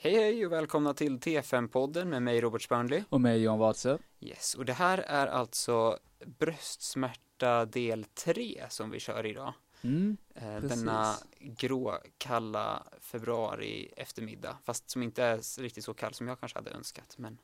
Hej 0.00 0.14
hej 0.14 0.46
och 0.46 0.52
välkomna 0.52 0.94
till 0.94 1.18
T5-podden 1.18 2.04
med 2.04 2.22
mig 2.22 2.40
Robert 2.40 2.62
Spörnli. 2.62 3.04
Och 3.08 3.20
mig 3.20 3.42
Johan 3.42 3.58
Watzö. 3.58 3.98
Yes, 4.20 4.54
och 4.54 4.64
det 4.64 4.72
här 4.72 4.98
är 4.98 5.26
alltså 5.26 5.98
bröstsmärta 6.38 7.64
del 7.64 8.04
3 8.04 8.64
som 8.68 8.90
vi 8.90 9.00
kör 9.00 9.26
idag. 9.26 9.52
Mm, 9.82 10.16
Eh, 10.34 10.60
denna 10.60 11.14
grå, 11.40 11.98
kalla 12.18 12.82
februari 13.00 13.92
eftermiddag, 13.96 14.56
fast 14.64 14.90
som 14.90 15.02
inte 15.02 15.24
är 15.24 15.60
riktigt 15.62 15.84
så 15.84 15.94
kall 15.94 16.14
som 16.14 16.28
jag 16.28 16.40
kanske 16.40 16.58
hade 16.58 16.70
önskat. 16.70 17.18
Men 17.18 17.38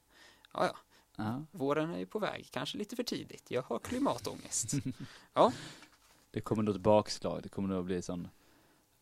ja, 0.52 0.66
ja, 0.66 0.76
ja. 1.16 1.44
våren 1.50 1.90
är 1.90 1.98
ju 1.98 2.06
på 2.06 2.18
väg, 2.18 2.48
kanske 2.50 2.78
lite 2.78 2.96
för 2.96 3.02
tidigt. 3.02 3.50
Jag 3.50 3.62
har 3.62 3.78
klimatångest. 3.78 4.72
Det 6.30 6.40
kommer 6.40 6.62
nog 6.62 6.74
ett 6.74 6.80
bakslag, 6.80 7.42
det 7.42 7.48
kommer 7.48 7.68
nog 7.68 7.84
bli 7.84 8.02
sån 8.02 8.28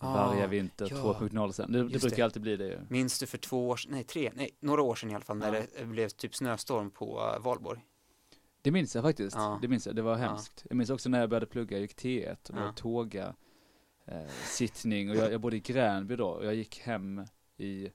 Ah, 0.02 0.12
varje 0.28 0.46
vinter 0.46 0.88
ja. 0.90 0.96
2.0 0.96 1.52
sen. 1.52 1.72
Det, 1.72 1.78
det 1.78 1.88
brukar 2.00 2.16
det. 2.16 2.22
alltid 2.22 2.42
bli 2.42 2.56
det 2.56 2.66
ju. 2.66 2.78
Minns 2.88 3.18
du 3.18 3.26
för 3.26 3.38
två 3.38 3.68
år 3.68 3.80
nej 3.88 4.04
tre, 4.04 4.32
nej 4.34 4.50
några 4.60 4.82
år 4.82 4.94
sedan 4.94 5.10
i 5.10 5.14
alla 5.14 5.24
fall, 5.24 5.36
när 5.36 5.54
Ja. 5.54 5.62
det 5.78 5.84
blev 5.84 6.08
typ 6.08 6.34
snöstorm 6.34 6.90
på 6.90 7.32
eh, 7.36 7.42
Valborg? 7.42 7.80
Det 8.62 8.70
minns 8.70 8.94
jag 8.94 9.04
faktiskt. 9.04 9.36
Ja. 9.36 9.58
Det 9.62 9.68
minns 9.68 9.86
jag, 9.86 9.96
det 9.96 10.02
var 10.02 10.14
hemskt. 10.16 10.64
Jag 10.68 10.76
minns 10.76 10.90
också 10.90 11.08
när 11.08 11.20
jag 11.20 11.30
började 11.30 11.46
plugga, 11.46 11.76
jag 11.76 11.82
gick 11.82 11.96
T1 11.96 12.50
och 12.50 12.54
det 12.56 12.60
var 12.64 12.72
tåga, 12.72 13.34
eh, 14.06 14.26
sittning 14.44 15.10
och 15.10 15.16
jag, 15.16 15.32
jag 15.32 15.40
bodde 15.40 15.56
i 15.56 15.60
Gränby 15.60 16.16
då 16.16 16.28
och 16.28 16.44
jag 16.46 16.54
gick 16.54 16.78
hem 16.80 17.24
i, 17.56 17.90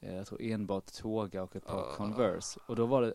eh, 0.00 0.14
jag 0.16 0.26
tror 0.26 0.42
enbart 0.42 0.92
tåga 0.92 1.42
och 1.42 1.56
ett 1.56 1.66
par 1.66 1.78
Ah. 1.80 1.94
Converse. 1.96 2.60
Och 2.66 2.76
då 2.76 2.86
var 2.86 3.02
det, 3.02 3.14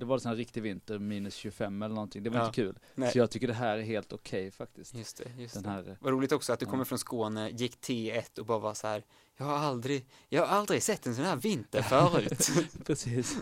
det 0.00 0.06
var 0.06 0.16
det 0.16 0.20
sån 0.20 0.28
här 0.28 0.36
riktig 0.36 0.62
vinter, 0.62 0.98
minus 0.98 1.34
25 1.34 1.82
eller 1.82 1.94
någonting. 1.94 2.22
Det 2.22 2.30
var 2.30 2.38
Ja. 2.38 2.44
inte 2.46 2.54
kul. 2.56 2.78
Nej. 2.94 3.12
Så 3.12 3.18
jag 3.18 3.30
tycker 3.30 3.46
det 3.46 3.54
här 3.54 3.78
är 3.78 3.82
helt 3.82 4.12
okej 4.12 4.50
faktiskt. 4.50 4.94
Just 4.94 5.16
det, 5.16 5.42
just 5.42 5.54
Den 5.54 5.62
det. 5.62 5.68
här, 5.70 5.96
Vad 6.00 6.12
roligt 6.12 6.32
också 6.32 6.52
att 6.52 6.60
du 6.60 6.66
Ja. 6.66 6.70
kommer 6.70 6.84
från 6.84 6.98
Skåne, 6.98 7.50
gick 7.50 7.80
T1 7.80 8.38
och 8.38 8.46
bara 8.46 8.58
var 8.58 8.74
så 8.74 8.86
här, 8.86 9.02
jag 9.36 9.46
har 9.46 9.56
aldrig, 9.58 10.06
jag 10.28 10.46
har 10.46 10.56
aldrig 10.58 10.82
sett 10.82 11.06
en 11.06 11.14
sån 11.14 11.24
här 11.24 11.36
vinter 11.36 11.82
förut. 11.82 12.48
precis. 12.86 13.36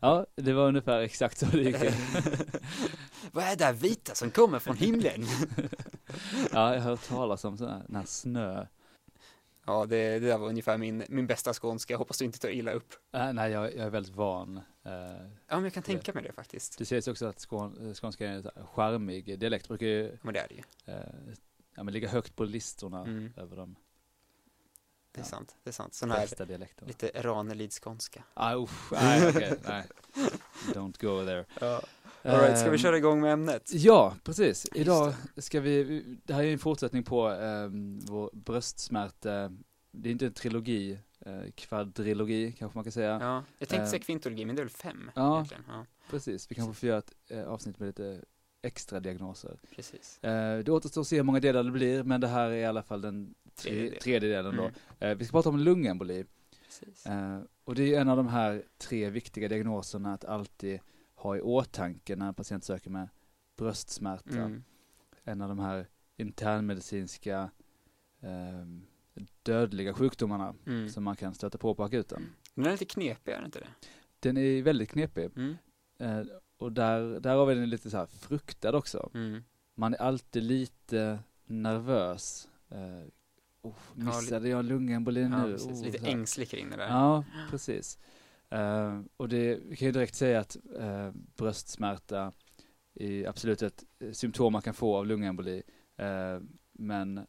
ja, 0.00 0.26
det 0.36 0.52
var 0.52 0.68
ungefär 0.68 1.00
exakt 1.00 1.38
så 1.38 1.46
det 1.46 1.62
gick 1.62 1.78
till. 1.80 1.92
Vad 3.32 3.44
är 3.44 3.56
det 3.56 3.64
här 3.64 3.72
vita 3.72 4.14
som 4.14 4.30
kommer 4.30 4.58
från 4.58 4.76
himlen? 4.76 5.26
Ja, 6.52 6.74
jag 6.74 6.80
har 6.82 6.90
hört 6.90 7.08
talas 7.08 7.44
om 7.44 7.58
sån 7.58 7.68
här, 7.68 7.82
den 7.86 7.96
här 7.96 8.04
snö. 8.06 8.66
Ja, 9.66 9.86
det, 9.86 10.18
det 10.18 10.26
där 10.26 10.38
var 10.38 10.48
ungefär 10.48 10.78
min, 10.78 11.04
min 11.08 11.26
bästa 11.26 11.54
skånska, 11.54 11.92
jag 11.92 11.98
hoppas 11.98 12.18
du 12.18 12.24
inte 12.24 12.38
tar 12.38 12.48
illa 12.48 12.72
upp. 12.72 12.94
Äh, 13.12 13.32
nej, 13.32 13.52
jag, 13.52 13.64
jag 13.64 13.86
är 13.86 13.90
väldigt 13.90 14.14
van. 14.14 14.56
Eh, 14.56 14.92
Ja, 15.46 15.56
men 15.56 15.64
jag 15.64 15.72
kan 15.72 15.82
tänka 15.82 16.12
mig 16.12 16.22
det 16.22 16.32
faktiskt. 16.32 16.78
det 16.78 16.84
sägs 16.84 17.08
också 17.08 17.26
att 17.26 17.40
skån, 17.40 17.88
eh, 17.88 17.94
skånska 17.94 18.28
är 18.28 18.32
en 18.32 18.66
charmig 18.66 19.38
dialekt, 19.38 19.68
brukar 19.68 19.86
ju 19.86 20.18
Men 20.22 20.34
det 20.34 20.40
är 20.40 20.48
det 20.48 20.54
ju. 20.54 20.62
eh, 20.94 21.34
ja, 21.74 21.82
men 21.82 21.94
ligga 21.94 22.08
högt 22.08 22.36
på 22.36 22.44
listorna 22.44 23.00
Mm. 23.00 23.32
över 23.36 23.56
de 23.56 23.76
Det 25.12 25.20
är 25.20 25.24
Ja. 25.24 25.28
sant, 25.28 25.56
det 25.62 25.70
är 25.70 25.72
sant. 25.72 25.94
Sån 25.94 26.10
här 26.10 26.20
bästa 26.20 26.44
dialekterna. 26.44 26.88
lite 26.88 27.10
Ranelidskånska. 27.22 28.24
Ah, 28.34 28.54
usch, 28.56 28.92
nej, 28.92 29.28
okej, 29.28 29.58
nej. 29.68 29.84
Don't 30.74 31.00
go 31.00 31.26
there. 31.26 31.44
Ja. 31.60 31.80
All 32.24 32.40
right, 32.40 32.58
ska 32.58 32.70
vi 32.70 32.74
Ehm, 32.76 32.78
köra 32.78 32.96
igång 32.98 33.20
med 33.20 33.32
ämnet? 33.32 33.70
Ja, 33.74 34.14
precis. 34.24 34.66
Idag 34.74 35.14
ska 35.36 35.60
vi, 35.60 36.02
det 36.24 36.34
här 36.34 36.42
är 36.44 36.52
en 36.52 36.58
fortsättning 36.58 37.02
på 37.02 37.28
um, 37.28 38.00
vår 38.00 38.30
bröstsmärta, 38.32 39.52
det 39.92 40.08
är 40.08 40.12
inte 40.12 40.26
en 40.26 40.32
trilogi, 40.32 40.98
uh, 41.26 41.50
kvadrilogi 41.54 42.52
kanske 42.58 42.78
man 42.78 42.84
kan 42.84 42.92
säga. 42.92 43.18
Ja, 43.22 43.44
jag 43.58 43.68
tänkte 43.68 43.76
Ehm. 43.84 43.86
säga 43.90 44.00
kvintologi, 44.02 44.44
men 44.44 44.56
det 44.56 44.62
är 44.62 44.64
väl 44.64 44.70
fem 44.70 45.10
Ja. 45.14 45.34
egentligen? 45.34 45.64
Ja, 45.68 45.86
Precis, 46.10 46.50
vi 46.50 46.54
kanske 46.54 46.74
får 46.80 46.88
göra 46.88 46.98
ett 46.98 47.12
eh, 47.28 47.44
avsnitt 47.44 47.78
med 47.78 47.86
lite 47.86 48.20
extra 48.62 49.00
diagnoser. 49.00 49.58
precis. 49.74 50.24
Eh, 50.24 50.58
det 50.58 50.72
återstår 50.72 51.00
att 51.00 51.06
se 51.06 51.16
hur 51.16 51.22
många 51.22 51.40
delar 51.40 51.62
det 51.62 51.70
blir, 51.70 52.02
men 52.02 52.20
det 52.20 52.28
här 52.28 52.50
är 52.50 52.54
i 52.56 52.64
alla 52.64 52.82
fall 52.82 53.00
den 53.00 53.34
Tredje 53.54 53.78
tre, 53.80 53.88
delen. 53.88 54.00
tredje 54.02 54.28
delen 54.36 54.56
då. 54.56 54.62
Mm, 54.62 54.74
Eh, 55.00 55.14
vi 55.18 55.24
ska 55.24 55.32
prata 55.32 55.48
om 55.48 55.58
lungemboli. 55.58 56.24
precis. 56.66 57.06
Eh, 57.06 57.40
och 57.64 57.74
det 57.74 57.94
är 57.94 58.00
en 58.00 58.08
av 58.08 58.16
de 58.16 58.28
här 58.28 58.62
tre 58.78 59.10
viktiga 59.10 59.48
diagnoserna 59.48 60.14
att 60.14 60.24
alltid 60.24 60.80
ha 61.24 61.36
i 61.36 61.40
åtanke 61.40 62.16
när 62.16 62.28
en 62.28 62.34
patient 62.34 62.64
söker 62.64 62.90
med 62.90 63.08
bröstsmärta. 63.56 64.30
Mm. 64.38 64.64
En 65.24 65.40
av 65.40 65.48
de 65.48 65.58
här 65.58 65.86
internmedicinska 66.16 67.50
ehm, 68.20 68.86
dödliga 69.42 69.94
sjukdomarna 69.94 70.54
Mm. 70.66 70.88
som 70.88 71.04
man 71.04 71.16
kan 71.16 71.34
stöta 71.34 71.58
på 71.58 71.74
på 71.74 71.84
akuten. 71.84 72.26
Den 72.54 72.66
är 72.66 72.70
lite 72.70 72.84
knepig, 72.84 73.32
är 73.32 73.36
den 73.36 73.44
inte 73.44 73.58
det? 73.60 73.68
Den 74.20 74.36
är 74.36 74.62
väldigt 74.62 74.90
knepig. 74.90 75.30
Mm. 75.36 75.56
Eh, 75.98 76.22
och 76.58 76.72
där, 76.72 77.20
där 77.20 77.36
har 77.36 77.46
vi 77.46 77.54
den 77.54 77.70
lite 77.70 77.90
så 77.90 77.96
här 77.96 78.06
fruktad 78.06 78.76
också. 78.76 79.10
Mm. 79.14 79.42
Man 79.74 79.94
är 79.94 79.98
alltid 79.98 80.42
lite 80.42 81.18
nervös. 81.46 82.48
Eh, 82.68 83.08
oh, 83.62 83.74
missade 83.94 84.48
jag 84.48 84.64
lungemboli 84.64 85.22
Ja, 85.22 85.28
nu? 85.46 85.52
precis. 85.52 85.80
Oh, 85.80 85.84
Lite 85.84 86.06
ängslig 86.06 86.48
kring 86.48 86.70
det 86.70 86.76
där. 86.76 86.88
Ja, 86.88 87.24
precis. 87.50 87.98
Eh, 88.54 89.00
och 89.16 89.28
det, 89.28 89.60
vi 89.64 89.76
kan 89.76 89.86
ju 89.86 89.92
direkt 89.92 90.14
säga 90.14 90.40
att 90.40 90.56
eh, 90.78 91.10
bröstsmärta 91.36 92.32
är 92.94 93.28
absolut 93.28 93.62
ett 93.62 93.84
symptom 94.12 94.52
man 94.52 94.62
kan 94.62 94.74
få 94.74 94.96
av 94.96 95.06
lungemboli. 95.06 95.62
Eh, 95.96 96.40
men 96.72 97.26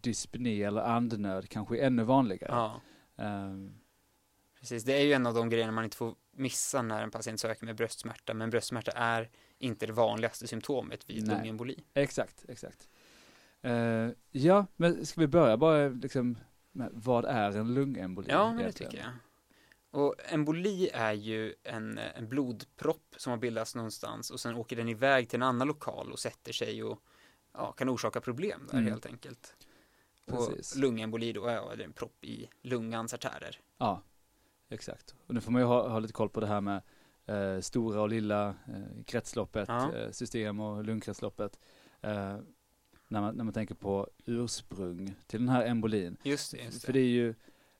dyspné 0.00 0.62
eller 0.62 0.80
andnöd 0.80 1.48
kanske 1.48 1.78
är 1.78 1.86
ännu 1.86 2.04
vanligare. 2.04 2.52
Ja, 2.52 2.80
Eh, 3.18 3.54
precis. 4.60 4.84
Det 4.84 4.92
är 4.92 5.00
ju 5.04 5.12
en 5.12 5.26
av 5.26 5.34
de 5.34 5.50
grejerna 5.50 5.72
man 5.72 5.84
inte 5.84 5.96
får 5.96 6.14
missa 6.30 6.82
när 6.82 7.02
en 7.02 7.10
patient 7.10 7.40
söker 7.40 7.66
med 7.66 7.76
bröstsmärta, 7.76 8.34
men 8.34 8.50
bröstsmärta 8.50 8.90
är 8.90 9.30
inte 9.58 9.86
det 9.86 9.92
vanligaste 9.92 10.46
symptomet 10.46 11.10
vid 11.10 11.26
Nej. 11.26 11.36
lungemboli. 11.36 11.84
exakt, 11.94 12.44
exakt. 12.48 12.88
Ja, 14.30 14.66
men 14.76 15.06
ska 15.06 15.20
vi 15.20 15.26
börja 15.26 15.56
bara 15.56 15.88
liksom 15.88 16.38
med 16.72 16.90
vad 16.92 17.24
är 17.24 17.56
en 17.56 17.74
lungemboli? 17.74 18.28
Ja, 18.30 18.52
men 18.52 18.64
det 18.64 18.72
tycker 18.72 18.98
jag. 18.98 19.06
Och 19.96 20.14
emboli 20.28 20.90
är 20.92 21.12
ju 21.12 21.54
en, 21.62 21.98
en 21.98 22.28
blodpropp 22.28 23.14
som 23.16 23.30
har 23.30 23.36
bildats 23.38 23.74
någonstans 23.74 24.30
och 24.30 24.40
sen 24.40 24.54
åker 24.54 24.76
den 24.76 24.88
iväg 24.88 25.28
till 25.28 25.36
en 25.36 25.42
annan 25.42 25.68
lokal 25.68 26.12
och 26.12 26.18
sätter 26.18 26.52
sig 26.52 26.82
och 26.82 27.02
ja, 27.52 27.72
kan 27.72 27.88
orsaka 27.88 28.20
problem 28.20 28.66
där 28.70 28.78
Mm. 28.78 28.90
helt 28.90 29.06
enkelt. 29.06 29.54
Och 30.30 30.48
Precis. 30.56 30.76
lungemboli 30.76 31.32
då 31.32 31.40
ja, 31.50 31.72
är 31.72 31.80
en 31.80 31.92
propp 31.92 32.24
i 32.24 32.48
lungans 32.62 33.14
artärer. 33.14 33.60
Ja, 33.78 34.02
exakt. 34.68 35.14
Och 35.26 35.34
nu 35.34 35.40
får 35.40 35.52
man 35.52 35.62
ju 35.62 35.66
ha, 35.66 35.88
ha 35.88 35.98
lite 35.98 36.12
koll 36.12 36.28
på 36.28 36.40
det 36.40 36.46
här 36.46 36.60
med 36.60 36.82
eh, 37.26 37.60
stora 37.60 38.00
och 38.00 38.08
lilla 38.08 38.48
eh, 38.48 39.04
kretsloppet, 39.04 39.68
Ja. 39.68 39.94
eh, 39.94 40.10
system 40.10 40.60
och 40.60 40.84
lungkretsloppet. 40.84 41.58
Eh, 42.00 42.36
när, 43.08 43.20
man, 43.20 43.34
när 43.36 43.44
man 43.44 43.52
tänker 43.54 43.74
på 43.74 44.08
ursprung 44.24 45.14
till 45.26 45.40
den 45.40 45.48
här 45.48 45.66
embolin. 45.66 46.16
Just 46.22 46.52
det, 46.52 46.58
just 46.58 46.80
det. 46.80 46.86
För 46.86 46.92
det 46.92 47.00
är 47.00 47.04
ju, 47.08 47.34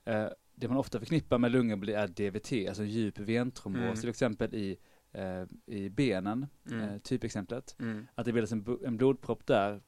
eh, 0.05 0.29
det 0.59 0.69
man 0.69 0.77
ofta 0.77 0.99
förknippar 0.99 1.39
med 1.39 1.53
lungemboli 1.53 1.93
är 1.93 2.09
DVT, 2.09 2.69
alltså 2.69 2.85
djup 2.85 3.19
ventrombos, 3.19 3.81
Mm. 3.83 3.97
till 3.97 4.09
exempel 4.09 4.55
i, 4.55 4.79
eh, 5.13 5.45
i 5.67 5.89
benen, 5.91 6.47
Mm. 6.71 6.81
eh, 6.89 6.99
typexemplet. 6.99 7.77
Mm. 7.81 8.07
Att 8.15 8.25
det 8.27 8.33
bildas 8.33 8.53
en, 8.53 8.79
en 8.85 8.97
blodpropp 8.97 9.47
där, 9.47 9.73
eh, 9.75 9.81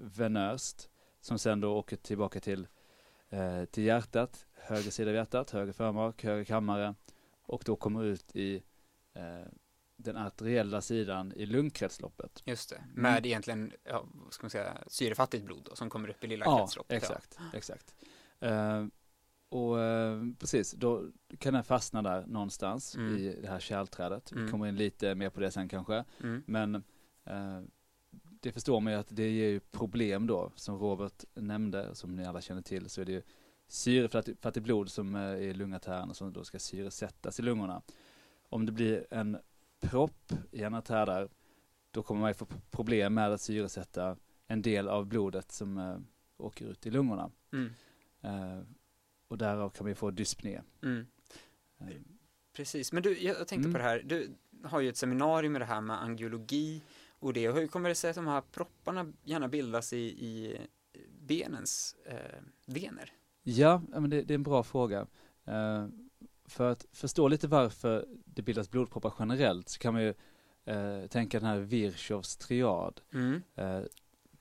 venöst, 0.00 0.90
som 1.20 1.38
sen 1.38 1.60
då 1.60 1.76
åker 1.76 1.96
tillbaka 1.96 2.40
till, 2.40 2.66
eh, 3.30 3.64
till 3.64 3.84
hjärtat, 3.84 4.46
höger 4.54 4.90
sida 4.90 5.10
av 5.10 5.16
hjärtat, 5.16 5.50
höger 5.50 5.72
förmak, 5.72 6.24
höger 6.24 6.44
kammare 6.44 6.94
och 7.42 7.62
då 7.66 7.76
kommer 7.76 8.04
ut 8.04 8.36
i 8.36 8.62
eh, 9.14 9.46
den 9.96 10.16
arteriella 10.16 10.80
sidan 10.80 11.32
i 11.36 11.46
lungkretsloppet. 11.46 12.42
Just 12.44 12.70
det, 12.70 12.84
med 12.94 13.26
egentligen, 13.26 13.72
ja, 13.84 14.06
vad 14.12 14.32
ska 14.32 14.44
man 14.44 14.50
säga, 14.50 14.78
syrefattigt 14.86 15.44
blod 15.44 15.62
då, 15.70 15.76
som 15.76 15.90
kommer 15.90 16.08
upp 16.08 16.24
i 16.24 16.26
lilla 16.26 16.44
Ja, 16.44 16.58
kretsloppet. 16.58 16.96
exakt, 17.02 17.38
exakt. 17.54 17.94
Eh, 18.40 18.84
och 19.48 19.80
eh, 19.80 20.22
precis, 20.38 20.72
då 20.72 21.06
kan 21.38 21.54
den 21.54 21.64
fastna 21.64 22.02
där 22.02 22.26
någonstans 22.26 22.96
Mm. 22.96 23.16
i 23.16 23.40
det 23.42 23.48
här 23.48 23.60
kärlträdet. 23.60 24.32
Vi 24.32 24.38
Mm. 24.38 24.50
kommer 24.50 24.66
in 24.66 24.76
lite 24.76 25.14
mer 25.14 25.30
på 25.30 25.40
det 25.40 25.50
sen 25.50 25.68
kanske. 25.68 26.04
Mm. 26.22 26.42
Men 26.46 26.74
eh, 27.24 27.60
det 28.40 28.52
förstår 28.52 28.80
man 28.80 28.92
ju 28.92 28.98
att 28.98 29.08
det 29.16 29.30
ger 29.30 29.48
ju 29.48 29.60
problem 29.60 30.26
då, 30.26 30.52
som 30.54 30.78
Robert 30.78 31.24
nämnde, 31.34 31.94
som 31.94 32.16
ni 32.16 32.24
alla 32.26 32.40
känner 32.40 32.62
till, 32.62 32.88
så 32.90 33.00
är 33.00 33.04
det 33.04 33.12
ju 33.12 33.22
syrefattigt 33.68 34.62
blod 34.64 34.90
som 34.90 35.14
eh, 35.14 35.20
är 35.22 35.36
i 35.36 35.54
lungartären 35.54 36.10
och 36.10 36.16
som 36.16 36.32
då 36.32 36.44
ska 36.44 36.58
syresättas 36.58 37.38
i 37.40 37.42
lungorna. 37.42 37.82
Om 38.48 38.66
det 38.66 38.72
blir 38.72 39.06
en 39.10 39.38
propp 39.80 40.32
i 40.50 40.62
en 40.62 40.74
artär 40.74 41.06
där, 41.06 41.28
då 41.90 42.02
kommer 42.02 42.20
man 42.20 42.30
ju 42.30 42.34
få 42.34 42.46
problem 42.70 43.14
med 43.14 43.32
att 43.32 43.40
syresätta 43.40 44.16
en 44.46 44.62
del 44.62 44.88
av 44.88 45.06
blodet 45.06 45.52
som 45.52 45.78
eh, 45.78 45.96
åker 46.36 46.66
ut 46.66 46.86
i 46.86 46.90
lungorna. 46.90 47.30
Mm. 47.52 47.70
Eh, 49.24 49.28
och 49.28 49.38
därav 49.38 49.70
kan 49.70 49.86
vi 49.86 49.94
få 49.94 50.10
dyspné. 50.10 50.60
Mm. 50.82 51.06
Eh, 51.80 51.86
Precis, 52.52 52.92
men 52.92 53.02
du, 53.02 53.18
jag 53.18 53.36
tänkte 53.36 53.68
Mm. 53.68 53.72
på 53.72 53.78
det 53.78 53.84
här, 53.84 54.02
du 54.04 54.34
har 54.62 54.80
ju 54.80 54.88
ett 54.88 54.96
seminarium 54.96 55.52
med 55.52 55.60
det 55.60 55.64
här 55.66 55.80
med 55.80 56.02
angiologi 56.02 56.82
och 57.18 57.32
det, 57.32 57.50
hur 57.52 57.66
kommer 57.66 57.88
det 57.88 57.94
sig 57.94 58.10
att 58.10 58.16
de 58.16 58.26
här 58.26 58.40
propparna 58.40 59.12
gärna 59.24 59.48
bildas 59.48 59.92
i, 59.92 59.98
i 59.98 60.58
benens 61.20 61.96
eh, 62.04 62.40
vener? 62.66 63.12
Ja, 63.42 63.82
ja, 63.92 64.00
men 64.00 64.10
det, 64.10 64.22
det 64.22 64.34
är 64.34 64.36
en 64.36 64.42
bra 64.42 64.62
fråga. 64.62 65.06
Eh, 65.44 65.86
för 66.44 66.70
att 66.70 66.86
förstå 66.92 67.28
lite 67.28 67.48
varför 67.48 68.06
det 68.24 68.42
bildas 68.42 68.70
blodproppar 68.70 69.14
generellt 69.18 69.68
så 69.68 69.78
kan 69.78 69.92
man 69.94 70.02
ju 70.02 70.14
eh, 70.64 71.06
tänka 71.06 71.40
den 71.40 71.48
här 71.48 71.58
Virchows 71.58 72.36
triad. 72.36 73.00
Mm. 73.12 73.42
Eh, 73.54 73.82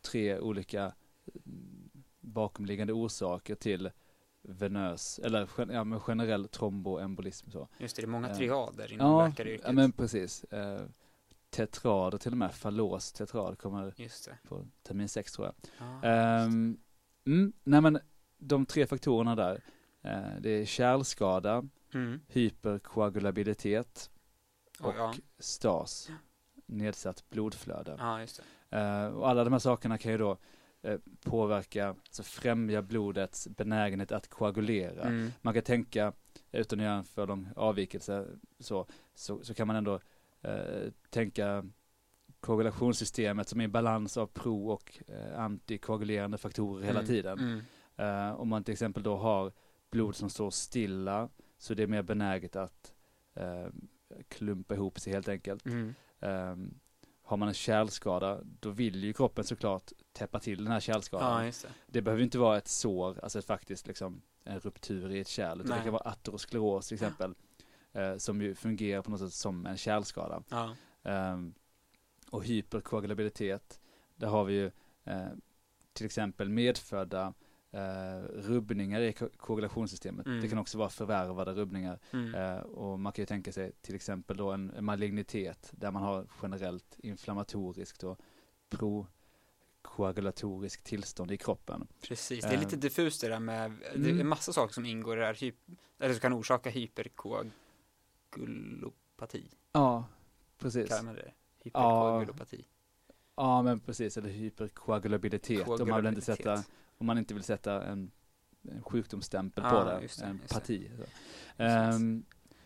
tre 0.02 0.40
olika 0.40 0.94
mm, 1.46 1.90
bakomliggande 2.20 2.94
orsaker 2.94 3.56
till 3.56 3.92
venös, 4.54 5.20
eller 5.20 5.50
ja, 5.72 5.84
men 5.84 6.00
generell 6.00 6.48
tromboembolism 6.48 7.52
så. 7.52 7.68
Just 7.78 7.96
det, 7.96 8.02
det 8.02 8.06
är 8.06 8.08
många 8.10 8.30
Eh, 8.30 8.38
triader 8.38 8.94
inom 8.94 9.08
Ja, 9.08 9.28
läkaryrket. 9.28 9.66
ja 9.66 9.72
men 9.72 9.92
precis. 9.92 10.44
Eh, 10.44 10.82
tetrader 11.50 12.18
till 12.18 12.32
och 12.32 12.38
med, 12.38 12.54
fallos 12.54 13.12
tetrad 13.14 13.58
kommer 13.58 13.94
på 14.48 14.66
termin 14.84 15.10
6 15.10 15.32
tror 15.34 15.48
jag. 15.48 15.56
Ja, 15.78 16.08
Ehm, 16.10 16.78
mm, 17.26 17.54
nej 17.64 17.82
men 17.82 18.00
de 18.38 18.66
tre 18.66 18.88
faktorerna 18.88 19.36
där, 19.36 19.64
eh, 20.02 20.36
det 20.40 20.50
är 20.50 20.66
kärlskada, 20.66 21.64
mm. 21.94 22.20
hyperkoagulabilitet 22.28 24.10
Och, 24.80 24.88
och 24.90 24.96
ja. 24.98 25.14
stas, 25.40 26.10
nedsatt 26.66 27.30
blodflöde. 27.30 27.96
det. 28.70 28.78
Eh, 28.78 29.06
och 29.08 29.30
alla 29.30 29.44
de 29.44 29.54
här 29.54 29.60
sakerna 29.60 29.98
kan 29.98 30.12
ju 30.12 30.18
då 30.18 30.38
påverka, 31.24 31.88
alltså 31.90 32.24
främja 32.24 32.82
blodets 32.82 33.48
benägenhet 33.48 34.12
att 34.12 34.28
koagulera. 34.30 35.04
Mm. 35.04 35.32
Man 35.42 35.54
kan 35.54 35.64
tänka, 35.64 36.14
utan 36.52 36.80
att 36.80 36.86
göra 36.86 36.96
en 36.96 37.04
för 37.04 37.28
lång 37.28 37.50
avvikelse, 37.56 38.28
så, 38.60 38.86
så, 39.16 39.44
så 39.44 39.54
kan 39.54 39.68
man 39.68 39.76
ändå 39.76 40.00
eh, 40.42 40.92
tänka 41.10 41.66
koagulationssystemet 42.40 43.50
som 43.50 43.60
är 43.60 43.64
en 43.66 43.72
balans 43.72 44.18
av 44.18 44.28
pro 44.28 44.68
och 44.70 45.02
eh, 45.08 45.40
antikoagulerande 45.40 46.38
faktorer 46.38 46.86
hela 46.86 47.00
Mm. 47.00 47.08
tiden. 47.08 47.40
Mm. 47.40 47.62
Eh, 47.98 48.36
om 48.40 48.48
man 48.50 48.64
till 48.64 48.72
exempel 48.72 49.04
då 49.04 49.16
har 49.16 49.52
blod 49.92 50.16
som 50.16 50.30
står 50.30 50.50
stilla 50.50 51.30
så 51.58 51.74
det 51.74 51.84
är 51.84 51.88
mer 51.88 52.04
benäget 52.04 52.56
att 52.56 52.94
eh, 53.36 53.68
klumpa 54.28 54.74
ihop 54.74 55.00
sig 55.00 55.14
helt 55.14 55.28
enkelt. 55.28 55.66
Um, 56.20 56.80
har 57.24 57.38
man 57.38 57.48
en 57.48 57.54
kärlskada, 57.54 58.42
då 58.44 58.70
vill 58.70 59.04
ju 59.04 59.14
kroppen 59.14 59.44
såklart 59.44 59.92
täppa 60.14 60.40
till 60.40 60.64
den 60.64 60.74
här 60.74 60.80
kärlskadan. 60.80 61.46
Ja, 61.46 61.52
det. 61.62 61.68
Det 61.88 62.02
behöver 62.02 62.24
inte 62.24 62.38
vara 62.38 62.58
ett 62.58 62.68
sår, 62.68 63.20
alltså 63.24 63.40
ett 63.40 63.46
faktiskt 63.46 63.88
liksom 63.88 64.22
en 64.44 64.60
ruptur 64.60 65.12
i 65.12 65.20
ett 65.20 65.28
kärl, 65.28 65.60
utan 65.60 65.70
Nej. 65.70 65.78
det 65.80 65.84
kan 65.84 65.94
vara 65.94 66.10
ateroskleros 66.10 66.88
till 66.88 66.96
exempel, 66.96 67.36
eh, 67.94 68.18
som 68.18 68.42
ju 68.42 68.56
fungerar 68.56 69.02
på 69.02 69.12
något 69.12 69.20
sätt 69.20 69.34
som 69.34 69.66
en 69.66 69.78
kärlskada. 69.78 70.44
Ja. 70.50 70.76
Ehm, 71.04 71.54
och 72.30 72.44
hyperkoagulabilitet, 72.44 73.80
där 74.16 74.28
har 74.28 74.44
vi 74.44 74.54
ju 74.54 74.72
eh, 75.04 75.28
till 75.94 76.06
exempel 76.06 76.50
medfödda 76.50 77.34
eh, 77.74 78.18
rubbningar 78.34 79.02
i 79.02 79.14
ko- 79.14 79.30
koagulationssystemet. 79.38 80.26
Mm. 80.26 80.42
Det 80.42 80.50
kan 80.50 80.58
också 80.58 80.78
vara 80.78 80.90
förvärvade 80.90 81.54
rubbningar. 81.54 82.00
Mm. 82.12 82.36
Eh, 82.36 82.58
och 82.60 83.00
man 83.00 83.14
kan 83.14 83.22
ju 83.22 83.26
tänka 83.26 83.52
sig 83.52 83.72
till 83.82 83.96
exempel 83.96 84.38
då 84.38 84.52
en, 84.52 84.72
en 84.72 84.86
malignitet 84.86 85.70
där 85.72 85.92
man 85.92 86.04
har 86.04 86.28
generellt 86.42 86.96
inflammatoriskt 87.00 88.04
och 88.04 88.20
prokoagulatorisk 88.70 90.84
tillstånd 90.84 91.32
i 91.32 91.38
kroppen. 91.38 91.88
Precis, 92.02 92.44
det 92.44 92.50
är 92.54 92.58
lite 92.58 92.76
Eh, 92.76 92.80
diffust 92.80 93.22
det 93.22 93.28
där 93.28 93.40
med, 93.40 93.72
det 93.96 94.10
är 94.10 94.14
mm. 94.14 94.30
massa 94.30 94.54
saker 94.54 94.74
som 94.74 94.86
ingår 94.86 95.18
i 95.18 95.20
det 95.20 95.26
här, 95.26 95.52
eller 96.00 96.14
som 96.14 96.22
kan 96.22 96.34
orsaka 96.34 96.70
hyperkoagulopati, 96.70 99.52
Ja, 99.72 100.06
precis. 100.58 100.90
kallar 100.90 101.04
man 101.04 101.16
det? 101.16 101.32
Hyperkoagulopati. 101.60 102.66
Ja, 103.36 103.62
men 103.62 103.80
precis. 103.80 104.18
Eller 104.18 104.30
hyperkoagulabilitet. 104.30 105.68
Om 105.68 105.90
man, 105.90 106.02
vill 106.02 106.10
inte 106.10 106.22
sätta. 106.22 106.64
Om 106.98 107.06
man 107.06 107.18
inte 107.18 107.34
vill 107.34 107.44
sätta 107.44 107.84
en, 107.84 108.12
en 108.62 108.84
sjukdomsstämpel 108.84 109.64
Ja, 109.64 109.70
på 109.70 109.84
det. 109.90 110.00
det, 110.00 110.26
en 110.26 110.40
det. 110.48 110.54
parti. 110.54 110.90
Så. 110.98 111.04
Precis. 111.58 111.96
Ehm, 112.02 112.26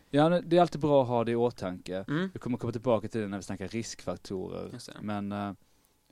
ja, 0.10 0.30
det 0.42 0.58
är 0.58 0.62
alltid 0.62 0.82
bra 0.82 1.02
att 1.02 1.08
ha 1.08 1.24
det 1.24 1.32
i 1.32 1.36
åtanke. 1.36 2.06
Mm. 2.08 2.30
Vi 2.34 2.40
kommer 2.40 2.58
komma 2.58 2.72
tillbaka 2.72 3.08
till 3.08 3.22
det 3.22 3.28
när 3.28 3.38
vi 3.38 3.44
snackar 3.44 3.68
riskfaktorer. 3.68 4.70
Det. 4.72 5.02
Men 5.02 5.32
eh, 5.32 5.54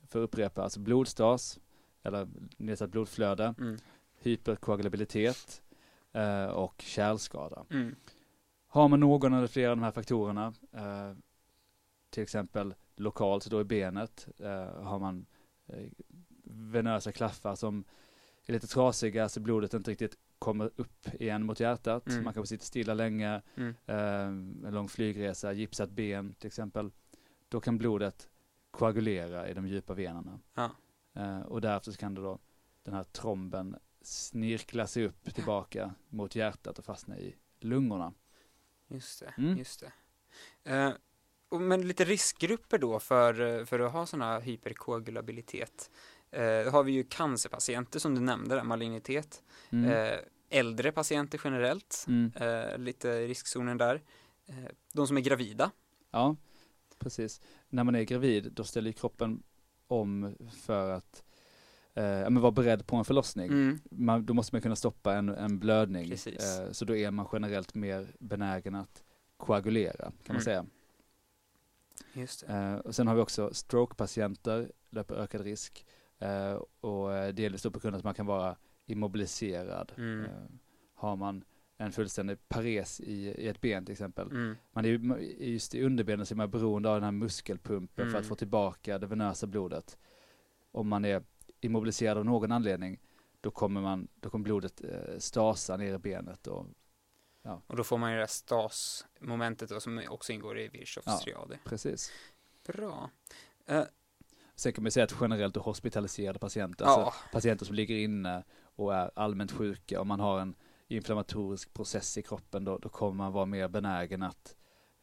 för 0.07 0.19
att 0.19 0.23
upprepa, 0.23 0.63
alltså 0.63 0.79
blodstas, 0.79 1.59
eller 2.03 2.27
nedsatt 2.57 2.89
blodflöde, 2.89 3.55
Mm. 3.59 3.77
hyperkoagulabilitet 4.21 5.61
eh, 6.13 6.45
och 6.45 6.81
kärlskada. 6.81 7.65
Mm. 7.69 7.95
Har 8.67 8.87
man 8.87 8.99
någon 8.99 9.33
eller 9.33 9.47
flera 9.47 9.71
av 9.71 9.77
de 9.77 9.83
här 9.83 9.91
faktorerna, 9.91 10.53
eh, 10.71 11.13
till 12.09 12.23
exempel 12.23 12.73
lokalt 12.95 13.45
då 13.49 13.61
i 13.61 13.63
benet, 13.63 14.27
har 14.81 14.99
man 14.99 15.25
venösa 16.43 17.11
klaffar 17.11 17.55
som 17.55 17.83
är 18.51 18.53
lite 18.53 18.67
trasiga 18.67 19.29
så 19.29 19.39
blodet 19.39 19.73
inte 19.73 19.91
riktigt 19.91 20.17
kommer 20.39 20.71
upp 20.75 21.07
igen 21.19 21.45
mot 21.45 21.59
hjärtat. 21.59 22.07
Mm. 22.07 22.23
Man 22.23 22.33
kanske 22.33 22.49
sitter 22.49 22.65
stilla 22.65 22.93
länge, 22.93 23.41
Mm. 23.55 23.75
eh, 23.85 24.67
en 24.67 24.73
lång 24.73 24.87
flygresa, 24.89 25.53
gipsat 25.53 25.89
ben 25.89 26.33
till 26.33 26.47
exempel. 26.47 26.91
Då 27.49 27.59
kan 27.61 27.77
blodet 27.77 28.29
koagulera 28.71 29.49
i 29.49 29.53
de 29.53 29.67
djupa 29.67 29.93
venerna. 29.93 30.39
Ja. 30.53 30.71
Eh, 31.13 31.39
och 31.41 31.61
därför 31.61 31.91
så 31.91 31.97
kan 31.97 32.15
det 32.15 32.21
då 32.21 32.39
den 32.83 32.93
här 32.93 33.03
tromben 33.03 33.75
snirkla 34.01 34.87
sig 34.87 35.05
upp 35.05 35.33
tillbaka 35.33 35.93
mot 36.09 36.35
hjärtat 36.35 36.79
och 36.79 36.85
fastna 36.85 37.17
i 37.17 37.35
lungorna. 37.59 38.13
Just 38.87 39.19
det, 39.19 39.33
Mm. 39.37 39.57
just 39.57 39.79
det. 39.79 39.91
Eh, 40.71 40.93
men 41.59 41.87
lite 41.87 42.05
riskgrupper 42.05 42.77
då 42.77 42.99
för, 42.99 43.41
eh, 43.59 43.65
för 43.65 43.79
att 43.79 43.91
ha 43.91 44.05
här 44.21 44.41
hyperkoagulabilitet. 44.41 45.91
Eh, 46.31 46.71
har 46.71 46.83
vi 46.83 46.91
ju 46.91 47.03
cancerpatienter 47.03 47.99
som 47.99 48.15
du 48.15 48.21
nämnde, 48.21 48.55
där, 48.55 48.63
malignitet. 48.63 49.43
Mm. 49.69 49.91
Eh, 49.91 50.19
äldre 50.49 50.91
patienter 50.91 51.41
generellt, 51.43 52.05
Mm. 52.07 52.31
eh, 52.35 52.77
lite 52.77 53.27
riskzonen 53.27 53.77
där. 53.77 54.01
Eh, 54.45 54.55
de 54.93 55.07
som 55.07 55.17
är 55.17 55.21
gravida. 55.21 55.71
Ja, 56.11 56.35
precis. 56.99 57.41
När 57.69 57.83
man 57.83 57.95
är 57.95 58.03
gravid, 58.03 58.51
då 58.51 58.63
ställer 58.63 58.91
kroppen 58.91 59.43
om 59.87 60.35
för 60.61 60.89
att 60.91 61.23
eh, 61.93 62.03
men 62.03 62.41
vara 62.41 62.51
beredd 62.51 62.87
på 62.87 62.95
en 62.95 63.05
förlossning. 63.05 63.47
Mm. 63.47 63.79
Man, 63.91 64.25
då 64.25 64.33
måste 64.33 64.55
man 64.55 64.61
kunna 64.61 64.75
stoppa 64.75 65.13
en, 65.15 65.29
en 65.29 65.59
blödning. 65.59 66.11
Eh, 66.11 66.71
så 66.71 66.85
då 66.85 66.95
är 66.95 67.11
man 67.11 67.27
generellt 67.33 67.75
mer 67.75 68.15
benägen 68.19 68.75
att 68.75 69.03
koagulera, 69.37 69.95
kan 69.97 70.11
man 70.27 70.35
Mm. 70.35 70.41
säga. 70.43 70.65
Just 72.13 72.47
det. 72.47 72.53
Eh, 72.53 72.75
och 72.75 72.95
sen 72.95 73.07
har 73.07 73.15
vi 73.15 73.21
också 73.21 73.53
strokepatienter, 73.53 74.71
löper 74.89 75.15
ökad 75.15 75.41
risk. 75.41 75.85
Eh, 76.19 76.61
och 76.81 77.13
eh, 77.13 77.33
delvis 77.33 77.61
då 77.63 77.71
på 77.71 77.79
grund 77.79 77.95
av 77.95 77.97
att 77.99 78.03
man 78.03 78.13
kan 78.13 78.25
vara 78.25 78.57
immobiliserad. 78.85 79.91
Mm. 79.97 80.25
Eh, 80.25 80.31
har 80.93 81.15
man 81.15 81.43
en 81.77 81.91
fullständig 81.91 82.47
pares 82.47 82.99
i, 83.01 83.13
i 83.13 83.47
ett 83.47 83.61
ben 83.61 83.85
till 83.85 83.91
exempel. 83.91 84.27
Mm. 84.31 84.55
Man 84.71 84.85
är 84.85 84.89
ju, 84.89 85.21
just 85.39 85.75
i 85.75 85.83
underbenen 85.83 86.25
så 86.25 86.33
är 86.33 86.35
man 86.35 86.51
beroende 86.51 86.89
av 86.89 86.95
den 86.95 87.03
här 87.03 87.11
muskelpumpen 87.11 88.05
för 88.05 88.17
att 88.17 88.23
Mm. 88.23 88.29
få 88.29 88.35
tillbaka 88.35 88.97
det 88.99 89.07
venösa 89.07 89.47
blodet. 89.47 89.97
Om 90.71 90.87
man 90.87 91.05
är 91.05 91.23
immobiliserad 91.61 92.17
av 92.17 92.25
någon 92.25 92.51
anledning, 92.51 92.99
då 93.41 93.51
kommer, 93.51 93.81
man, 93.81 94.07
då 94.19 94.29
kommer 94.29 94.43
blodet 94.43 94.81
eh, 94.83 95.17
stasa 95.17 95.77
ner 95.77 95.93
i 95.93 95.97
benet. 95.97 96.47
Och, 96.47 96.65
Och 97.67 97.75
då 97.75 97.83
får 97.83 97.97
man 97.97 98.11
ju 98.11 98.15
det 98.15 98.21
här 98.21 98.27
stas-momentet 98.27 99.69
då, 99.69 99.79
som 99.79 100.01
också 100.09 100.33
ingår 100.33 100.59
i 100.59 100.67
Virchows 100.67 101.05
Ja. 101.05 101.19
triader. 101.23 101.59
precis. 101.65 102.11
Bra. 102.67 103.09
Eh, 103.65 103.83
Sen 104.55 104.73
kan 104.73 104.83
man 104.83 104.91
säga 104.91 105.03
att 105.03 105.15
generellt 105.21 105.55
hospitaliserade 105.57 106.39
patienter, 106.39 106.85
ja, 106.85 106.91
alltså 107.05 107.19
patienter 107.31 107.65
som 107.65 107.75
ligger 107.75 107.95
inne 107.95 108.43
och 108.75 108.95
är 108.95 109.11
allmänt 109.15 109.51
sjuka, 109.51 110.01
om 110.01 110.07
man 110.07 110.19
har 110.19 110.39
en 110.39 110.55
inflammatorisk 110.87 111.73
process 111.73 112.17
i 112.17 112.21
kroppen, 112.21 112.63
då, 112.65 112.77
då 112.77 112.89
kommer 112.89 113.13
man 113.23 113.33
vara 113.33 113.45
mer 113.45 113.67
benägen 113.67 114.23
att 114.23 114.55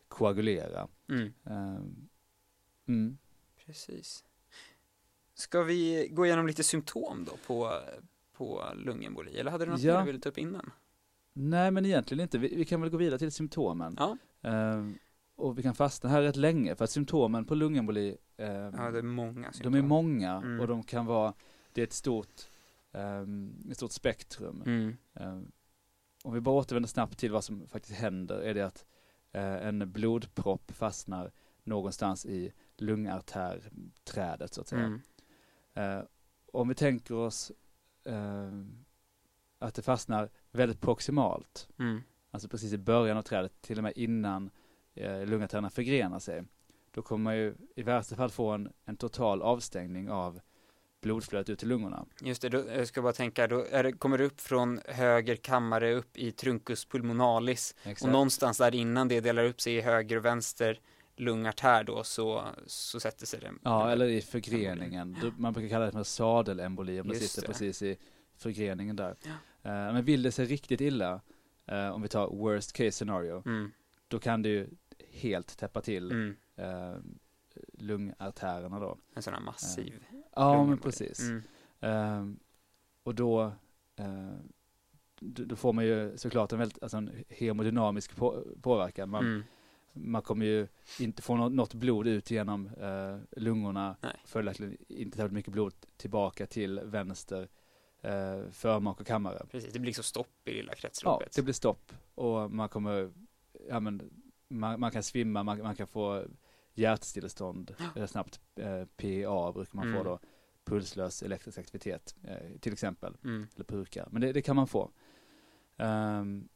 koagulera. 0.09 0.89
mm, 1.09 1.33
Ehm, 1.45 2.09
mm. 2.89 3.19
precis. 3.67 4.25
Ska 5.35 5.63
vi 5.63 6.09
gå 6.13 6.27
igenom 6.27 6.47
lite 6.47 6.63
symptom 6.65 7.25
då 7.31 7.37
på, 7.47 7.81
på 8.33 8.65
lungemboli? 8.77 9.39
Eller 9.39 9.51
hade 9.51 9.65
du 9.65 9.71
något 9.71 9.81
Ja. 9.81 9.99
du 10.01 10.07
ville 10.07 10.19
ta 10.21 10.29
upp 10.29 10.39
innan? 10.39 10.71
Nej, 11.33 11.71
men 11.71 11.87
egentligen 11.87 12.21
inte. 12.23 12.39
Vi, 12.39 12.57
vi 12.57 12.65
kan 12.65 12.81
väl 12.81 12.91
gå 12.91 12.97
vidare 12.97 13.19
till 13.19 13.33
symptomen. 13.33 13.97
Ja, 13.99 14.17
Ehm, 14.43 14.99
och 15.37 15.59
vi 15.59 15.63
kan 15.63 15.75
fastna 15.75 16.11
här 16.11 16.23
rätt 16.23 16.37
länge, 16.37 16.75
för 16.77 16.85
att 16.85 16.91
symptomen 16.91 17.45
på 17.45 17.55
lungemboli, 17.55 18.17
ehm, 18.37 18.75
ja 18.77 18.91
det 18.91 18.99
är 18.99 19.03
många 19.03 19.53
symptom. 19.53 19.73
de 19.73 19.79
är 19.79 19.83
många 19.83 20.33
Mm. 20.33 20.61
och 20.61 20.67
de 20.67 20.83
kan 20.83 21.07
vara, 21.07 21.35
det 21.73 21.81
är 21.81 21.87
ett 21.87 21.93
stort, 21.93 22.43
ehm, 22.93 23.69
ett 23.71 23.77
stort 23.77 23.93
spektrum. 23.93 24.63
Mm. 24.67 24.97
Ehm, 25.15 25.53
om 26.25 26.35
vi 26.35 26.41
bara 26.41 26.55
återvänder 26.55 26.89
snabbt 26.89 27.19
till 27.19 27.33
vad 27.33 27.45
som 27.45 27.69
faktiskt 27.69 27.99
händer, 27.99 28.39
är 28.41 28.55
det 28.55 28.63
att 28.67 28.87
eh, 29.33 29.67
en 29.67 29.93
blodpropp 29.93 30.71
fastnar 30.73 31.33
någonstans 31.65 32.27
i 32.27 32.53
lungartärträdet 32.77 34.55
så 34.55 34.61
att 34.61 34.69
säga. 34.69 34.85
Mm. 34.85 35.01
Eh, 35.75 36.05
om 36.53 36.69
vi 36.69 36.75
tänker 36.75 37.15
oss 37.15 37.53
eh, 38.05 38.53
att 39.59 39.75
det 39.75 39.83
fastnar 39.83 40.31
väldigt 40.51 40.81
proximalt, 40.81 41.69
Mm. 41.79 42.01
alltså 42.31 42.49
precis 42.49 42.73
i 42.73 42.79
början 42.79 43.17
av 43.17 43.23
trädet, 43.23 43.61
till 43.61 43.79
och 43.79 43.83
med 43.83 43.93
innan 43.97 44.51
eh, 44.95 45.27
lungartärerna 45.27 45.71
förgrenar 45.71 46.19
sig, 46.19 46.45
då 46.91 47.03
kommer 47.03 47.25
man 47.25 47.37
ju 47.37 47.55
i 47.77 47.83
värsta 47.83 48.17
fall 48.17 48.31
få 48.31 48.51
en, 48.51 48.73
en 48.85 48.97
total 48.97 49.43
avstängning 49.43 50.11
av 50.11 50.41
blodflödet 51.03 51.49
ut 51.51 51.59
till 51.59 51.69
lungorna. 51.69 52.07
Just 52.21 52.43
det, 52.43 52.49
då, 52.49 52.65
jag 52.77 52.89
ska 52.89 53.03
bara 53.03 53.13
tänka, 53.13 53.47
då 53.47 53.67
det, 53.73 53.93
kommer 53.93 54.19
det 54.19 54.25
upp 54.25 54.41
från 54.41 54.81
höger 54.87 55.37
kammare 55.37 55.95
upp 55.95 56.17
i 56.17 56.33
truncus 56.33 56.85
pulmonalis 56.85 57.75
och 58.03 58.09
någonstans 58.09 58.59
där 58.59 58.75
innan 58.75 59.09
det 59.09 59.21
delar 59.21 59.45
upp 59.45 59.61
sig 59.61 59.75
i 59.75 59.81
höger 59.81 60.17
och 60.17 60.25
vänster 60.25 60.81
lungartär 61.17 61.85
då 61.85 62.05
så, 62.05 62.45
så 62.67 63.01
sätter 63.01 63.27
sig 63.27 63.41
det. 63.41 63.53
Ja, 63.63 63.91
eller 63.91 64.07
i 64.07 64.21
förgreningen. 64.21 65.17
Man 65.37 65.53
brukar 65.53 65.69
kalla 65.69 65.85
det 65.87 65.93
för 65.93 66.03
sadelemboli 66.03 67.01
om 67.01 67.09
det 67.09 67.15
sitter 67.15 67.47
precis 67.47 67.83
i 67.83 67.97
förgreningen 68.37 68.97
där. 68.97 69.17
Ja. 69.23 69.33
men 69.93 70.05
vill 70.05 70.23
det 70.23 70.33
sig 70.33 70.47
riktigt 70.47 70.81
illa, 70.81 71.21
eh, 71.67 71.89
om 71.89 72.03
vi 72.03 72.09
tar 72.09 72.27
worst 72.27 72.73
case 72.73 72.93
scenario, 72.93 73.43
Mm. 73.47 73.73
då 74.09 74.19
kan 74.19 74.43
det 74.43 74.49
ju 74.49 74.69
helt 75.11 75.57
täppa 75.59 75.81
till 75.81 76.11
Mm. 76.11 76.37
eh, 76.57 76.97
lungartärerna 77.73 78.81
då. 78.81 78.99
En 79.15 79.23
sån 79.23 79.35
här 79.35 79.41
massiv. 79.41 80.05
Ja, 80.35 80.65
men 80.65 80.79
precis. 80.79 81.21
Mm. 81.21 81.43
Ehm, 81.81 82.39
och 83.03 83.15
då, 83.15 83.43
eh, 83.97 84.33
då, 85.21 85.57
får 85.57 85.73
man 85.73 85.85
ju 85.85 86.17
såklart 86.17 86.53
en 86.53 86.59
väldigt, 86.59 86.83
alltså 86.83 86.97
en 86.97 87.25
hemodynamisk 87.29 88.17
på, 88.17 88.45
påverkan. 88.63 89.09
Man, 89.11 89.25
Mm. 89.27 89.43
man 89.93 90.23
kommer 90.23 90.47
ju 90.47 90.69
inte 91.01 91.23
få 91.23 91.37
något, 91.37 91.53
något 91.53 91.75
blod 91.75 92.07
ut 92.07 92.31
genom 92.31 92.67
eh, 92.67 93.19
lungorna, 93.41 93.97
följaktligen 94.25 94.77
inte 94.89 95.17
särskilt 95.17 95.33
mycket 95.35 95.53
blod 95.53 95.75
tillbaka 95.97 96.47
till 96.47 96.81
vänster 96.81 97.49
eh, 98.01 98.41
förmak 98.51 99.01
och 99.01 99.07
kammare. 99.07 99.47
Precis, 99.51 99.73
det 99.73 99.79
blir 99.79 99.87
liksom 99.89 100.05
stopp 100.05 100.49
i 100.49 100.53
lilla 100.55 100.73
Ja, 100.73 100.77
kretsloppet. 100.77 101.33
det 101.37 101.43
blir 101.43 101.55
stopp 101.55 101.93
och 102.15 102.51
man 102.51 102.69
kommer, 102.69 103.13
ja 103.69 103.81
men, 103.81 104.11
man, 104.59 104.81
man 104.81 104.91
kan 104.91 105.03
svimma, 105.03 105.43
man, 105.43 105.59
man 105.63 105.75
kan 105.77 105.87
få 105.87 106.25
hjärtstillestånd 106.75 107.75
snabbt, 108.09 108.41
eh, 108.57 108.85
PA 108.85 109.53
brukar 109.53 109.77
man 109.77 109.85
få 109.85 110.01
Mm. 110.01 110.05
då, 110.05 110.19
pulslös 110.65 111.23
elektrisk 111.23 111.59
aktivitet 111.59 112.15
eh, 112.25 112.59
till 112.61 112.73
exempel, 112.73 113.17
Mm. 113.25 113.47
eller 113.55 113.65
purka, 113.65 114.09
men 114.11 114.21
det, 114.21 114.33
det 114.33 114.43
kan 114.43 114.57
man 114.57 114.67
få. 114.67 114.91
Ehm, 115.77 116.49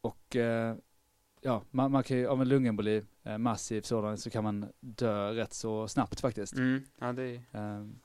och 0.00 0.36
eh, 0.36 0.76
ja, 1.40 1.62
man, 1.70 1.92
man 1.92 2.02
kan 2.02 2.16
ju, 2.16 2.26
av 2.26 2.42
en 2.42 2.48
lungemboli, 2.48 3.02
massiv 3.38 3.82
sådan, 3.82 4.18
så 4.18 4.30
kan 4.30 4.44
man 4.44 4.72
dö 4.80 5.34
rätt 5.34 5.52
så 5.52 5.88
snabbt 5.88 6.20
faktiskt. 6.20 6.52
Mm. 6.54 6.82
Ja, 6.98 7.12
det 7.12 7.22
är 7.22 7.42
Ehm, 7.52 8.00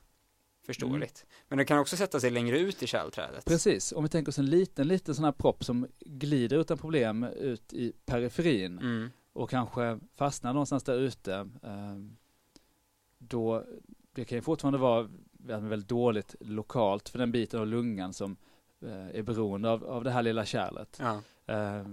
förståeligt. 0.70 1.26
Men 1.48 1.58
det 1.58 1.64
kan 1.64 1.78
också 1.78 1.96
sätta 1.96 2.20
sig 2.20 2.30
längre 2.30 2.58
ut 2.58 2.82
i 2.82 2.86
kärlträdet. 2.86 3.44
precis, 3.44 3.92
om 3.92 4.02
vi 4.02 4.08
tänker 4.08 4.28
oss 4.30 4.38
en 4.38 4.46
liten, 4.50 4.88
liten 4.88 5.14
sån 5.14 5.24
här 5.24 5.32
propp 5.32 5.64
som 5.64 5.86
glider 6.00 6.56
utan 6.58 6.78
problem 6.78 7.24
ut 7.24 7.72
i 7.72 7.92
periferin, 8.06 8.78
Mm. 8.78 9.10
och 9.32 9.50
kanske 9.50 9.98
fastnar 10.16 10.52
någonstans 10.52 10.82
där 10.84 10.98
ute, 10.98 11.34
eh, 11.62 11.96
då, 13.18 13.64
det 14.12 14.24
kan 14.24 14.38
ju 14.38 14.42
fortfarande 14.42 14.78
vara 14.78 15.08
väldigt 15.38 15.88
dåligt 15.88 16.34
lokalt 16.40 17.08
för 17.08 17.18
den 17.18 17.32
biten 17.32 17.60
av 17.60 17.66
lungan 17.66 18.12
som 18.12 18.36
eh, 18.82 19.08
är 19.18 19.22
beroende 19.22 19.70
av, 19.70 19.84
av 19.84 20.04
det 20.04 20.10
här 20.10 20.22
lilla 20.22 20.44
kärlet. 20.44 21.00
Ja. 21.00 21.22
Eh, 21.54 21.86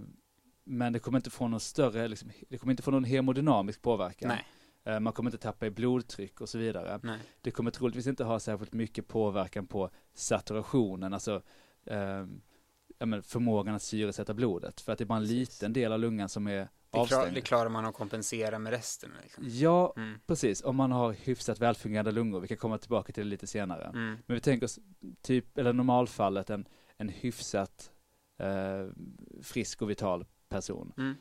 men 0.63 0.93
det 0.93 0.99
kommer 0.99 1.17
inte 1.19 1.29
få 1.29 1.47
någon 1.47 1.59
större, 1.59 2.07
liksom, 2.07 2.31
det 2.49 2.57
kommer 2.57 2.71
inte 2.73 2.83
få 2.83 2.91
någon 2.91 3.03
hemodynamisk 3.03 3.81
påverkan. 3.81 4.27
Nej. 4.29 4.45
Eh, 4.87 4.99
man 4.99 5.13
kommer 5.13 5.29
inte 5.29 5.37
tappa 5.43 5.65
i 5.65 5.69
blodtryck 5.71 6.41
och 6.41 6.49
så 6.49 6.57
vidare. 6.57 6.99
Nej. 7.03 7.19
Det 7.41 7.51
kommer 7.51 7.71
troligtvis 7.71 8.07
inte 8.07 8.23
ha 8.23 8.39
särskilt 8.39 8.73
mycket 8.73 9.07
påverkan 9.07 9.67
på 9.67 9.89
saturationen, 10.13 11.13
alltså 11.13 11.41
eh, 11.85 12.25
förmågan 13.23 13.75
att 13.75 13.81
syresätta 13.81 14.33
blodet. 14.33 14.81
För 14.81 14.91
att 14.91 14.97
det 14.97 15.03
är 15.03 15.05
bara 15.05 15.17
en 15.19 15.25
liten 15.27 15.73
del 15.73 15.91
av 15.93 15.99
lungan 15.99 16.29
som 16.29 16.47
är 16.47 16.51
Det, 16.51 16.67
klar, 16.91 17.01
avstängd. 17.01 17.33
det 17.35 17.41
klarar 17.41 17.69
man 17.69 17.85
att 17.85 17.93
kompensera 17.95 18.59
med 18.59 18.71
resten. 18.73 19.11
Liksom. 19.23 19.43
Ja, 19.47 19.93
Mm. 19.97 20.19
precis. 20.27 20.61
Om 20.63 20.75
man 20.75 20.91
har 20.91 21.11
hyfsat 21.13 21.59
välfungerande 21.59 22.11
lungor. 22.11 22.39
Vi 22.39 22.47
kan 22.47 22.57
komma 22.57 22.77
tillbaka 22.77 23.13
till 23.13 23.23
det 23.23 23.29
lite 23.29 23.47
senare. 23.47 23.83
Mm. 23.85 24.17
Men 24.25 24.35
vi 24.35 24.39
tänker 24.41 24.65
oss 24.65 24.79
typ, 25.21 25.57
eller 25.57 25.73
normalfallet, 25.73 26.49
en, 26.49 26.67
en 26.97 27.09
hyfsat 27.09 27.91
eh, 28.39 28.87
frisk 29.43 29.81
och 29.81 29.89
vital 29.89 30.25
person. 30.49 30.93
Mm. 30.97 31.15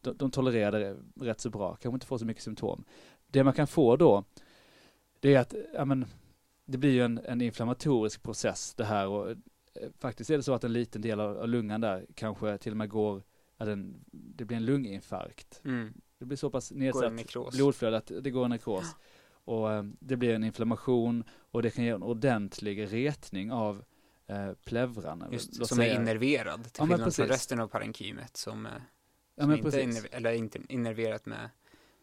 De, 0.00 0.16
de 0.16 0.30
tolererar 0.30 0.80
det 0.80 0.96
rätt 1.20 1.40
så 1.40 1.50
bra, 1.50 1.76
kanske 1.76 1.96
inte 1.96 2.06
får 2.06 2.18
så 2.18 2.26
mycket 2.26 2.42
symptom. 2.42 2.84
Det 3.26 3.44
man 3.44 3.52
kan 3.52 3.66
få 3.66 3.96
då, 3.96 4.24
det 5.20 5.34
är 5.34 5.40
att, 5.40 5.54
ja 5.74 5.84
men, 5.84 6.06
det 6.64 6.78
blir 6.78 6.90
ju 6.90 7.04
en, 7.04 7.20
en 7.24 7.40
inflammatorisk 7.40 8.22
process 8.22 8.74
det 8.74 8.84
här 8.84 9.08
och 9.08 9.30
eh, 9.30 9.36
faktiskt 9.98 10.30
är 10.30 10.36
det 10.36 10.42
så 10.42 10.54
att 10.54 10.64
en 10.64 10.72
liten 10.72 11.02
del 11.02 11.20
av, 11.20 11.38
av 11.38 11.48
lungan 11.48 11.80
där 11.80 12.06
kanske 12.14 12.58
till 12.58 12.72
och 12.72 12.76
med 12.76 12.88
går, 12.88 13.22
att 13.56 13.66
den, 13.66 14.04
det 14.10 14.44
blir 14.44 14.56
en 14.56 14.64
lunginfarkt. 14.64 15.60
Mm. 15.64 15.94
Det 16.18 16.24
blir 16.24 16.36
så 16.36 16.50
pass 16.50 16.72
en 16.72 16.78
nedsatt 16.78 17.52
blodflöde 17.52 17.96
att 17.96 18.12
det 18.20 18.30
går 18.30 18.44
en 18.44 18.50
nekros. 18.50 18.96
Och 19.44 19.72
eh, 19.72 19.82
det 20.00 20.16
blir 20.16 20.34
en 20.34 20.44
inflammation 20.44 21.24
och 21.30 21.62
det 21.62 21.70
kan 21.70 21.84
ge 21.84 21.90
en 21.90 22.02
ordentlig 22.02 22.92
retning 22.92 23.52
av 23.52 23.84
eh, 24.26 24.52
plevran. 24.64 25.28
Just, 25.32 25.54
som 25.66 25.66
säga- 25.66 25.94
är 25.94 26.00
innerverad 26.00 26.64
till 26.64 26.72
Ja, 26.78 26.84
men 26.84 26.96
skillnad 26.96 27.14
från 27.14 27.26
resten 27.26 27.60
av 27.60 27.68
parenkymet 27.68 28.36
som, 28.36 28.66
eh, 28.66 28.72
Ja 29.34 29.42
som 29.42 29.48
men 29.50 29.58
inte 29.58 29.68
är 29.68 29.70
precis. 29.86 30.04
inner, 30.04 30.14
eller 30.16 30.32
inte 30.32 30.58
innerverat 30.68 31.26
med, 31.26 31.50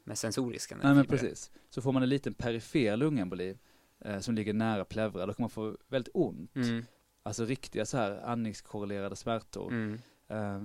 med 0.03 0.17
sensoriska 0.17 0.75
Nej 0.75 0.83
men 0.85 0.95
nervfibrer. 0.95 1.17
precis. 1.17 1.51
Så 1.69 1.81
får 1.81 1.91
man 1.91 2.03
en 2.03 2.09
liten 2.09 2.33
perifer 2.33 2.97
lungemboli 2.97 3.57
eh, 3.99 4.19
som 4.19 4.35
ligger 4.35 4.53
nära 4.53 4.85
plevra, 4.85 5.25
då 5.25 5.33
kan 5.33 5.43
man 5.43 5.49
få 5.49 5.77
väldigt 5.87 6.11
ont. 6.15 6.55
Mm. 6.55 6.85
Alltså 7.23 7.45
riktiga 7.45 7.85
så 7.85 7.97
här 7.97 8.21
andningskorrelerade 8.25 9.15
smärtor. 9.15 9.71
Mm. 9.71 9.99
Eh, 10.27 10.61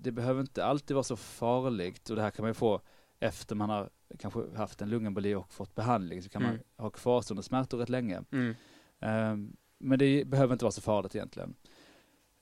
det 0.00 0.12
behöver 0.12 0.40
inte 0.40 0.64
alltid 0.64 0.94
vara 0.94 1.04
så 1.04 1.16
farligt 1.16 2.10
och 2.10 2.16
det 2.16 2.22
här 2.22 2.30
kan 2.30 2.42
man 2.42 2.50
ju 2.50 2.54
få 2.54 2.80
efter 3.20 3.54
man 3.54 3.70
har 3.70 3.90
kanske 4.18 4.40
haft 4.56 4.82
en 4.82 4.88
lungemboli 4.90 5.34
och 5.34 5.52
fått 5.52 5.74
behandling 5.74 6.22
så 6.22 6.28
kan 6.28 6.42
Mm. 6.42 6.54
man 6.54 6.84
ha 6.84 6.90
kvarstående 6.90 7.42
smärtor 7.42 7.78
rätt 7.78 7.88
länge. 7.88 8.22
Mm. 8.32 8.54
Men 9.78 9.98
det 9.98 10.24
behöver 10.24 10.52
inte 10.52 10.64
vara 10.64 10.72
så 10.72 10.80
farligt 10.80 11.14
egentligen. 11.14 11.54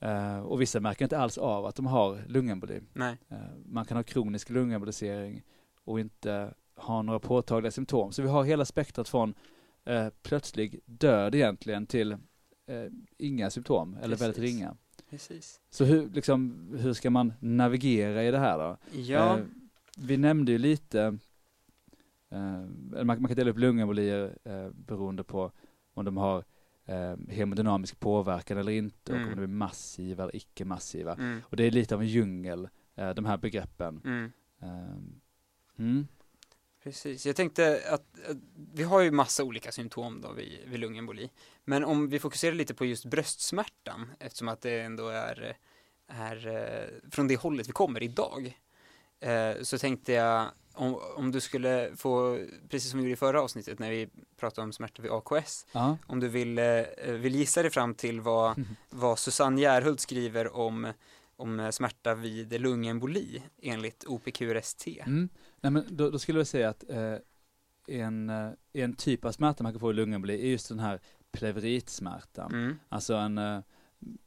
Eh, 0.01 0.39
och 0.39 0.61
vissa 0.61 0.81
märker 0.81 1.05
inte 1.05 1.19
alls 1.19 1.39
av 1.39 1.67
att 1.67 1.77
de 1.77 1.87
har 1.87 2.25
lungemboli. 2.29 2.81
Nej. 2.93 3.17
Eh, 3.29 3.37
Man 3.65 3.85
kan 3.85 3.97
ha 3.97 4.03
kronisk 4.05 4.51
lungembolisering 4.51 5.43
och 5.85 6.01
inte 6.01 6.55
ha 6.77 7.03
några 7.03 7.19
påtagliga 7.19 7.71
symptom. 7.71 8.13
Så 8.13 8.23
vi 8.23 8.29
har 8.29 8.45
hela 8.45 8.65
spektrat 8.65 9.09
från 9.09 9.35
eh, 9.85 10.09
plötslig 10.23 10.81
död 10.85 11.35
egentligen 11.35 11.87
till 11.87 12.17
inga 13.19 13.51
symptom 13.51 13.97
eller 14.03 14.17
väldigt 14.17 14.39
ringa. 14.39 14.77
Precis. 15.11 15.61
Så 15.71 15.85
hur, 15.85 16.09
liksom, 16.09 16.69
hur 16.79 16.93
ska 16.93 17.11
man 17.11 17.33
navigera 17.41 18.25
i 18.25 18.31
det 18.31 18.39
här 18.39 18.59
då? 18.59 18.77
Ja. 19.01 19.39
Vi 19.99 20.17
nämnde 20.17 20.53
ju 20.53 20.59
lite, 20.59 21.19
man, 22.91 23.07
man 23.07 23.27
kan 23.27 23.37
dela 23.37 23.51
upp 23.51 23.59
lungembolier 23.59 24.39
beroende 24.73 25.25
på 25.25 25.53
om 25.95 26.05
de 26.05 26.17
har 26.17 26.45
eh, 26.87 27.17
hemodynamisk 27.29 28.01
påverkan 28.01 28.59
eller 28.59 28.73
inte 28.73 29.13
och 29.13 29.19
Mm. 29.19 29.29
om 29.29 29.37
de 29.37 29.43
är 29.43 29.47
massiva 29.47 30.23
eller 30.23 30.37
icke-massiva. 30.37 31.15
Mm. 31.15 31.43
Och 31.45 31.57
det 31.57 31.65
är 31.65 31.71
lite 31.71 31.95
av 31.95 32.01
en 32.01 32.09
djungel, 32.09 32.69
eh, 32.95 33.11
de 33.11 33.25
här 33.25 33.37
begreppen. 33.37 34.01
Mm. 34.05 34.33
Ehm, 34.61 35.21
mm. 35.79 36.07
Precis, 36.83 37.27
jag 37.27 37.37
tänkte 37.37 37.83
att, 37.91 38.29
att 38.31 38.37
vi 38.75 38.83
har 38.83 39.01
ju 39.01 39.11
massa 39.11 39.45
olika 39.45 39.73
symptom 39.73 40.21
då 40.21 40.33
vid, 40.33 40.59
vid 40.67 40.81
lungemboli. 40.81 41.31
Men 41.65 41.85
om 41.85 42.09
vi 42.09 42.19
fokuserar 42.19 42.55
lite 42.55 42.75
på 42.75 42.85
just 42.85 43.05
bröstsmärtan, 43.05 44.07
eftersom 44.19 44.49
att 44.49 44.61
det 44.61 44.81
ändå 44.81 45.09
är, 45.09 45.57
är 46.07 46.47
eh, 46.47 47.11
från 47.11 47.29
det 47.29 47.37
hållet 47.37 47.69
vi 47.69 47.73
kommer 47.73 48.03
idag. 48.03 48.61
Eh, 49.21 49.63
så 49.63 49.79
tänkte 49.79 50.13
jag, 50.13 50.47
om, 50.77 51.01
om 51.17 51.33
du 51.33 51.41
skulle 51.41 51.91
få, 51.97 52.39
precis 52.69 52.91
som 52.91 52.99
vi 52.99 53.05
gjorde 53.05 53.13
i 53.13 53.17
förra 53.17 53.43
avsnittet 53.43 53.79
när 53.79 53.91
vi 53.91 54.09
pratade 54.37 54.65
om 54.65 54.73
smärta 54.73 55.03
vid 55.03 55.11
AKS, 55.11 55.67
Ja. 55.73 55.99
om 56.07 56.21
du 56.21 56.29
vill, 56.29 56.59
eh, 56.59 56.85
vill 57.07 57.35
gissa 57.35 57.63
dig 57.63 57.71
fram 57.71 57.95
till 57.95 58.21
vad, 58.21 58.65
vad 58.91 59.19
Susanne 59.19 59.61
Järhult 59.61 60.01
skriver 60.01 60.57
om, 60.57 60.93
om 61.37 61.73
smärta 61.73 62.15
vid 62.15 62.61
lungemboli 62.61 63.43
enligt 63.63 64.05
OPQRST. 64.07 64.87
Mm. 64.87 65.29
Nej, 65.61 65.73
men 65.73 65.85
då, 65.91 66.11
då 66.11 66.19
skulle 66.19 66.39
jag 66.41 66.47
säga 66.47 66.69
att 66.69 66.85
eh, 66.91 67.15
en, 67.89 68.31
eh, 68.31 68.51
en 68.73 68.95
typ 68.95 69.25
av 69.25 69.33
smärta 69.33 69.63
man 69.63 69.73
kan 69.73 69.81
få 69.81 69.91
i 69.91 69.95
lungemboli 69.95 70.35
är 70.43 70.47
just 70.51 70.69
den 70.69 70.79
här 70.79 71.01
pleuritsmärtan. 71.33 72.53
Mm. 72.55 72.79
Alltså 72.89 73.15
en, 73.15 73.39
eh, 73.39 73.61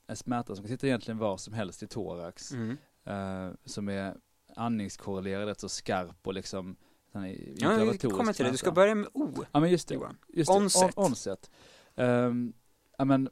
en 0.07 0.15
smärta 0.15 0.55
som 0.55 0.63
kan 0.63 0.69
sitta 0.69 0.87
egentligen 0.87 1.17
var 1.17 1.37
som 1.37 1.53
helst 1.53 1.83
i 1.83 1.87
thorax. 1.87 2.51
Mm. 2.51 2.77
eh, 3.05 3.53
som 3.65 3.89
är 3.89 4.15
andningskorrelerad, 4.59 5.47
rätt 5.47 5.59
så 5.59 5.69
skarp 5.69 6.27
och 6.27 6.33
liksom 6.33 6.75
den 7.11 7.23
är 7.23 7.35
Ja, 7.55 7.69
vi 7.91 7.97
kommer 7.97 8.33
till 8.33 8.45
det. 8.45 8.51
Du 8.51 8.57
ska 8.57 8.71
börja 8.71 8.95
med 8.95 9.07
O, 9.13 9.33
Ja 9.51 9.59
men 9.59 9.69
just 9.71 9.87
det. 9.87 9.93
Johan. 9.95 10.17
Just 10.27 10.51
det. 10.51 10.57
Onset. 10.57 10.97
On, 10.97 11.05
onset. 11.05 11.49
Ehm, 11.95 12.53
ja 12.97 13.05
men, 13.05 13.29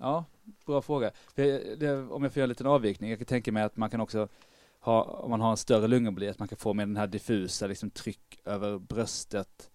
ja, 0.00 0.24
bra 0.66 0.82
fråga. 0.82 1.10
Jag- 1.34 1.78
det, 1.78 1.92
om 2.02 2.22
jag 2.22 2.32
får 2.32 2.40
göra 2.40 2.44
en 2.44 2.48
liten 2.48 2.66
avvikning, 2.66 3.10
jag 3.10 3.18
kan 3.18 3.26
tänka 3.26 3.52
mig 3.52 3.62
att 3.62 3.76
man 3.76 3.90
kan 3.90 4.00
också 4.00 4.28
ha, 4.80 5.02
om 5.04 5.30
man 5.30 5.40
har 5.40 5.50
en 5.50 5.56
större 5.56 5.86
lungemboli, 5.88 6.28
att 6.28 6.38
man 6.38 6.48
kan 6.48 6.58
få 6.58 6.74
med 6.74 6.88
den 6.88 6.96
här 6.96 7.06
diffusa 7.06 7.66
liksom 7.66 7.90
tryck 7.90 8.40
över 8.44 8.78
bröstet 8.78 9.70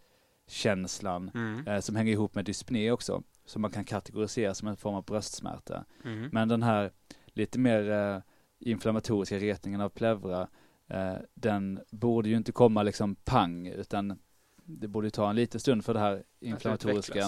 känslan 0.47 1.31
Mm. 1.33 1.67
eh, 1.67 1.79
som 1.79 1.95
hänger 1.95 2.11
ihop 2.11 2.35
med 2.35 2.45
dyspné 2.45 2.91
också, 2.91 3.23
som 3.45 3.61
man 3.61 3.71
kan 3.71 3.83
kategorisera 3.85 4.53
som 4.53 4.67
en 4.67 4.77
form 4.77 4.95
av 4.95 5.03
bröstsmärta. 5.05 5.85
Mm. 6.03 6.29
Men 6.31 6.47
den 6.47 6.63
här 6.63 6.91
lite 7.25 7.59
mer 7.59 7.89
eh, 7.91 8.19
inflammatoriska 8.65 9.37
retningen 9.37 9.81
av 9.81 9.89
pleura, 9.89 10.47
eh, 10.89 11.15
den 11.33 11.79
borde 11.91 12.29
ju 12.29 12.35
inte 12.37 12.51
komma 12.51 12.83
liksom 12.83 13.15
pang, 13.15 13.67
utan 13.67 14.19
det 14.63 14.87
borde 14.87 15.07
ju 15.07 15.11
ta 15.11 15.29
en 15.29 15.35
liten 15.35 15.59
stund 15.59 15.85
för 15.85 15.93
det 15.93 15.99
här 15.99 16.23
inflammatoriska 16.39 17.27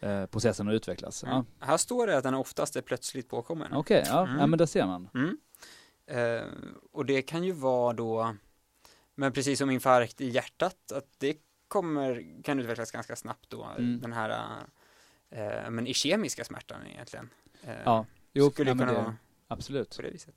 eh, 0.00 0.26
processen 0.26 0.68
att 0.68 0.74
utvecklas. 0.74 1.24
Mm. 1.24 1.44
Här 1.60 1.76
står 1.76 2.06
det 2.06 2.16
att 2.16 2.24
den 2.24 2.34
oftast 2.34 2.76
är 2.76 2.82
plötsligt 2.82 3.28
påkommen. 3.28 3.68
Ja. 3.72 3.78
Okej, 3.78 4.04
ja, 4.06 4.26
Mm. 4.26 4.38
ja 4.40 4.46
men 4.46 4.58
där 4.58 4.66
ser 4.66 4.86
man. 4.86 5.08
Mm. 5.14 5.38
Eh, 6.06 6.48
och 6.92 7.06
det 7.06 7.22
kan 7.22 7.44
ju 7.44 7.52
vara 7.52 7.92
då, 7.92 8.34
men 9.14 9.32
precis 9.32 9.58
som 9.58 9.70
infarkt 9.70 10.20
i 10.20 10.28
hjärtat, 10.28 10.92
att 10.92 11.06
det 11.18 11.36
kommer, 11.68 12.42
kan 12.42 12.58
utvecklas 12.60 12.90
ganska 12.90 13.16
snabbt 13.16 13.50
då, 13.50 13.64
Mm. 13.78 14.00
den 14.00 14.12
här 14.12 14.48
eh, 15.30 15.70
men 15.70 15.86
ischemiska 15.86 16.44
smärtan 16.44 16.86
egentligen. 16.86 17.30
Eh, 17.62 17.74
Ja, 17.84 18.06
jo, 18.32 18.50
skulle 18.50 18.74
nej, 18.74 18.78
kunna 18.86 18.92
det, 18.98 19.04
vara 19.04 19.16
absolut. 19.48 19.96
på 19.96 20.02
det 20.02 20.10
viset. 20.10 20.34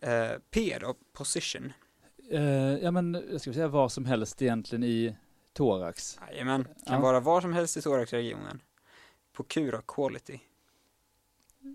Eh, 0.00 0.30
P 0.50 0.78
då, 0.80 0.94
position. 1.12 1.72
Eh, 2.30 2.42
ja 2.78 2.90
men, 2.90 3.14
jag 3.30 3.40
skulle 3.40 3.54
säga 3.54 3.68
vad 3.68 3.92
som 3.92 4.04
helst 4.04 4.42
egentligen 4.42 4.84
i 4.84 5.16
thorax. 5.52 6.18
Jajamän, 6.30 6.64
kan 6.64 6.94
Ja. 6.94 7.00
vara 7.00 7.20
var 7.20 7.40
som 7.40 7.52
helst 7.52 7.76
i 7.76 7.82
thoraxregionen. 7.82 8.62
På 9.32 9.42
Q 9.42 9.70
då, 9.70 9.80
quality. 9.82 10.40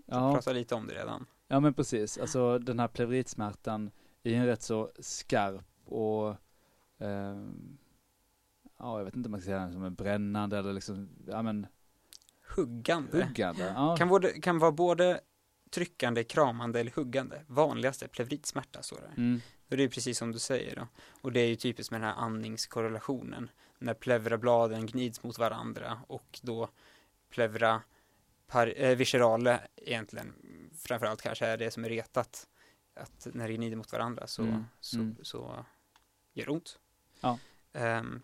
Ja, 0.06 0.32
Pratade 0.34 0.58
lite 0.58 0.74
om 0.74 0.86
det 0.86 0.94
redan. 0.94 1.26
ja 1.48 1.60
men 1.60 1.74
precis. 1.74 2.18
Alltså 2.18 2.58
den 2.58 2.78
här 2.78 2.88
pleuritsmärtan 2.88 3.90
är 4.22 4.34
en 4.34 4.46
rätt 4.46 4.62
så 4.62 4.90
skarp 4.98 5.64
och 5.84 6.36
ehm, 6.98 7.78
ja, 8.78 8.98
jag 8.98 9.04
vet 9.04 9.16
inte 9.16 9.26
om 9.26 9.30
man 9.30 9.40
ska 9.40 9.46
säga 9.46 9.58
den 9.58 9.72
som 9.72 9.84
en 9.84 9.94
brännande 9.94 10.58
eller 10.58 10.72
liksom, 10.72 11.08
ja 11.26 11.42
men 11.42 11.66
Huggande. 12.56 13.24
huggande. 13.26 13.72
Ja, 13.76 13.96
Kan, 13.96 14.08
både, 14.08 14.40
kan 14.40 14.58
vara 14.58 14.72
både 14.72 15.20
tryckande, 15.70 16.24
kramande 16.24 16.80
eller 16.80 16.90
huggande. 16.90 17.42
Vanligaste 17.46 18.08
pleuritsmärta 18.08 18.82
står 18.82 18.96
det. 19.00 19.12
mm, 19.22 19.40
Och 19.70 19.76
det 19.76 19.82
är 19.82 19.88
precis 19.88 20.18
som 20.18 20.32
du 20.32 20.38
säger 20.38 20.76
då. 20.76 20.88
Och 21.20 21.32
det 21.32 21.40
är 21.40 21.46
ju 21.48 21.56
typiskt 21.56 21.90
med 21.90 22.00
den 22.00 22.08
här 22.10 22.16
andningskorrelationen. 22.16 23.50
När 23.78 23.94
pleurabladen 23.94 24.86
gnids 24.86 25.22
mot 25.22 25.38
varandra 25.38 26.00
och 26.06 26.40
då 26.42 26.68
pleura 27.30 27.82
par, 28.46 28.74
eh, 28.76 28.96
viscerale 28.96 29.60
egentligen 29.76 30.32
framförallt 30.78 31.22
kanske 31.22 31.46
är 31.46 31.56
det 31.56 31.70
som 31.70 31.84
är 31.84 31.88
retat. 31.88 32.46
Att 32.94 33.26
när 33.32 33.48
det 33.48 33.54
gnider 33.54 33.76
mot 33.76 33.92
varandra 33.92 34.26
så, 34.26 34.42
Mm, 34.42 34.64
så, 34.80 34.96
mm. 34.98 35.16
så 35.22 35.64
gör 36.32 36.46
det 36.46 36.52
ont. 36.52 36.78
Ja. 37.20 37.38
Ehm, 37.72 38.22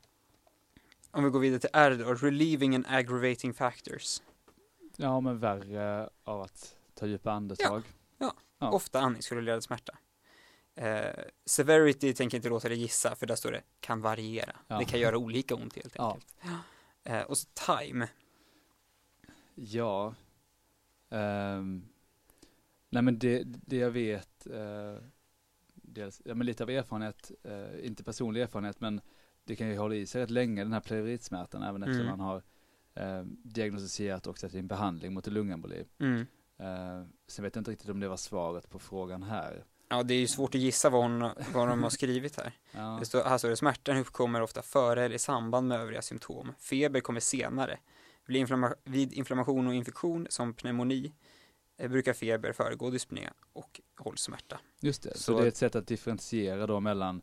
om 1.10 1.24
vi 1.24 1.30
går 1.30 1.40
vidare 1.40 1.60
till 1.60 1.70
R 1.72 1.90
då, 2.04 2.14
relieving 2.14 2.74
and 2.74 2.86
aggravating 2.88 3.54
factors. 3.54 4.22
ja 4.96 5.20
men 5.20 5.38
värre 5.38 6.10
av 6.24 6.40
att 6.42 6.75
ta 6.96 7.06
djupa 7.06 7.32
andetag. 7.32 7.82
Ja. 8.18 8.34
Ofta 8.58 9.00
andningskorrelerad 9.00 9.62
smärta. 9.64 9.98
Eh, 10.74 11.24
severity 11.44 12.12
tänker 12.14 12.36
inte 12.36 12.48
låta 12.48 12.68
dig 12.68 12.78
gissa, 12.78 13.14
för 13.16 13.26
där 13.26 13.36
står 13.36 13.52
det 13.52 13.62
kan 13.80 14.00
variera. 14.00 14.56
Ja. 14.68 14.78
Det 14.78 14.84
kan 14.84 15.00
göra 15.00 15.18
olika 15.18 15.54
ont 15.54 15.76
helt 15.76 15.94
Ja. 15.96 16.12
enkelt. 16.12 16.34
Eh, 17.04 17.20
och 17.22 17.38
så 17.38 17.48
time. 17.66 18.08
Ja. 19.54 20.14
Ehm, 21.10 21.84
nej 22.90 23.02
men 23.02 23.18
det, 23.18 23.42
det 23.46 23.76
jag 23.76 23.90
vet, 23.90 24.46
eh, 24.46 24.96
dels, 25.74 26.22
ja 26.24 26.34
men 26.34 26.46
lite 26.46 26.62
av 26.62 26.70
erfarenhet, 26.70 27.30
eh, 27.42 27.86
inte 27.86 28.04
personlig 28.04 28.42
erfarenhet 28.42 28.80
men 28.80 29.00
det 29.44 29.56
kan 29.56 29.68
ju 29.68 29.76
hålla 29.78 29.94
i 29.94 30.06
sig 30.06 30.22
rätt 30.22 30.30
länge 30.30 30.64
den 30.64 30.72
här 30.72 30.80
pleuritsmärtan 30.80 31.62
även 31.62 31.82
efter 31.82 31.94
Mm. 31.94 32.06
man 32.06 32.20
har 32.20 32.42
eh, 32.94 33.22
diagnostiserat 33.26 34.26
och 34.26 34.38
satt 34.38 34.54
in 34.54 34.66
behandling 34.66 35.14
mot 35.14 35.26
en 35.26 35.34
lungemboli. 35.34 35.84
Mm. 35.98 36.26
Eh, 36.58 37.02
sen 37.26 37.42
vet 37.42 37.54
jag 37.56 37.60
inte 37.60 37.70
riktigt 37.70 37.90
om 37.90 38.00
det 38.00 38.08
var 38.08 38.16
svaret 38.16 38.70
på 38.70 38.78
frågan 38.78 39.22
här. 39.22 39.64
Ja, 39.88 40.02
det 40.02 40.14
är 40.14 40.18
ju 40.18 40.26
svårt 40.26 40.54
att 40.54 40.60
gissa 40.60 40.90
vad, 40.90 41.02
hon, 41.02 41.20
vad 41.54 41.68
de 41.68 41.82
har 41.82 41.90
skrivit 41.90 42.36
här. 42.36 42.52
Ja, 42.72 42.96
Det 43.00 43.06
står, 43.06 43.24
här 43.24 43.38
står 43.38 43.48
det, 43.48 43.56
smärtan 43.56 43.96
uppkommer 43.96 44.40
ofta 44.42 44.62
före 44.62 45.04
eller 45.04 45.14
i 45.14 45.18
samband 45.18 45.68
med 45.68 45.80
övriga 45.80 46.02
symptom. 46.02 46.52
Feber 46.58 47.00
kommer 47.00 47.20
senare. 47.20 47.78
Vid, 48.26 48.36
inflamma- 48.46 48.74
vid 48.84 49.12
inflammation 49.12 49.66
och 49.66 49.74
infektion 49.74 50.26
som 50.30 50.54
pneumoni 50.54 51.12
eh, 51.76 51.90
brukar 51.90 52.12
feber 52.12 52.52
föregå 52.52 52.90
dyspné 52.90 53.30
och 53.52 53.80
hållsmärta. 53.96 54.60
just 54.80 55.02
det. 55.02 55.10
Så, 55.16 55.18
så- 55.22 55.38
det 55.38 55.44
är 55.44 55.48
ett 55.48 55.56
sätt 55.56 55.74
att 55.76 55.86
differentiera 55.86 56.66
då 56.66 56.80
mellan 56.80 57.22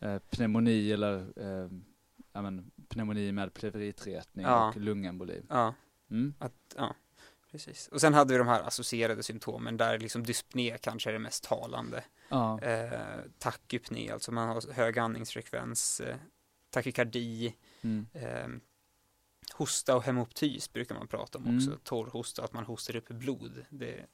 eh, 0.00 0.18
pneumoni 0.18 0.92
eller 0.92 1.18
eh, 1.36 1.70
ja, 2.32 2.42
men, 2.42 2.70
pneumoni 2.88 3.32
med 3.32 3.54
pleuritretning 3.54 4.46
Ja. 4.46 4.68
och 4.68 4.76
lungemboli. 4.76 5.42
Ja, 5.48 5.74
Mm. 6.10 6.34
att, 6.38 6.74
ja, 6.76 6.94
precis. 7.56 7.88
Och 7.88 8.00
sen 8.00 8.14
hade 8.14 8.32
vi 8.32 8.38
de 8.38 8.48
här 8.48 8.62
associerade 8.62 9.22
symptomen 9.22 9.76
där 9.76 9.98
liksom 9.98 10.22
dyspné 10.22 10.78
kanske 10.80 11.10
är 11.10 11.12
det 11.12 11.18
mest 11.18 11.44
talande. 11.44 12.04
Ja. 12.28 12.60
Eh, 12.60 13.20
takypné, 13.38 14.10
alltså 14.10 14.32
man 14.32 14.48
har 14.48 14.72
hög 14.72 14.98
andningsfrekvens, 14.98 16.00
eh, 16.00 16.16
takykardi, 16.70 17.54
Mm. 17.82 18.06
eh, 18.12 18.48
hosta 19.54 19.96
och 19.96 20.02
hemoptys 20.02 20.72
brukar 20.72 20.94
man 20.94 21.06
prata 21.08 21.38
om 21.38 21.44
Mm. 21.44 21.56
också. 21.56 21.78
Torr 21.84 22.06
hosta, 22.10 22.44
att 22.44 22.52
man 22.52 22.64
hostar 22.64 22.96
upp 22.96 23.08
blod. 23.08 23.64
Det 23.70 24.06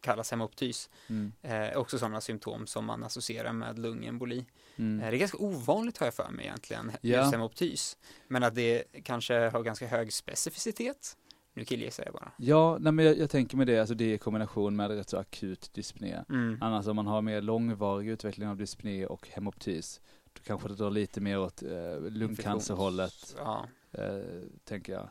kallas 0.00 0.30
hemoptys. 0.30 0.90
Mm. 1.08 1.32
Eh, 1.42 1.76
också 1.78 1.98
sådana 1.98 2.20
symptom 2.20 2.66
som 2.66 2.84
man 2.84 3.04
associerar 3.04 3.52
med 3.52 3.78
lungemboli. 3.78 4.46
Mm. 4.76 5.00
Eh, 5.00 5.10
det 5.10 5.16
är 5.16 5.18
ganska 5.18 5.38
ovanligt 5.38 5.98
har 5.98 6.06
jag 6.06 6.14
för 6.14 6.30
mig 6.30 6.44
egentligen, 6.46 6.92
Ja. 7.00 7.18
just 7.18 7.32
hemoptys. 7.32 7.96
Men 8.28 8.42
att 8.44 8.54
det 8.54 8.84
kanske 9.04 9.34
har 9.48 9.62
ganska 9.62 9.86
hög 9.86 10.12
specificitet. 10.12 11.16
Nu 11.58 11.64
killgissar 11.64 12.04
jag 12.04 12.12
bara. 12.14 12.32
Ja, 12.36 12.78
nej 12.80 12.92
men 12.92 13.04
jag, 13.04 13.18
jag 13.18 13.30
tänker 13.30 13.56
med 13.56 13.66
det, 13.66 13.78
alltså 13.80 13.94
det 13.94 14.12
i 14.14 14.18
kombination 14.18 14.76
med 14.76 14.90
rätt 14.90 15.08
så 15.08 15.16
akut 15.18 15.70
dyspné. 15.74 16.24
Mm. 16.28 16.58
Annars 16.62 16.86
om 16.86 16.96
man 16.96 17.06
har 17.06 17.22
mer 17.22 17.40
långvarig 17.42 18.08
utveckling 18.08 18.48
av 18.48 18.56
dyspné 18.56 19.06
och 19.06 19.28
hemoptys, 19.28 20.00
då 20.32 20.40
kanske 20.44 20.68
det 20.68 20.74
drar 20.74 20.90
lite 20.90 21.20
mer 21.20 21.38
åt 21.38 21.62
eh, 21.62 22.00
lungcancerhållet, 22.00 23.36
Ja. 23.38 23.66
eh, 23.92 24.22
tänker 24.64 24.92
jag. 24.92 25.08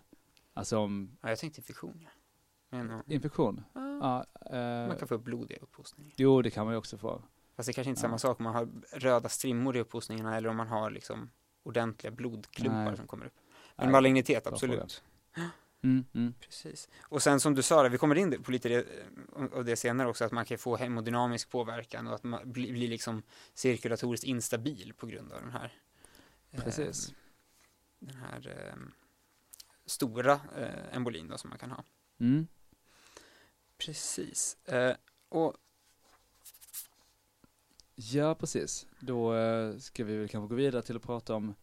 Alltså 0.54 0.78
om 0.78 1.18
ja, 1.22 1.30
jag 1.30 1.40
tänkte 1.40 1.62
infektion. 1.62 2.00
Ja. 2.04 2.10
Men, 2.70 3.02
infektion, 3.08 3.64
Ja, 3.74 4.26
eh, 4.52 4.88
man 4.88 4.98
kan 4.98 5.08
få 5.08 5.18
blod 5.18 5.52
i 5.52 5.56
upphostningen. 5.62 6.14
jo 6.18 6.42
det 6.42 6.50
kan 6.50 6.66
man 6.66 6.74
ju 6.74 6.78
också 6.78 6.98
få. 6.98 7.22
Fast 7.56 7.68
det 7.68 7.72
är 7.72 7.74
kanske 7.74 7.90
inte 7.90 8.00
är 8.00 8.02
samma 8.02 8.18
sak 8.18 8.40
om 8.40 8.44
man 8.44 8.56
har 8.56 8.68
röda 8.92 9.30
strimmor 9.30 9.78
i 9.78 9.80
upphostningarna 9.80 10.38
eller 10.38 10.50
om 10.50 10.58
man 10.58 10.68
har 10.68 10.92
liksom 10.92 11.30
ordentliga 11.64 12.12
blodklumpar 12.12 12.86
Nej. 12.86 12.98
som 12.98 13.08
kommer 13.08 13.26
upp. 13.26 13.34
Men 13.76 13.92
malignitet, 13.92 14.48
absolut. 14.48 15.04
Mm, 15.84 16.06
mm. 16.14 16.34
Precis. 16.40 16.90
Och 17.02 17.24
sen 17.24 17.40
som 17.40 17.56
du 17.56 17.62
sa, 17.62 17.90
vi 17.90 17.98
kommer 17.98 18.16
in 18.16 18.44
på 18.44 18.52
lite 18.52 18.70
det, 18.70 18.86
av 19.54 19.66
det 19.66 19.76
senare 19.76 20.08
också, 20.08 20.26
att 20.26 20.32
man 20.32 20.46
kan 20.46 20.58
få 20.58 20.76
hemodynamisk 20.76 21.50
påverkan 21.50 22.08
och 22.08 22.16
att 22.16 22.24
man 22.24 22.52
blir, 22.52 22.74
blir 22.74 22.88
liksom 22.88 23.24
cirkulatoriskt 23.54 24.24
instabil 24.24 24.94
på 24.98 25.06
grund 25.08 25.32
av 25.32 25.42
den 25.42 25.52
här 25.52 25.74
Precis. 26.52 27.10
eh, 27.10 27.16
den 28.00 28.16
här 28.16 28.70
eh, 28.70 28.80
stora 29.86 30.40
eh, 30.58 30.96
embolin 30.96 31.28
då, 31.28 31.38
som 31.38 31.50
man 31.50 31.60
kan 31.60 31.72
ha. 31.72 31.84
Mm. 32.20 32.48
Precis. 33.78 34.58
Eh, 34.66 34.96
och 35.30 35.58
Ja, 38.00 38.36
precis. 38.36 38.88
Då 39.00 39.36
eh, 39.36 39.78
ska 39.78 40.04
vi 40.04 40.18
väl 40.18 40.28
kanske 40.28 40.50
gå 40.50 40.56
vidare 40.56 40.82
till 40.82 40.96
att 40.96 41.02
prata 41.02 41.36
om 41.36 41.56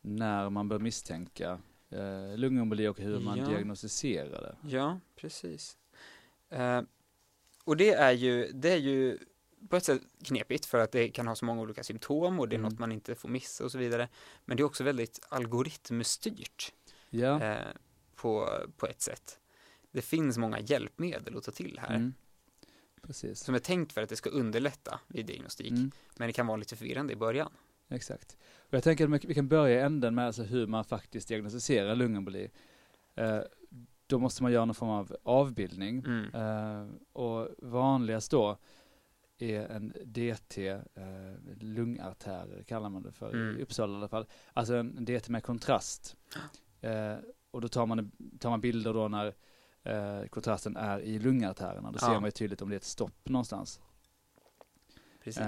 när 0.00 0.50
man 0.50 0.68
bör 0.68 0.78
misstänka 0.78 1.60
eh, 1.90 2.36
lungemboli 2.36 2.86
och 2.88 2.98
hur 2.98 3.18
man 3.20 3.38
Ja. 3.38 3.46
diagnostiserar 3.48 4.40
det. 4.42 4.56
Ja, 4.68 5.00
precis. 5.16 5.76
Eh, 6.50 6.82
och 7.64 7.76
det 7.76 7.90
är 7.92 8.12
ju, 8.12 8.52
det 8.52 8.72
är 8.72 8.76
ju 8.76 9.18
på 9.68 9.76
ett 9.76 9.84
sätt 9.84 10.02
knepigt 10.24 10.66
för 10.66 10.78
att 10.78 10.92
det 10.92 11.08
kan 11.08 11.26
ha 11.26 11.34
så 11.34 11.44
många 11.44 11.62
olika 11.62 11.82
symptom 11.84 12.40
och 12.40 12.48
det 12.48 12.56
är 12.56 12.58
Mm. 12.58 12.70
något 12.70 12.78
man 12.78 12.92
inte 12.92 13.14
får 13.14 13.28
missa 13.28 13.64
och 13.64 13.72
så 13.72 13.78
vidare. 13.78 14.08
Men 14.44 14.56
det 14.56 14.60
är 14.62 14.64
också 14.64 14.84
väldigt 14.84 15.20
algoritmstyrt 15.28 16.72
Ja. 17.10 17.42
eh, 17.42 17.66
på, 18.14 18.48
på 18.76 18.86
ett 18.86 19.00
sätt. 19.02 19.38
Det 19.92 20.02
finns 20.02 20.38
många 20.38 20.60
hjälpmedel 20.60 21.36
att 21.36 21.44
ta 21.44 21.50
till 21.52 21.78
här 21.82 21.94
Mm. 21.96 22.14
Precis. 23.02 23.40
som 23.40 23.54
är 23.54 23.58
tänkt 23.58 23.92
för 23.92 24.02
att 24.02 24.08
det 24.08 24.16
ska 24.16 24.30
underlätta 24.30 25.00
vid 25.08 25.26
diagnostik. 25.26 25.70
Mm. 25.70 25.90
Men 26.16 26.26
det 26.26 26.32
kan 26.32 26.46
vara 26.46 26.56
lite 26.56 26.76
förvirrande 26.76 27.12
i 27.12 27.16
början. 27.16 27.52
Exakt. 27.90 28.36
Och 28.58 28.74
jag 28.74 28.82
tänker 28.82 29.14
att 29.14 29.24
vi 29.24 29.34
kan 29.34 29.48
börja 29.48 29.78
i 29.80 29.82
änden 29.82 30.14
med 30.14 30.26
alltså 30.26 30.42
hur 30.42 30.66
man 30.66 30.84
faktiskt 30.84 31.28
diagnostiserar 31.28 31.94
lungemboli. 31.94 32.50
Eh, 33.14 33.40
då 34.06 34.18
måste 34.18 34.42
man 34.42 34.52
göra 34.52 34.64
någon 34.64 34.74
form 34.74 34.88
av 34.90 35.16
avbildning. 35.22 35.98
Mm. 35.98 36.34
Eh, 36.34 36.88
och 37.12 37.48
vanligast 37.58 38.30
då 38.30 38.58
är 39.38 39.60
en 39.68 39.92
DT, 40.04 40.68
eh, 40.68 40.80
lungartärer 41.60 42.62
kallar 42.62 42.88
man 42.88 43.02
det 43.02 43.12
för 43.12 43.34
Mm. 43.34 43.58
i 43.58 43.62
Uppsala 43.62 43.92
i 43.92 43.96
alla 43.96 44.08
fall. 44.08 44.26
Alltså 44.52 44.74
en 44.74 45.04
DT 45.04 45.32
med 45.32 45.44
kontrast. 45.44 46.16
Eh, 46.80 47.14
och 47.50 47.60
då 47.60 47.68
tar 47.68 47.86
man, 47.86 48.10
tar 48.40 48.50
man 48.50 48.60
bilder 48.60 48.94
då 48.94 49.08
när 49.08 49.34
eh, 49.82 50.26
kontrasten 50.26 50.76
är 50.76 51.00
i 51.00 51.18
lungartärerna. 51.18 51.90
Då 51.92 51.98
Ja. 52.00 52.06
ser 52.06 52.14
man 52.14 52.24
ju 52.24 52.30
tydligt 52.30 52.62
om 52.62 52.68
det 52.68 52.74
är 52.74 52.76
ett 52.76 52.84
stopp 52.84 53.28
någonstans. 53.28 53.80
Precis. 55.24 55.42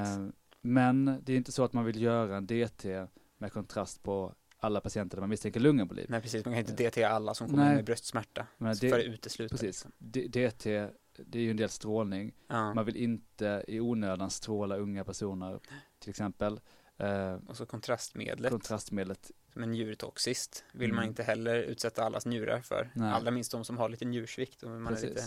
Eh, 0.64 0.68
men 0.68 1.20
det 1.24 1.32
är 1.32 1.36
inte 1.36 1.52
så 1.52 1.64
att 1.64 1.72
man 1.72 1.84
vill 1.84 2.02
göra 2.02 2.36
en 2.36 2.46
DT 2.46 3.06
med 3.38 3.52
kontrast 3.52 4.02
på 4.02 4.34
alla 4.58 4.80
patienter 4.80 5.16
där 5.16 5.20
man 5.22 5.30
misstänker 5.30 5.60
lungemboli. 5.60 6.06
Nej, 6.08 6.20
precis. 6.22 6.44
Man 6.44 6.54
kan 6.54 6.60
inte 6.70 6.84
DT 6.90 7.04
alla 7.04 7.34
som 7.34 7.48
kommer 7.48 7.64
Nej. 7.64 7.74
med 7.74 7.84
bröstsmärta. 7.84 8.46
Men 8.58 8.76
för 8.76 8.86
det, 8.86 8.94
att 8.94 9.04
utesluta. 9.04 9.52
precis. 9.56 9.66
Liksom. 9.84 9.92
DT, 10.30 10.88
det 11.26 11.38
är 11.38 11.42
ju 11.42 11.50
en 11.50 11.56
del 11.56 11.68
strålning. 11.68 12.32
Ja. 12.48 12.74
Man 12.74 12.84
vill 12.84 12.96
inte 12.96 13.64
i 13.68 13.80
onödan 13.80 14.30
stråla 14.30 14.76
unga 14.76 15.04
personer, 15.04 15.60
till 15.98 16.10
exempel. 16.10 16.60
Eh, 16.96 17.34
Och 17.48 17.56
så 17.56 17.66
kontrastmedlet. 17.66 18.50
kontrastmedlet, 18.50 19.30
som 19.52 19.62
är 19.62 19.66
njurtoxiskt 19.66 20.64
vill 20.72 20.84
Mm. 20.90 20.96
man 20.96 21.04
inte 21.04 21.22
heller 21.22 21.62
utsätta 21.62 22.04
allas 22.04 22.26
njurar 22.26 22.60
för. 22.60 22.90
Nej. 22.94 23.12
Allra 23.12 23.30
minst 23.30 23.52
de 23.52 23.64
som 23.64 23.76
har 23.78 23.88
lite 23.88 24.04
njursvikt 24.04 24.62
och 24.62 24.70
man 24.70 24.86
är 24.86 24.90
precis. 24.90 25.08
lite, 25.08 25.22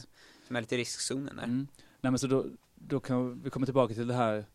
som 0.48 0.56
är 0.56 0.62
lite 0.62 0.76
i 0.76 0.78
riskzonen 0.78 1.36
där. 1.36 1.44
Mm. 1.44 1.68
Nej 2.02 2.12
men 2.12 2.20
så 2.20 2.28
då, 2.28 2.46
då 2.76 3.00
kan 3.00 3.42
vi 3.42 3.50
komma 3.50 3.66
tillbaka 3.66 3.94
till 3.94 4.08
det 4.08 4.14
här 4.14 4.46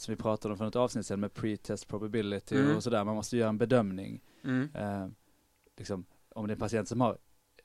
som 0.00 0.14
vi 0.14 0.20
pratade 0.22 0.52
om 0.52 0.58
för 0.58 0.66
ett 0.66 0.76
avsnitt 0.76 1.06
sedan 1.06 1.20
med 1.20 1.34
pre-test 1.34 1.88
probability 1.88 2.56
Mm. 2.56 2.76
och 2.76 2.82
sådär. 2.82 3.04
Man 3.04 3.16
måste 3.16 3.36
göra 3.36 3.48
en 3.48 3.58
bedömning. 3.58 4.22
Mm. 4.44 4.68
Eh, 4.74 5.08
liksom, 5.76 6.04
om 6.28 6.46
det 6.46 6.50
är 6.50 6.54
en 6.54 6.60
patient 6.60 6.88
som 6.88 7.00
har 7.00 7.18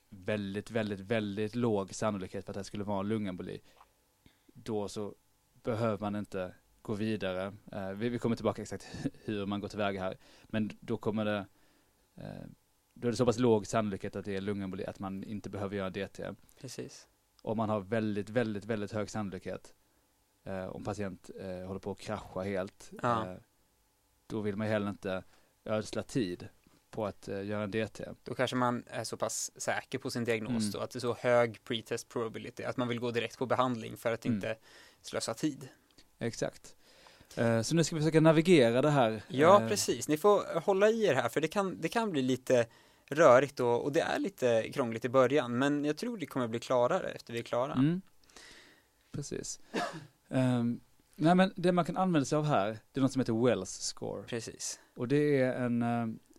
väldigt, 0.09 0.71
väldigt, 0.71 0.99
väldigt 0.99 1.55
låg 1.55 1.93
sannolikhet 1.93 2.45
för 2.45 2.51
att 2.51 2.57
det 2.57 2.63
skulle 2.63 2.83
vara 2.83 2.99
en 2.99 3.07
lungemboli, 3.07 3.61
då 4.53 4.87
så 4.87 5.15
behöver 5.63 5.99
man 5.99 6.15
inte 6.15 6.53
gå 6.81 6.93
vidare. 6.93 7.53
Eh, 7.71 7.89
vi, 7.89 8.09
vi, 8.09 8.19
kommer 8.19 8.35
tillbaka 8.35 8.61
exakt 8.61 8.87
hur 9.25 9.45
man 9.45 9.59
går 9.59 9.67
tillväga 9.67 10.01
här, 10.01 10.17
men 10.43 10.69
då 10.79 10.97
kommer 10.97 11.25
det 11.25 11.45
eh, 12.15 12.45
då 12.93 13.07
är 13.07 13.11
det 13.11 13.17
så 13.17 13.25
pass 13.25 13.39
låg 13.39 13.67
sannolikhet 13.67 14.15
att 14.15 14.25
det 14.25 14.35
är 14.35 14.41
lungemboli 14.41 14.85
att 14.85 14.99
man 14.99 15.23
inte 15.23 15.49
behöver 15.49 15.75
göra 15.75 15.89
DT. 15.89 16.35
Precis. 16.61 17.07
Och 17.41 17.57
man 17.57 17.69
har 17.69 17.79
väldigt, 17.81 18.29
väldigt, 18.29 18.65
väldigt 18.65 18.91
hög 18.91 19.09
sannolikhet 19.09 19.73
eh, 20.43 20.65
om 20.65 20.83
patient 20.83 21.29
eh, 21.39 21.67
håller 21.67 21.79
på 21.79 21.91
att 21.91 21.99
krascha 21.99 22.41
helt. 22.41 22.91
Ja. 23.01 23.27
Eh, 23.27 23.37
då 24.27 24.41
vill 24.41 24.55
man 24.55 24.67
heller 24.67 24.89
inte 24.89 25.23
ödsla 25.65 26.03
tid 26.03 26.47
på 26.93 27.05
att 27.05 27.29
uh, 27.29 27.45
göra 27.45 27.63
en 27.63 27.71
DT. 27.71 28.05
Då 28.23 28.35
kanske 28.35 28.55
man 28.55 28.83
är 28.87 29.03
så 29.03 29.17
pass 29.17 29.51
säker 29.55 29.97
på 29.97 30.11
sin 30.11 30.23
diagnos 30.23 30.63
mm. 30.63 30.71
då, 30.71 30.79
att 30.79 30.91
det 30.91 30.97
är 30.97 31.01
så 31.01 31.13
hög 31.13 31.63
pretest 31.63 32.09
probability 32.09 32.63
att 32.63 32.77
man 32.77 32.87
vill 32.87 32.99
gå 32.99 33.11
direkt 33.11 33.37
på 33.37 33.45
behandling 33.45 33.97
för 33.97 34.11
att 34.11 34.25
mm. 34.25 34.35
inte 34.35 34.55
slösa 35.01 35.33
tid. 35.33 35.69
Exakt. 36.19 36.75
Uh, 37.37 37.61
så 37.61 37.75
nu 37.75 37.83
ska 37.83 37.95
vi 37.95 38.01
försöka 38.01 38.21
navigera 38.21 38.81
det 38.81 38.89
här. 38.89 39.23
Ja, 39.27 39.59
uh, 39.61 39.67
precis. 39.67 40.07
Ni 40.07 40.17
får 40.17 40.59
hålla 40.59 40.89
i 40.89 41.05
er 41.05 41.13
här, 41.13 41.29
för 41.29 41.41
det 41.41 41.47
kan, 41.47 41.81
det 41.81 41.87
kan 41.87 42.11
bli 42.11 42.21
lite 42.21 42.65
rörigt 43.05 43.59
och, 43.59 43.83
och 43.83 43.91
det 43.91 44.01
är 44.01 44.19
lite 44.19 44.69
krångligt 44.73 45.05
i 45.05 45.09
början, 45.09 45.57
men 45.57 45.85
jag 45.85 45.97
tror 45.97 46.17
det 46.17 46.25
kommer 46.25 46.47
bli 46.47 46.59
klarare 46.59 47.09
efter 47.09 47.33
vi 47.33 47.39
är 47.39 47.43
klara. 47.43 47.73
Mm. 47.73 48.01
Precis. 49.11 49.59
Um, 50.33 50.79
nej, 51.15 51.35
men 51.35 51.53
det 51.55 51.71
man 51.71 51.85
kan 51.85 51.97
använda 51.97 52.25
sig 52.25 52.37
av 52.37 52.45
här, 52.45 52.67
det 52.91 52.99
är 52.99 53.01
något 53.01 53.11
som 53.11 53.19
heter 53.19 53.45
Wells 53.45 53.69
score. 53.69 54.23
Precis. 54.23 54.79
Och 54.95 55.07
det 55.07 55.41
är 55.41 55.53
en 55.53 55.79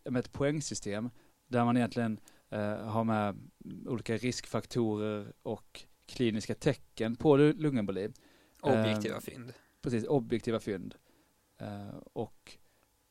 med 0.09 0.19
ett 0.19 0.31
poängsystem 0.31 1.09
där 1.47 1.65
man 1.65 1.77
egentligen 1.77 2.19
eh, 2.49 2.77
har 2.77 3.03
med 3.03 3.49
olika 3.85 4.17
riskfaktorer 4.17 5.33
och 5.43 5.83
kliniska 6.05 6.55
tecken 6.55 7.15
på 7.15 7.37
lungemboli. 7.37 8.13
Objektiva 8.61 9.15
eh, 9.15 9.21
fynd. 9.21 9.53
Precis, 9.81 10.05
objektiva 10.05 10.59
fynd. 10.59 10.95
Eh, 11.57 11.97
och 12.13 12.57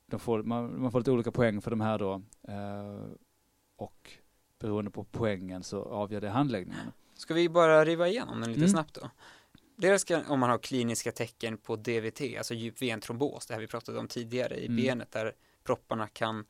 de 0.05 0.19
får, 0.19 0.43
man, 0.43 0.81
man, 0.81 0.91
får 0.91 0.99
lite 0.99 1.11
olika 1.11 1.31
poäng 1.31 1.61
för 1.61 1.71
de 1.71 1.81
här 1.81 1.99
då. 1.99 2.21
Eh, 2.47 3.03
och 3.75 4.11
beroende 4.59 4.91
på 4.91 5.03
poängen 5.03 5.63
så 5.63 5.83
avgör 5.83 6.21
det 6.21 6.29
handläggningen. 6.29 6.91
Ska 7.13 7.33
vi 7.33 7.49
bara 7.49 7.85
riva 7.85 8.07
igenom 8.07 8.39
den 8.41 8.49
lite 8.49 8.59
mm. 8.59 8.69
snabbt 8.69 8.93
då? 8.93 9.09
Dels 9.75 10.01
ska, 10.01 10.21
om 10.27 10.39
man 10.39 10.49
har 10.49 10.57
kliniska 10.57 11.11
tecken 11.11 11.57
på 11.57 11.75
DVT, 11.75 12.21
alltså 12.37 12.53
djup 12.53 12.81
ventrombos, 12.81 13.45
det 13.45 13.53
här 13.53 13.61
vi 13.61 13.67
pratade 13.67 13.99
om 13.99 14.07
tidigare 14.07 14.57
i 14.57 14.65
mm. 14.65 14.83
benet 14.83 15.11
där 15.11 15.33
propparna 15.63 16.07
kan 16.07 16.45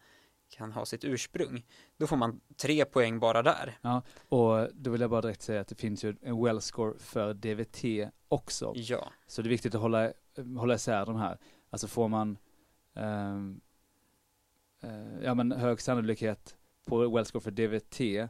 kan 0.50 0.72
ha 0.72 0.86
sitt 0.86 1.04
ursprung. 1.04 1.66
Då 1.98 2.08
får 2.08 2.18
man 2.18 2.42
tre 2.58 2.86
poäng 2.86 3.20
bara 3.20 3.44
där. 3.44 3.78
Ja, 3.82 4.02
och 4.30 4.70
då 4.74 4.92
vill 4.92 5.02
jag 5.02 5.10
bara 5.10 5.22
direkt 5.22 5.42
säga 5.42 5.62
att 5.62 5.68
det 5.68 5.76
finns 5.76 6.04
ju 6.04 6.16
en 6.22 6.44
well 6.44 6.62
score 6.62 6.94
för 7.00 7.34
DVT 7.34 8.12
också. 8.28 8.74
Ja. 8.76 9.12
Så 9.28 9.42
det 9.42 9.48
är 9.48 9.50
viktigt 9.50 9.76
att 9.76 9.82
hålla, 9.82 10.12
hålla 10.58 10.76
isär 10.76 11.06
de 11.06 11.16
här. 11.16 11.38
Alltså 11.70 11.88
får 11.88 12.08
man 12.08 12.38
um, 12.94 13.62
uh, 14.84 15.24
ja, 15.24 15.34
men 15.34 15.52
hög 15.52 15.82
sannolikhet 15.82 16.56
på 16.86 17.10
well 17.10 17.26
score 17.26 17.42
för 17.42 17.52
DVT, 17.52 18.30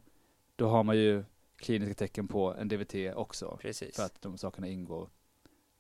då 0.56 0.68
har 0.68 0.84
man 0.84 0.98
ju 0.98 1.24
kliniska 1.66 1.94
tecken 1.96 2.28
på 2.28 2.54
en 2.54 2.68
DVT 2.68 3.16
också. 3.16 3.58
Precis. 3.62 3.96
För 3.96 4.04
att 4.04 4.22
de 4.22 4.38
sakerna 4.38 4.68
ingår 4.68 5.10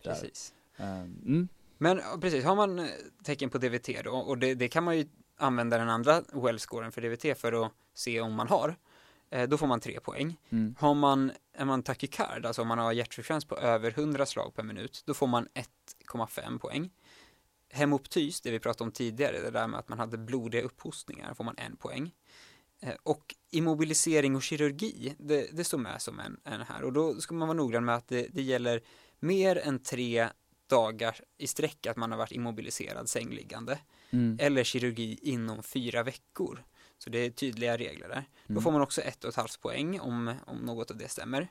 där. 0.04 0.12
Precis. 0.12 0.54
Um, 0.78 0.86
mm. 0.86 1.48
Men 1.78 2.02
precis, 2.22 2.46
har 2.46 2.56
man 2.56 2.80
eh, 2.80 2.86
tecken 3.24 3.50
på 3.50 3.58
DVT 3.58 4.04
då, 4.04 4.12
och 4.12 4.38
det, 4.38 4.56
det 4.56 4.68
kan 4.68 4.84
man 4.84 4.98
ju 4.98 5.06
använda 5.38 5.78
den 5.78 5.90
andra 5.90 6.22
well-scoren 6.22 6.92
för 6.92 7.02
DVT 7.02 7.40
för 7.40 7.66
att 7.66 7.72
se 7.94 8.22
om 8.22 8.34
man 8.34 8.48
har, 8.48 8.76
eh, 9.30 9.50
då 9.50 9.58
får 9.58 9.68
man 9.68 9.80
tre 9.80 10.00
poäng. 10.00 10.38
Mm. 10.50 10.76
Har 10.80 10.94
man, 10.94 11.32
är 11.54 11.66
man 11.66 11.84
tachykard, 11.84 12.46
alltså 12.46 12.62
om 12.62 12.68
man 12.68 12.80
har 12.80 12.92
hjärtfrekvens 12.92 13.46
på 13.46 13.58
över 13.58 13.92
100 13.92 14.26
slag 14.26 14.54
per 14.56 14.64
minut, 14.64 15.04
då 15.06 15.14
får 15.14 15.28
man 15.28 15.48
1,5 16.08 16.60
poäng. 16.60 16.90
Hemoptys, 17.70 18.42
det 18.42 18.52
vi 18.52 18.60
pratade 18.60 18.84
om 18.84 18.92
tidigare, 18.92 19.42
det 19.42 19.52
där 19.52 19.68
med 19.68 19.80
att 19.80 19.90
man 19.90 20.00
hade 20.00 20.18
blodiga 20.18 20.62
upphostningar, 20.62 21.34
får 21.34 21.44
man 21.44 21.56
en 21.58 21.76
poäng. 21.76 22.12
Eh, 22.86 22.96
och 23.04 23.36
immobilisering 23.52 24.36
och 24.36 24.44
kirurgi, 24.44 25.16
det, 25.20 25.50
det 25.54 25.64
står 25.64 25.78
med 25.78 26.02
som 26.02 26.20
en, 26.20 26.38
en, 26.44 26.62
här. 26.62 26.84
Och 26.84 26.94
då 26.94 27.22
ska 27.22 27.36
man 27.36 27.48
vara 27.48 27.58
noggrann 27.58 27.86
med 27.86 27.96
att 27.96 28.08
det, 28.08 28.28
det 28.34 28.42
gäller 28.42 28.82
mer 29.20 29.58
än 29.58 29.80
tre 29.80 30.30
dagar 30.68 31.20
i 31.38 31.48
sträck 31.48 31.86
att 31.86 31.98
man 31.98 32.12
har 32.12 32.18
varit 32.18 32.32
immobiliserad 32.32 33.10
sängliggande 33.10 33.80
mm. 34.10 34.38
eller 34.42 34.64
kirurgi 34.64 35.20
inom 35.22 35.64
fyra 35.64 36.04
veckor. 36.04 36.64
Så 36.98 37.10
det 37.10 37.18
är 37.18 37.30
tydliga 37.30 37.78
regler 37.78 38.08
där. 38.08 38.16
Mm. 38.16 38.28
Då 38.48 38.62
får 38.62 38.72
man 38.72 38.82
också 38.82 39.02
ett 39.02 39.24
och 39.24 39.30
ett 39.30 39.36
halvt 39.36 39.62
poäng 39.62 40.00
om, 40.00 40.34
om 40.48 40.58
något 40.58 40.92
av 40.92 40.98
det 40.98 41.10
stämmer. 41.10 41.48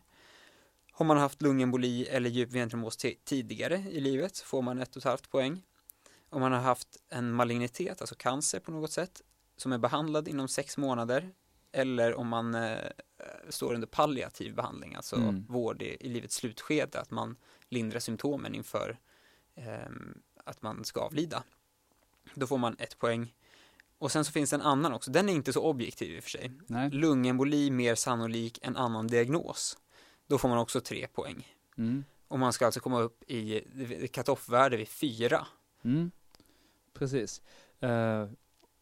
Har 0.92 1.06
man 1.06 1.16
haft 1.16 1.42
lungemboli 1.42 2.06
eller 2.06 2.30
djup 2.30 2.52
ventrombos 2.52 2.96
tidigare 3.24 3.84
i 3.90 4.00
livet 4.00 4.38
får 4.38 4.62
man 4.62 4.78
ett 4.78 4.90
och 4.90 4.96
ett 4.96 5.04
halvt 5.04 5.30
poäng. 5.30 5.62
Om 6.30 6.40
man 6.40 6.52
har 6.52 6.60
haft 6.60 6.88
en 7.08 7.32
malignitet, 7.32 8.00
alltså 8.00 8.14
cancer 8.14 8.60
på 8.60 8.70
något 8.70 8.92
sätt, 8.92 9.22
som 9.64 9.72
är 9.72 9.78
behandlad 9.78 10.28
inom 10.28 10.48
sex 10.48 10.76
månader 10.76 11.30
eller 11.72 12.14
om 12.14 12.28
man 12.28 12.54
eh, 12.54 12.78
står 13.48 13.74
under 13.74 13.86
palliativ 13.86 14.54
behandling, 14.54 14.94
alltså 14.94 15.16
mm. 15.16 15.46
vård 15.48 15.82
i, 15.82 15.96
i 16.00 16.08
livets 16.08 16.34
slutskede, 16.34 17.00
att 17.00 17.10
man 17.10 17.36
lindrar 17.68 18.00
symptomen 18.00 18.54
inför 18.54 18.98
eh, 19.54 19.90
att 20.44 20.62
man 20.62 20.84
ska 20.84 21.00
avlida. 21.00 21.42
Då 22.34 22.46
får 22.46 22.58
man 22.58 22.76
ett 22.78 22.98
poäng. 22.98 23.34
Och 23.98 24.12
sen 24.12 24.24
så 24.24 24.32
finns 24.32 24.50
det 24.50 24.56
en 24.56 24.62
annan 24.62 24.92
också, 24.92 25.10
den 25.10 25.28
är 25.28 25.32
inte 25.32 25.52
så 25.52 25.62
objektiv 25.62 26.16
i 26.16 26.18
och 26.18 26.24
för 26.24 26.30
sig. 26.30 26.52
Nej. 26.66 26.90
Lungemboli 26.90 27.70
mer 27.70 27.94
sannolik 27.94 28.58
än 28.62 28.76
annan 28.76 29.06
diagnos. 29.06 29.78
Då 30.26 30.38
får 30.38 30.48
man 30.48 30.58
också 30.58 30.80
tre 30.80 31.06
poäng. 31.06 31.56
Mm. 31.78 32.04
Och 32.28 32.38
man 32.38 32.52
ska 32.52 32.66
alltså 32.66 32.80
komma 32.80 33.00
upp 33.00 33.30
i 33.30 34.08
cut-off-värde 34.12 34.76
vid 34.76 34.88
fyra. 34.88 35.46
Mm. 35.84 36.10
Precis. 36.94 37.42
Uh, 37.82 38.28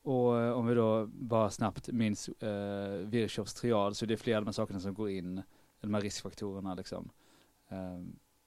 och 0.02 0.56
om 0.56 0.66
vi 0.66 0.74
då 0.74 1.06
bara 1.06 1.50
snabbt 1.50 1.88
minns 1.88 2.28
uh, 2.28 3.08
Virchows 3.08 3.54
triad 3.54 3.96
så 3.96 4.04
är 4.04 4.06
det 4.06 4.16
flera 4.16 4.38
av 4.38 4.44
de 4.44 4.48
här 4.48 4.52
sakerna 4.52 4.80
som 4.80 4.94
går 4.94 5.10
in, 5.10 5.42
de 5.80 5.94
här 5.94 6.00
riskfaktorerna 6.00 6.74
liksom. 6.74 7.10
Uh, 7.72 8.04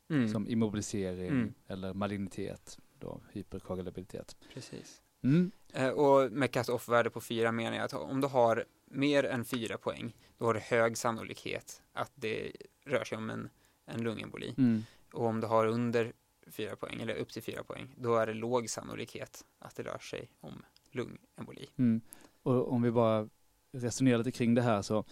mm. 0.10 0.30
Som 0.30 0.48
immobilisering 0.48 1.28
mm. 1.28 1.54
eller 1.68 1.94
malignitet 1.94 2.80
då 3.00 3.22
hyperkoagulabilitet. 3.32 4.38
Precis. 4.54 5.02
Mm. 5.24 5.52
Eh, 5.74 5.90
och 5.90 6.32
med 6.32 6.52
cut-off-värde 6.52 7.10
på 7.10 7.22
fyra 7.22 7.52
menar 7.52 7.78
jag 7.78 7.86
att 7.86 7.94
om 7.94 8.22
du 8.22 8.28
har 8.28 8.66
mer 8.86 9.24
än 9.24 9.46
fyra 9.46 9.78
poäng, 9.78 10.16
då 10.38 10.46
har 10.46 10.54
du 10.54 10.60
hög 10.60 10.98
sannolikhet 10.98 11.82
att 11.94 12.12
det 12.16 12.52
rör 12.86 13.04
sig 13.04 13.18
om 13.18 13.30
en, 13.30 13.50
en 13.86 14.04
lungemboli. 14.04 14.54
Mm. 14.58 14.84
Och 15.14 15.26
om 15.26 15.42
du 15.42 15.48
har 15.48 15.66
under 15.66 16.14
fyra 16.48 16.76
poäng, 16.76 17.02
eller 17.02 17.16
upp 17.16 17.30
till 17.30 17.44
fyra 17.44 17.64
poäng, 17.64 17.96
då 17.98 18.16
är 18.16 18.28
det 18.28 18.34
låg 18.34 18.70
sannolikhet 18.70 19.46
att 19.60 19.76
det 19.76 19.84
rör 19.84 19.98
sig 19.98 20.30
om 20.40 20.66
lungemboli. 20.96 21.70
Mm. 21.78 22.02
Och 22.44 22.72
om 22.72 22.82
vi 22.82 22.92
bara 22.92 23.30
resonerar 23.72 24.18
lite 24.18 24.32
kring 24.32 24.54
det 24.54 24.62
här 24.62 24.82
så, 24.82 25.04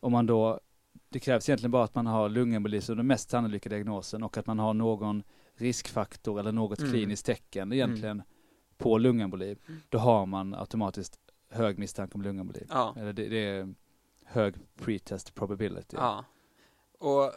om 0.00 0.12
man 0.12 0.26
då, 0.26 0.60
det 1.08 1.20
krävs 1.20 1.48
egentligen 1.48 1.70
bara 1.70 1.84
att 1.84 1.94
man 1.94 2.06
har 2.06 2.28
lungemboli 2.28 2.80
som 2.80 2.96
den 2.96 3.06
mest 3.06 3.30
sannolika 3.30 3.68
diagnosen 3.68 4.22
och 4.22 4.36
att 4.36 4.46
man 4.46 4.58
har 4.58 4.74
någon 4.74 5.22
riskfaktor 5.54 6.40
eller 6.40 6.52
något 6.52 6.78
mm. 6.78 6.90
kliniskt 6.90 7.26
tecken 7.26 7.72
egentligen 7.72 8.16
mm. 8.16 8.26
på 8.76 8.98
lungemboli, 8.98 9.56
mm. 9.68 9.80
då 9.88 9.98
har 9.98 10.26
man 10.26 10.54
automatiskt 10.54 11.18
hög 11.50 11.78
misstanke 11.78 12.14
om 12.14 12.22
lungemboli. 12.22 12.66
Ja. 12.68 12.94
Eller 12.96 13.12
det, 13.12 13.28
det 13.28 13.46
är 13.46 13.74
hög 14.24 14.54
pretest 14.76 15.34
probability. 15.34 15.96
Ja. 15.96 16.24
Och 16.98 17.32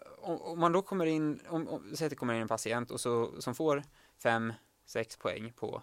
om, 0.51 0.59
man 0.59 0.71
då 0.71 0.81
kommer 0.81 1.05
in, 1.05 1.39
om, 1.49 1.67
om 1.67 1.83
säg 1.93 2.05
att 2.05 2.09
det 2.09 2.15
kommer 2.15 2.33
in 2.33 2.41
en 2.41 2.47
patient 2.47 2.91
och 2.91 2.99
så, 2.99 3.41
som 3.41 3.55
får 3.55 3.83
fem, 4.23 4.53
sex 4.85 5.17
poäng 5.17 5.53
på 5.55 5.81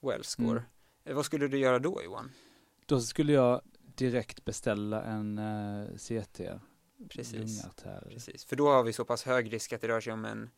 well 0.00 0.24
score, 0.24 0.50
mm. 0.50 0.62
Eh, 1.04 1.14
vad 1.14 1.26
skulle 1.26 1.48
du 1.48 1.58
göra 1.58 1.78
då 1.78 2.02
Johan? 2.04 2.30
Då 2.86 3.00
skulle 3.00 3.32
jag 3.32 3.60
direkt 3.74 4.44
beställa 4.44 5.02
en 5.02 5.38
uh, 5.38 5.90
eh, 5.90 5.96
CT. 5.96 6.40
Precis. 7.08 7.66
Precis, 8.08 8.44
för 8.44 8.56
då 8.56 8.68
har 8.68 8.82
vi 8.82 8.92
så 8.92 9.04
pass 9.04 9.22
hög 9.22 9.52
risk 9.52 9.72
att 9.72 9.80
det 9.80 9.88
rör 9.88 10.00
sig 10.00 10.12
om 10.12 10.24
en 10.24 10.50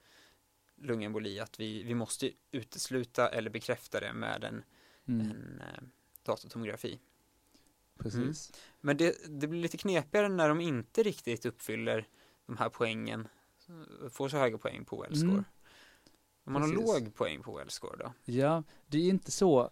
lungemboli 0.77 1.41
att 1.41 1.61
vi, 1.61 1.83
vi 1.83 1.95
måste 1.95 2.31
utesluta 2.51 3.29
eller 3.29 3.51
bekräfta 3.51 4.01
det 4.01 4.13
med 4.13 4.45
en, 4.45 4.65
mm. 5.09 5.21
en 5.21 5.61
eh, 5.61 5.83
datortomografi. 6.23 7.01
Precis. 7.99 8.51
Mm. 8.51 8.61
Men 8.81 8.97
det, 8.97 9.17
det 9.41 9.47
blir 9.47 9.61
lite 9.61 9.77
knepigare 9.77 10.29
när 10.29 10.49
de 10.49 10.61
inte 10.61 11.03
riktigt 11.03 11.47
uppfyller 11.47 12.09
de 12.47 12.57
här 12.57 12.69
poängen, 12.69 13.29
får 14.11 14.29
så 14.29 14.37
höga 14.37 14.59
poäng 14.59 14.85
på 14.85 15.05
well-score. 15.05 15.31
Mm. 15.31 15.45
Om 16.45 16.53
man 16.53 16.63
Precis. 16.63 16.77
har 16.77 17.01
låg 17.01 17.15
poäng 17.15 17.43
på 17.43 17.61
well-score 17.61 17.97
då? 17.97 18.13
Ja, 18.25 18.63
det 18.87 18.99
är 18.99 19.09
inte 19.09 19.31
så 19.31 19.71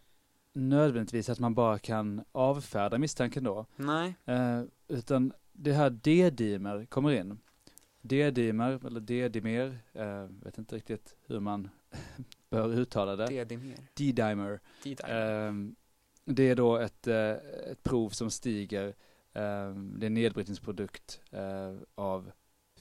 nödvändigtvis 0.55 1.29
att 1.29 1.39
man 1.39 1.55
bara 1.55 1.79
kan 1.79 2.25
avfärda 2.33 2.99
misstanken 2.99 3.45
då. 3.45 3.67
Nej. 3.77 4.15
Eh, 4.25 4.63
utan 4.89 5.33
det 5.53 5.73
här 5.73 5.91
D-dimer 5.91 6.85
kommer 6.85 7.11
in. 7.11 7.39
D-dimer, 8.01 8.87
eller 8.87 9.01
D-dimer, 9.01 9.79
eh, 9.93 10.27
vet 10.45 10.59
inte 10.59 10.77
riktigt 10.77 11.17
hur 11.27 11.41
man 11.41 11.69
bör 12.51 12.79
uttala 12.79 13.17
det. 13.17 13.27
D-dimer. 13.27 13.77
D-dimer. 13.95 14.61
Eh, 14.85 15.53
det 16.25 16.43
är 16.43 16.57
då 16.57 16.77
ett, 16.77 17.07
eh, 17.07 17.31
ett 17.71 17.83
prov 17.83 18.09
som 18.09 18.31
stiger 18.31 18.95
det 19.35 19.41
är 19.41 20.05
en 20.05 20.15
nedbrytningsprodukt 20.15 21.21
av 21.95 22.33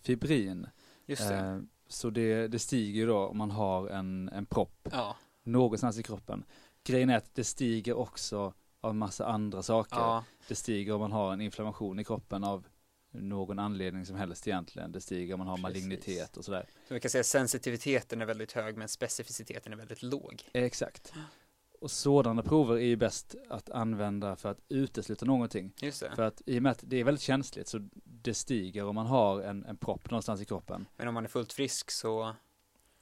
fibrin. 0.02 0.68
Just 1.06 1.30
det. 1.30 1.66
Så 1.88 2.10
det, 2.10 2.48
det 2.48 2.60
stiger 2.60 3.08
då 3.08 3.18
om 3.18 3.38
man 3.38 3.52
har 3.52 3.88
en, 3.88 4.30
en 4.30 4.46
propp 4.46 4.90
ja. 4.92 5.16
någonstans 5.44 6.00
i 6.00 6.04
kroppen. 6.04 6.44
Grejen 6.84 7.10
är 7.10 7.18
att 7.18 7.36
det 7.36 7.44
stiger 7.44 7.94
också 7.94 8.54
av 8.82 8.96
massa 8.96 9.26
andra 9.26 9.64
saker. 9.64 9.96
Ja. 9.98 10.24
Det 10.48 10.56
stiger 10.56 10.94
om 10.94 11.02
man 11.02 11.12
har 11.12 11.34
en 11.34 11.42
inflammation 11.42 12.00
i 12.00 12.04
kroppen 12.04 12.44
av 12.44 12.68
någon 13.12 13.60
anledning 13.60 14.06
som 14.06 14.16
helst 14.16 14.48
egentligen. 14.48 14.92
Det 14.92 15.02
stiger 15.02 15.34
om 15.34 15.38
man 15.38 15.48
har 15.48 15.56
Precis. 15.56 15.64
malignitet 15.64 16.38
och 16.38 16.46
sådär. 16.46 16.66
Så 16.88 16.94
vi 16.94 17.00
kan 17.00 17.12
säga 17.12 17.20
att 17.20 17.26
sensitiviteten 17.26 18.22
är 18.22 18.26
väldigt 18.26 18.52
hög 18.52 18.78
men 18.78 18.88
specificiteten 18.88 19.74
är 19.74 19.78
väldigt 19.78 20.04
låg. 20.04 20.44
Exakt. 20.54 21.14
Och 21.80 21.92
sådana 21.92 22.44
prover 22.44 22.76
är 22.76 22.86
ju 22.86 22.96
bäst 22.96 23.36
att 23.50 23.70
använda 23.70 24.36
för 24.36 24.50
att 24.50 24.60
utesluta 24.70 25.26
någonting. 25.26 25.74
Just 25.82 26.00
det. 26.00 26.12
För 26.16 26.24
att 26.24 26.42
i 26.46 26.60
och 26.60 26.64
med 26.64 26.72
att 26.72 26.80
det 26.84 26.98
är 26.98 27.04
väldigt 27.04 27.22
känsligt 27.22 27.68
så 27.68 27.90
det 28.04 28.34
stiger 28.34 28.86
om 28.86 28.96
man 28.96 29.06
har 29.06 29.42
en, 29.42 29.66
en 29.66 29.78
propp 29.78 30.12
någonstans 30.12 30.42
i 30.42 30.46
kroppen. 30.46 30.88
Men 30.96 31.08
om 31.08 31.14
man 31.14 31.24
är 31.24 31.30
fullt 31.30 31.54
frisk 31.54 31.92
så? 31.92 32.36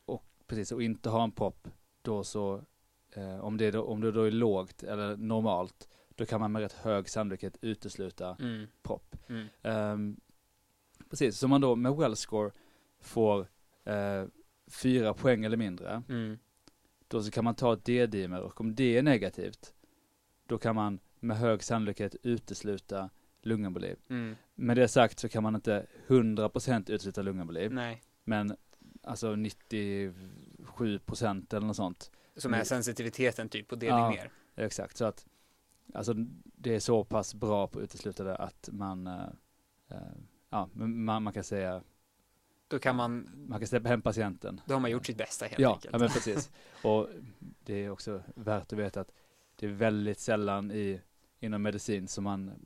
Och 0.06 0.26
precis, 0.48 0.72
och 0.72 0.84
inte 0.84 1.10
har 1.10 1.24
en 1.24 1.32
propp 1.32 1.68
då 2.02 2.24
så 2.24 2.64
eh, 3.12 3.40
om, 3.40 3.58
det 3.58 3.72
då, 3.72 3.84
om 3.84 4.02
det 4.02 4.12
då 4.12 4.24
är 4.24 4.32
lågt 4.32 4.84
eller 4.84 5.18
normalt 5.18 5.88
då 6.16 6.26
kan 6.26 6.40
man 6.40 6.52
med 6.52 6.62
rätt 6.62 6.74
hög 6.74 7.10
sannolikhet 7.10 7.58
utesluta 7.62 8.38
mm. 8.40 8.68
propp. 8.84 9.16
Mm. 9.28 9.48
Um, 9.62 10.20
precis, 11.10 11.38
så 11.38 11.48
man 11.48 11.62
då 11.62 11.76
med 11.76 11.96
wellscore 11.96 12.52
får 13.00 13.40
uh, 13.88 14.26
fyra 14.68 15.14
poäng 15.14 15.46
eller 15.46 15.58
mindre. 15.58 16.04
Mm. 16.10 16.40
Då 17.08 17.24
så 17.24 17.32
kan 17.32 17.44
man 17.44 17.56
ta 17.56 17.74
ett 17.74 17.86
D-dimer 17.86 18.42
och 18.42 18.62
om 18.62 18.76
det 18.76 18.98
är 18.98 19.04
negativt 19.04 19.74
då 20.46 20.58
kan 20.58 20.76
man 20.76 21.00
med 21.20 21.38
hög 21.38 21.64
sannolikhet 21.64 22.16
utesluta 22.24 23.10
lungemboli. 23.42 23.96
Mm. 24.10 24.36
Med 24.56 24.78
det 24.78 24.88
sagt 24.88 25.20
så 25.20 25.30
kan 25.30 25.44
man 25.44 25.56
inte 25.56 25.86
100% 26.08 26.92
utesluta 26.92 27.22
lungemboli. 27.22 27.70
Nej. 27.70 28.02
Men 28.24 28.56
alltså 29.04 29.34
97% 29.34 31.56
eller 31.56 31.68
något 31.68 31.76
sånt. 31.76 32.12
Som 32.36 32.54
är 32.54 32.64
sensitiviteten 32.64 33.50
typ 33.50 33.68
på 33.68 33.76
delning 33.76 34.04
ja, 34.04 34.10
ner. 34.10 34.32
Exakt, 34.56 34.98
så 34.98 35.06
att 35.06 35.26
alltså 35.94 36.14
det 36.44 36.76
är 36.76 36.80
så 36.80 37.04
pass 37.04 37.36
bra 37.36 37.68
på 37.68 37.80
att 37.80 37.84
utesluta 37.84 38.24
det 38.24 38.36
att 38.36 38.70
man, 38.72 39.08
uh, 39.08 39.98
ja, 40.50 40.70
man, 40.74 41.24
man 41.24 41.34
kan 41.34 41.44
säga 41.44 41.84
då 42.68 42.80
kan 42.80 42.96
man 42.96 43.30
Man 43.48 43.60
kan 43.60 43.68
släppa 43.68 43.90
hem 43.90 44.02
patienten. 44.02 44.62
Då 44.66 44.74
har 44.74 44.80
man 44.80 44.92
gjort 44.92 45.06
sitt 45.06 45.18
bästa 45.18 45.46
helt 45.46 45.60
ja, 45.60 45.74
enkelt. 45.74 45.94
Ja, 45.94 46.00
men 46.00 46.10
precis. 46.10 46.52
Och 46.84 47.10
det 47.40 47.86
är 47.86 47.90
också 47.90 48.24
värt 48.36 48.74
att 48.74 48.80
veta 48.80 49.02
att 49.02 49.12
det 49.56 49.66
är 49.66 49.70
väldigt 49.70 50.20
sällan 50.20 50.72
i, 50.72 51.02
inom 51.40 51.62
medicin 51.62 52.08
som 52.08 52.24
man 52.24 52.66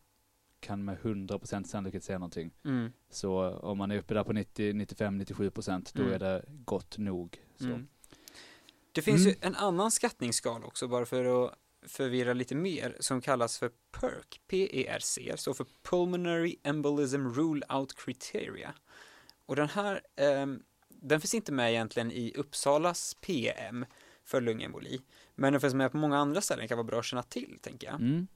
kan 0.60 0.86
med 0.86 0.97
100% 0.97 1.63
sannolikhet 1.63 2.04
säga 2.04 2.19
någonting. 2.19 2.51
Mm. 2.63 2.91
Så 3.10 3.49
om 3.49 3.78
man 3.78 3.91
är 3.91 3.97
uppe 3.97 4.13
där 4.13 4.23
på 4.23 4.34
90, 4.34 4.73
95, 4.73 5.21
97% 5.21 5.91
då 5.93 6.01
mm. 6.01 6.13
är 6.13 6.19
det 6.19 6.45
gott 6.47 6.97
nog. 6.97 7.41
Mm. 7.62 7.88
Det 8.95 9.01
finns 9.01 9.27
ju 9.27 9.29
mm. 9.29 9.39
en 9.41 9.55
annan 9.55 9.91
skattningsskala 9.91 10.65
också 10.65 10.88
bara 10.88 11.05
för 11.05 11.45
att 11.45 11.53
förvirra 11.88 12.34
lite 12.34 12.55
mer 12.55 12.97
som 12.99 13.21
kallas 13.21 13.58
för 13.58 13.71
PERC, 13.91 14.39
P-E-R-C, 14.47 15.34
står 15.38 15.53
för 15.53 15.65
Pulmonary 15.84 16.55
Embolism 16.63 17.27
Rule 17.27 17.65
Out 17.69 17.95
Criteria. 17.95 18.73
Och 19.45 19.55
den 19.55 19.69
här, 19.69 20.01
eh, 20.15 20.45
den 20.89 21.21
finns 21.21 21.34
inte 21.34 21.51
med 21.51 21.71
egentligen 21.71 22.12
i 22.12 22.34
Uppsalas 22.36 23.13
PM 23.13 23.86
för 24.23 24.41
lungemboli, 24.41 25.01
men 25.36 25.53
den 25.53 25.62
finns 25.62 25.73
med 25.73 25.91
på 25.91 25.97
många 25.97 26.17
andra 26.17 26.41
ställen, 26.41 26.67
kan 26.67 26.77
vara 26.77 26.88
bra 26.88 26.99
att 26.99 27.05
känna 27.05 27.23
till, 27.23 27.60
tänker 27.62 27.88
jag. 27.88 27.95
Mm. 27.95 28.27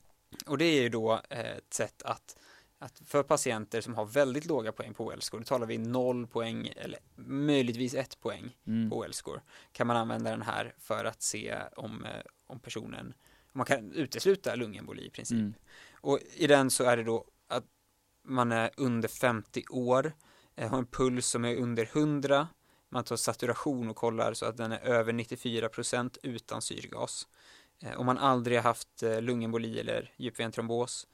Och 0.45 0.57
det 0.57 0.65
är 0.65 0.81
ju 0.81 0.89
då 0.89 1.21
eh, 1.29 1.39
ett 1.39 1.73
sätt 1.73 2.01
att 2.01 2.37
att 2.79 3.01
för 3.05 3.23
patienter 3.23 3.81
som 3.81 3.95
har 3.95 4.05
väldigt 4.05 4.45
låga 4.45 4.71
poäng 4.71 4.93
på 4.93 5.09
Wellscore, 5.09 5.41
då 5.41 5.45
talar 5.45 5.67
vi 5.67 5.77
noll 5.77 6.27
poäng 6.27 6.73
eller 6.75 6.99
möjligtvis 7.15 7.93
ett 7.93 8.19
poäng 8.21 8.57
mm. 8.67 8.89
på 8.89 9.01
Wellscore, 9.01 9.41
kan 9.71 9.87
man 9.87 9.97
använda 9.97 10.31
den 10.31 10.41
här 10.41 10.73
för 10.79 11.05
att 11.05 11.21
se 11.21 11.55
om, 11.75 12.05
eh, 12.05 12.21
om 12.47 12.59
personen 12.59 13.13
man 13.51 13.65
kan 13.65 13.91
utesluta 13.91 14.55
lungemboli 14.55 15.05
i 15.05 15.09
princip. 15.09 15.37
Mm. 15.37 15.53
Och 15.93 16.19
i 16.33 16.47
den 16.47 16.71
så 16.71 16.83
är 16.83 16.97
det 16.97 17.03
då 17.03 17.25
att 17.47 17.63
man 18.23 18.51
är 18.51 18.71
under 18.77 19.07
50 19.07 19.63
år, 19.69 20.13
eh, 20.55 20.69
har 20.69 20.77
en 20.77 20.85
puls 20.85 21.27
som 21.27 21.45
är 21.45 21.55
under 21.55 21.85
100, 21.85 22.47
man 22.89 23.03
tar 23.03 23.15
saturation 23.15 23.89
och 23.89 23.95
kollar 23.95 24.33
så 24.33 24.45
att 24.45 24.57
den 24.57 24.71
är 24.71 24.79
över 24.79 25.13
94 25.13 25.69
procent 25.69 26.17
utan 26.23 26.61
syrgas. 26.61 27.27
Eh, 27.83 27.99
om 27.99 28.05
man 28.05 28.17
aldrig 28.17 28.57
har 28.57 28.63
haft 28.63 29.01
lungemboli 29.21 29.79
eller 29.79 30.13
djupventrombos, 30.17 31.07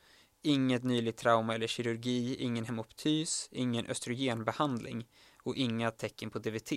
inget 0.46 0.84
nyligt 0.84 1.18
trauma 1.18 1.56
eller 1.56 1.68
kirurgi, 1.68 2.36
ingen 2.40 2.66
hemoptys, 2.66 3.50
ingen 3.52 3.86
östrogenbehandling 3.86 5.08
och 5.44 5.56
inga 5.56 5.92
tecken 5.92 6.30
på 6.30 6.40
DVT. 6.40 6.70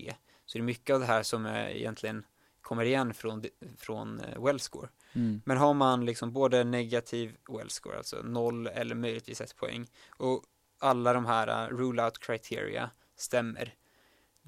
Så 0.47 0.59
det 0.59 0.63
är 0.63 0.63
mycket 0.63 0.95
av 0.95 1.01
det 1.01 1.07
här 1.07 1.23
som 1.23 1.47
är 1.47 1.69
egentligen 1.69 2.25
kommer 2.69 2.85
igen 2.85 3.15
från, 3.15 3.45
från 3.77 4.23
Wellscore. 4.39 4.89
Mm. 5.13 5.43
Men 5.45 5.57
har 5.57 5.75
man 5.75 6.05
liksom 6.05 6.33
både 6.33 6.65
negativ 6.65 7.37
well-score, 7.49 7.97
alltså 7.97 8.23
noll 8.23 8.67
eller 8.67 8.95
möjligtvis 8.95 9.41
ett 9.41 9.57
poäng, 9.57 9.87
och 10.09 10.43
alla 10.79 11.13
de 11.13 11.27
här 11.27 11.49
uh, 11.49 11.77
rule-out 11.77 12.19
criteria 12.19 12.91
stämmer, 13.17 13.75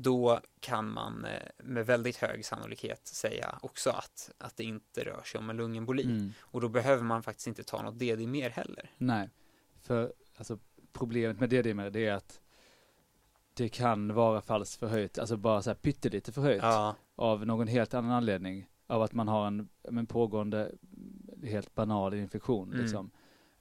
då 0.02 0.40
kan 0.60 0.90
man 0.92 1.24
uh, 1.24 1.30
med 1.64 1.86
väldigt 1.86 2.16
hög 2.16 2.44
sannolikhet 2.44 3.06
säga 3.06 3.58
också 3.62 3.90
att, 3.90 4.30
att 4.38 4.56
det 4.56 4.64
inte 4.64 5.04
rör 5.04 5.22
sig 5.22 5.38
om 5.38 5.50
en 5.50 5.56
lungemboli. 5.56 6.02
Mm. 6.02 6.32
Och 6.40 6.60
då 6.60 6.68
behöver 6.68 7.02
man 7.02 7.22
faktiskt 7.22 7.46
inte 7.46 7.62
ta 7.62 7.82
något 7.82 7.98
DD 7.98 8.26
mer 8.26 8.50
heller. 8.50 8.90
Nej, 8.98 9.30
för 9.82 10.12
alltså 10.36 10.58
problemet 10.92 11.40
med 11.40 11.50
DD 11.50 11.74
mer 11.74 11.90
det 11.90 12.06
är 12.06 12.12
att 12.12 12.40
det 13.54 13.68
kan 13.68 14.14
vara 14.14 14.40
falskt 14.40 14.80
förhöjt, 14.80 15.18
alltså 15.18 15.36
bara 15.36 15.62
så 15.62 15.70
här 15.70 15.74
pyttelite 15.74 16.32
förhöjt 16.32 16.62
ja. 16.62 16.96
av 17.16 17.46
någon 17.46 17.68
helt 17.68 17.94
annan 17.94 18.10
anledning 18.10 18.66
av 18.86 19.02
att 19.02 19.12
man 19.12 19.28
har 19.28 19.46
en, 19.46 19.68
en 19.82 20.06
pågående 20.06 20.72
helt 21.42 21.74
banal 21.74 22.14
infektion. 22.14 22.68
Mm. 22.68 22.80
Liksom. 22.80 23.10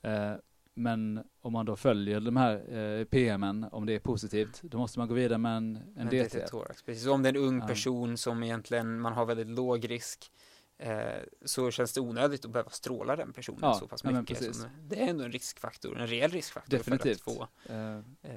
Eh, 0.01 0.33
men 0.79 1.23
om 1.41 1.53
man 1.53 1.65
då 1.65 1.75
följer 1.75 2.19
de 2.19 2.37
här 2.37 2.77
eh, 2.77 3.05
PMen, 3.05 3.65
om 3.71 3.85
det 3.85 3.95
är 3.95 3.99
positivt, 3.99 4.61
då 4.61 4.77
måste 4.77 4.99
man 4.99 5.07
gå 5.07 5.13
vidare 5.13 5.37
med 5.37 5.57
en, 5.57 5.79
en, 5.95 6.09
DT. 6.09 6.45
Precis, 6.85 7.07
om 7.07 7.23
det 7.23 7.29
är 7.29 7.33
en 7.33 7.43
ung 7.43 7.67
person 7.67 8.17
som 8.17 8.43
egentligen 8.43 8.99
man 8.99 9.13
har 9.13 9.25
väldigt 9.25 9.47
låg 9.47 9.89
risk 9.89 10.31
eh, 10.77 10.99
så 11.45 11.71
känns 11.71 11.93
det 11.93 12.01
onödigt 12.01 12.45
att 12.45 12.51
behöva 12.51 12.69
stråla 12.69 13.15
den 13.15 13.33
personen 13.33 13.59
ja, 13.61 13.73
så 13.73 13.87
pass 13.87 14.03
mycket. 14.03 14.41
Ja, 14.41 14.53
som, 14.53 14.69
det 14.81 15.03
är 15.03 15.07
ändå 15.07 15.23
en 15.23 15.31
riskfaktor, 15.31 15.99
en 15.99 16.07
reell 16.07 16.31
riskfaktor 16.31 16.77
Definitivt. 16.77 17.21
för 17.21 17.31
att 17.31 17.49
få 17.67 17.73
uh, 17.73 17.97
eh, 18.21 18.33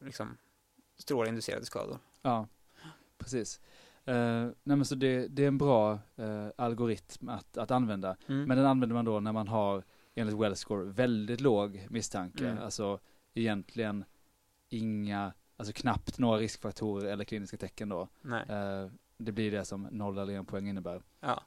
liksom, 0.00 0.36
strålinducerade 0.98 1.64
skador. 1.64 1.98
Ja, 2.22 2.48
precis. 3.18 3.60
Uh, 4.08 4.14
nej 4.62 4.76
men 4.76 4.84
så 4.84 4.94
det, 4.94 5.28
det 5.28 5.42
är 5.42 5.48
en 5.48 5.58
bra 5.58 5.92
uh, 6.18 6.48
algoritm 6.56 7.28
att, 7.28 7.56
att 7.56 7.70
använda. 7.70 8.16
Mm. 8.26 8.44
Men 8.44 8.56
den 8.56 8.66
använder 8.66 8.94
man 8.94 9.04
då 9.04 9.20
när 9.20 9.32
man 9.32 9.48
har 9.48 9.84
enligt 10.16 10.36
Wellscore 10.36 10.84
väldigt 10.84 11.40
låg 11.40 11.86
misstanke. 11.90 12.48
Mm. 12.48 12.62
Alltså 12.62 13.00
egentligen 13.34 14.04
inga, 14.68 15.32
alltså 15.56 15.72
knappt 15.72 16.18
några 16.18 16.38
riskfaktorer 16.38 17.12
eller 17.12 17.24
kliniska 17.24 17.56
tecken 17.56 17.88
då. 17.88 18.08
Uh, 18.24 18.90
det 19.18 19.32
blir 19.32 19.50
det 19.50 19.64
som 19.64 19.82
noll 19.82 20.18
eller 20.18 20.32
en 20.32 20.46
poäng 20.46 20.68
innebär. 20.68 21.02
Ja. 21.20 21.42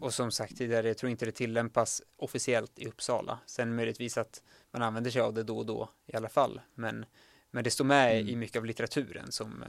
Och 0.00 0.14
som 0.14 0.30
sagt 0.30 0.56
tidigare, 0.56 0.88
jag 0.88 0.98
tror 0.98 1.10
inte 1.10 1.24
det 1.24 1.32
tillämpas 1.32 2.02
officiellt 2.16 2.78
i 2.78 2.86
Uppsala. 2.86 3.38
Sen 3.46 3.74
möjligtvis 3.74 4.18
att 4.18 4.42
man 4.70 4.82
använder 4.82 5.10
sig 5.10 5.22
av 5.22 5.34
det 5.34 5.42
då 5.42 5.58
och 5.58 5.66
då 5.66 5.88
i 6.06 6.16
alla 6.16 6.28
fall. 6.28 6.60
Men, 6.74 7.06
men 7.50 7.64
det 7.64 7.70
står 7.70 7.84
med 7.84 8.20
mm. 8.20 8.28
i 8.28 8.36
mycket 8.36 8.56
av 8.56 8.64
litteraturen 8.64 9.32
som 9.32 9.64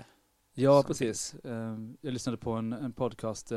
Ja, 0.54 0.84
precis. 0.84 1.36
Um, 1.44 1.98
jag 2.02 2.14
lyssnade 2.14 2.38
på 2.38 2.52
en, 2.52 2.74
en 2.74 2.94
podcast, 2.94 3.52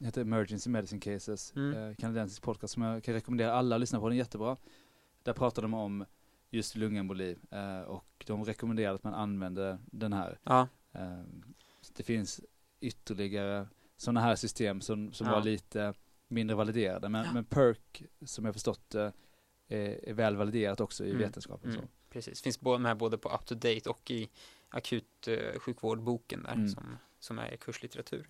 um, 0.00 0.06
heter 0.06 0.20
Emergency 0.20 0.70
Medicine 0.70 1.00
Cases, 1.00 1.52
mm. 1.56 1.76
uh, 1.76 1.94
kanadensisk 1.94 2.42
podcast 2.42 2.74
som 2.74 2.82
jag 2.82 3.04
kan 3.04 3.14
rekommendera 3.14 3.52
alla 3.52 3.76
att 3.76 3.80
lyssna 3.80 4.00
på, 4.00 4.08
den 4.08 4.12
är 4.12 4.18
jättebra. 4.18 4.56
Där 5.22 5.32
pratar 5.32 5.62
de 5.62 5.74
om 5.74 6.04
just 6.50 6.76
lungemboli 6.76 7.36
uh, 7.52 7.80
och 7.80 8.24
de 8.26 8.44
rekommenderar 8.44 8.94
att 8.94 9.04
man 9.04 9.14
använder 9.14 9.78
den 9.86 10.12
här. 10.12 10.38
Ja. 10.42 10.68
Uh, 10.94 11.22
det 11.96 12.02
finns 12.02 12.40
ytterligare 12.80 13.68
sådana 13.96 14.20
här 14.20 14.36
system 14.36 14.80
som, 14.80 15.12
som 15.12 15.26
ja. 15.26 15.32
var 15.32 15.42
lite 15.42 15.94
mindre 16.28 16.56
validerade, 16.56 17.08
men, 17.08 17.24
ja. 17.24 17.32
men 17.32 17.44
PERC 17.44 17.78
som 18.24 18.44
jag 18.44 18.54
förstått 18.54 18.94
är, 18.94 19.12
är 19.68 20.12
väl 20.12 20.36
validerat 20.36 20.80
också 20.80 21.04
i 21.04 21.10
mm. 21.10 21.22
vetenskapen. 21.22 21.70
Mm. 21.70 21.84
Precis, 22.10 22.42
finns 22.42 22.60
med 22.62 22.96
både 22.96 23.18
på 23.18 23.28
UpToDate 23.28 23.90
och 23.90 24.10
i 24.10 24.28
akut 24.68 25.28
eh, 25.28 25.58
sjukvårdboken 25.58 26.42
där 26.42 26.52
Mm. 26.52 26.68
som, 26.68 26.96
som 27.18 27.38
är 27.38 27.56
kurslitteratur. 27.56 28.28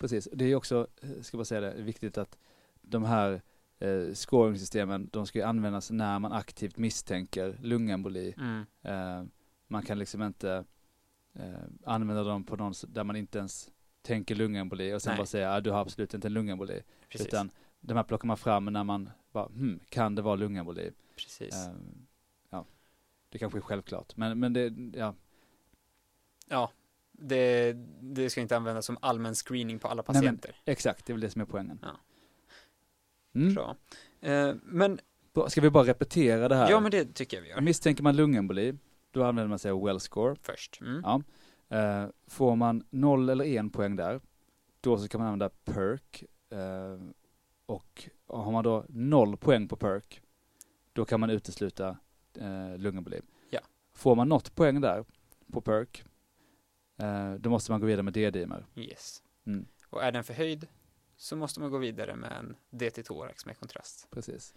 Precis, 0.00 0.28
det 0.32 0.44
är 0.44 0.54
också, 0.54 0.86
eh, 1.02 1.20
ska 1.22 1.36
bara 1.36 1.44
säga 1.44 1.60
det, 1.60 1.82
viktigt 1.82 2.18
att 2.18 2.38
de 2.80 3.04
här 3.04 3.42
eh, 3.78 4.12
scoringsystemen, 4.14 5.08
de 5.12 5.26
ska 5.26 5.38
ju 5.38 5.44
användas 5.44 5.90
när 5.90 6.18
man 6.18 6.32
aktivt 6.32 6.76
misstänker 6.76 7.58
lungemboli. 7.62 8.34
Mm. 8.36 8.66
Eh, 8.82 9.24
man 9.66 9.82
kan 9.82 9.98
liksom 9.98 10.22
inte 10.22 10.64
eh, 11.34 11.64
använda 11.84 12.24
dem 12.24 12.44
på 12.44 12.56
någon 12.56 12.74
där 12.88 13.04
man 13.04 13.16
inte 13.16 13.38
ens 13.38 13.70
tänker 14.02 14.34
lungemboli 14.34 14.94
och 14.94 15.02
sen 15.02 15.10
Nej. 15.10 15.18
bara 15.18 15.26
säga 15.26 15.52
att 15.52 15.64
du 15.64 15.70
har 15.70 15.80
absolut 15.80 16.14
inte 16.14 16.28
en 16.28 16.32
lungemboli. 16.32 16.82
Precis. 17.08 17.26
Utan 17.26 17.50
de 17.80 17.96
här 17.96 18.04
plockar 18.04 18.26
man 18.26 18.36
fram 18.36 18.64
när 18.64 18.84
man 18.84 19.10
bara, 19.32 19.46
hmm, 19.46 19.80
kan 19.88 20.14
det 20.14 20.22
vara 20.22 20.36
lungemboli? 20.36 20.90
Precis. 21.16 21.54
Eh, 21.54 21.72
Det 23.28 23.38
kanske 23.38 23.58
är 23.58 23.62
självklart, 23.62 24.16
men, 24.16 24.38
men 24.38 24.52
det, 24.52 24.74
ja. 24.98 25.14
Ja, 26.48 26.70
det, 27.20 27.72
det 28.00 28.30
ska 28.30 28.40
inte 28.40 28.56
användas 28.56 28.86
som 28.86 28.98
allmän 29.02 29.34
screening 29.34 29.78
på 29.78 29.88
alla 29.88 30.02
patienter. 30.02 30.48
Nej, 30.48 30.62
men, 30.64 30.72
exakt, 30.72 31.06
det 31.06 31.10
är 31.10 31.14
väl 31.14 31.20
det 31.20 31.30
som 31.30 31.40
är 31.40 31.46
poängen. 31.46 31.78
Ja. 31.82 31.96
Mm. 33.34 33.54
Bra. 33.54 33.76
Eh, 34.20 34.54
men 34.62 35.00
Ska 35.48 35.60
vi 35.60 35.70
bara 35.70 35.84
repetera 35.84 36.48
det 36.48 36.54
här? 36.54 36.70
Ja, 36.70 36.80
men 36.80 36.90
det 36.90 37.14
tycker 37.14 37.36
jag 37.36 37.42
vi 37.42 37.48
gör. 37.48 37.60
Misstänker 37.60 38.02
man 38.02 38.16
lungemboli, 38.16 38.74
då 39.10 39.24
använder 39.24 39.48
man 39.48 39.58
sig 39.58 39.70
av 39.70 39.84
well 39.84 40.00
score. 40.00 40.36
Först. 40.42 40.80
Mm. 40.80 41.02
Ja. 41.04 41.22
Eh, 41.76 42.08
får 42.26 42.56
man 42.56 42.84
noll 42.90 43.28
eller 43.28 43.44
en 43.44 43.70
poäng 43.70 43.96
där, 43.96 44.20
då 44.80 44.98
så 44.98 45.08
kan 45.08 45.20
man 45.20 45.26
använda 45.26 45.48
perk. 45.48 46.24
Eh, 46.50 46.98
och 47.66 48.08
har 48.26 48.52
man 48.52 48.64
då 48.64 48.84
noll 48.88 49.36
poäng 49.36 49.68
på 49.68 49.76
perk, 49.76 50.22
då 50.92 51.04
kan 51.04 51.20
man 51.20 51.30
utesluta 51.30 51.96
eh, 52.38 52.78
lungemboli. 52.78 53.20
Ja. 53.50 53.60
Får 53.94 54.14
man 54.14 54.28
något 54.28 54.54
poäng 54.54 54.80
där 54.80 55.04
på 55.52 55.60
perk, 55.60 56.04
eh, 57.02 57.34
då 57.34 57.50
måste 57.50 57.72
man 57.72 57.80
gå 57.80 57.86
vidare 57.86 58.02
med 58.02 58.12
D-dimer. 58.12 58.66
Yes. 58.76 59.22
Mm. 59.46 59.66
Och 59.90 60.04
är 60.04 60.12
den 60.12 60.24
förhöjd 60.24 60.66
så 61.16 61.36
måste 61.36 61.60
man 61.60 61.70
gå 61.70 61.78
vidare 61.78 62.16
med 62.16 62.32
en 62.32 62.56
DT 62.70 63.02
thorax 63.02 63.46
med 63.46 63.58
kontrast. 63.58 64.08
Precis. 64.10 64.54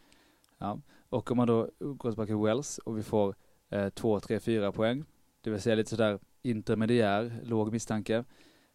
Ja. 0.58 0.79
Och 1.10 1.32
om 1.32 1.38
man 1.38 1.47
då 1.47 1.69
går 1.79 2.10
tillbaka 2.12 2.25
till 2.25 2.36
Wells 2.36 2.77
och 2.77 2.97
vi 2.97 3.03
får 3.03 3.36
eh, 3.69 3.89
2, 3.89 4.19
3, 4.19 4.39
4 4.39 4.71
poäng, 4.71 5.06
det 5.41 5.49
vill 5.49 5.62
säga 5.62 5.75
lite 5.75 5.89
sådär 5.89 6.19
intermediär, 6.41 7.39
låg 7.43 7.71
misstanke, 7.71 8.23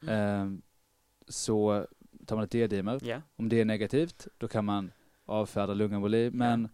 mm. 0.02 0.14
eh, 0.14 0.58
så 1.28 1.86
tar 2.26 2.36
man 2.36 2.44
ett 2.44 2.50
D-dimer. 2.50 3.04
Yeah. 3.04 3.22
Om 3.36 3.48
det 3.48 3.60
är 3.60 3.64
negativt, 3.64 4.26
då 4.38 4.48
kan 4.48 4.64
man 4.64 4.92
avfärda 5.24 5.74
lungemboli, 5.74 6.30
men 6.30 6.60
yeah. 6.60 6.70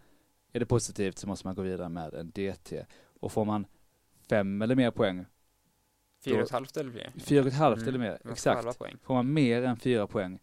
är 0.53 0.61
det 0.61 0.67
positivt 0.67 1.19
så 1.19 1.29
måste 1.29 1.47
man 1.47 1.55
gå 1.55 1.63
vidare 1.63 1.89
med 1.89 2.15
en 2.15 2.31
DT. 2.31 2.87
Och 3.21 3.33
får 3.33 3.45
man 3.45 3.67
fem 4.29 4.63
eller 4.63 4.75
mer 4.75 4.91
poäng, 4.91 5.27
Fyra 6.25 6.37
och 6.37 6.43
ett 6.43 6.51
halvt 6.51 6.77
eller 6.77 6.91
mer? 6.91 7.13
Fyra 7.19 7.41
och 7.41 7.47
ett 7.47 7.55
halvt 7.55 7.83
mm. 7.83 7.89
eller 7.89 7.99
mer, 7.99 8.19
exakt. 8.33 8.79
Får 9.03 9.15
man 9.15 9.33
mer 9.33 9.63
än 9.63 9.77
fyra 9.77 10.07
poäng, 10.07 10.39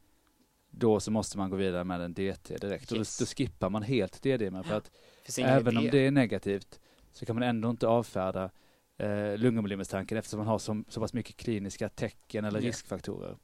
då 0.69 0.99
så 0.99 1.11
måste 1.11 1.37
man 1.37 1.49
gå 1.49 1.55
vidare 1.55 1.83
med 1.83 2.01
en 2.01 2.13
DT 2.13 2.57
direkt. 2.57 2.91
Yes. 2.91 2.91
Och 2.91 2.97
då, 2.97 3.25
då 3.25 3.25
skippar 3.25 3.69
man 3.69 3.83
helt 3.83 4.21
DD-dimer 4.21 4.63
för 4.63 4.75
att 4.75 4.91
även 5.37 5.77
om 5.77 5.89
det 5.91 6.07
är 6.07 6.11
negativt 6.11 6.79
så 7.11 7.25
kan 7.25 7.35
man 7.35 7.43
ändå 7.43 7.69
inte 7.69 7.87
avfärda 7.87 8.51
eh, 8.97 9.37
lungembolimisstanken 9.37 10.17
eftersom 10.17 10.37
man 10.37 10.47
har 10.47 10.59
så, 10.59 10.83
så 10.87 10.99
pass 10.99 11.13
mycket 11.13 11.37
kliniska 11.37 11.89
tecken 11.89 12.45
eller 12.45 12.59
yeah. 12.59 12.67
riskfaktorer. 12.67 13.37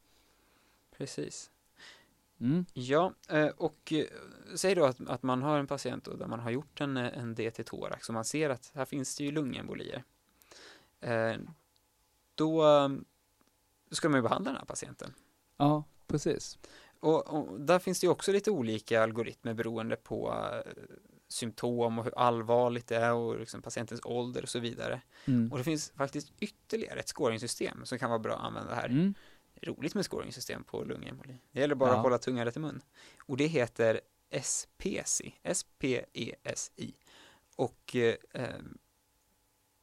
Precis. 0.97 1.52
Mm. 2.39 2.65
Ja, 2.73 3.13
eh, 3.30 3.47
och 3.47 3.93
eh, 3.93 4.06
säg 4.56 4.76
då 4.76 4.86
att, 4.86 5.08
att 5.08 5.23
man 5.23 5.41
har 5.41 5.60
en 5.60 5.67
patient 5.67 6.08
där 6.19 6.28
man 6.28 6.39
har 6.39 6.52
gjort 6.52 6.82
en, 6.82 6.97
en 6.97 7.36
DT-thorax 7.36 8.08
och 8.08 8.13
man 8.13 8.26
ser 8.26 8.50
att 8.50 8.71
här 8.76 8.86
finns 8.86 9.17
det 9.17 9.23
ju 9.23 9.32
lungembolier. 9.32 10.04
Eh, 12.43 12.89
då 13.89 13.95
ska 13.95 14.10
man 14.10 14.17
ju 14.17 14.21
behandla 14.21 14.52
den 14.52 14.60
här 14.60 14.65
patienten. 14.65 15.13
Ja, 15.58 15.84
precis. 16.08 16.58
Och, 17.00 17.28
och, 17.28 17.62
där 17.62 17.80
finns 17.80 18.00
det 18.00 18.06
ju 18.06 18.12
också 18.12 18.32
lite 18.32 18.52
olika 18.52 19.04
algoritmer 19.04 19.54
beroende 19.54 19.95
på 19.95 20.30
uh, 20.30 20.71
symptom 21.28 22.00
och 22.00 22.06
hur 22.06 22.17
allvarligt 22.17 22.88
det 22.88 22.95
är 22.95 23.13
och 23.13 23.39
liksom 23.39 23.62
patientens 23.62 24.02
ålder 24.04 24.41
och 24.41 24.50
så 24.50 24.60
vidare. 24.60 25.02
Mm. 25.26 25.52
Och 25.52 25.58
det 25.58 25.63
finns 25.63 25.91
faktiskt 25.91 26.32
ytterligare 26.39 27.00
ett 27.00 27.08
scoringsystem 27.08 27.86
som 27.86 28.00
kan 28.00 28.10
vara 28.10 28.19
bra 28.19 28.34
att 28.34 28.43
använda 28.45 28.76
här. 28.76 28.89
Mm. 28.89 29.13
Roligt 29.62 29.95
med 29.95 30.06
scoringsystem 30.06 30.63
på 30.63 30.84
lungemboli. 30.84 31.38
Det 31.52 31.60
gäller 31.60 31.76
bara 31.76 31.89
ja. 31.89 31.95
att 31.95 32.04
hålla 32.04 32.17
tungan 32.17 32.45
rätt 32.45 32.58
i 32.58 32.60
mun. 32.60 32.82
Och 33.26 33.38
det 33.38 33.47
heter 33.47 34.02
SPSI, 34.41 35.36
S-P-E-S-I. 35.43 36.93
Och 37.56 37.95
uh, 37.95 38.43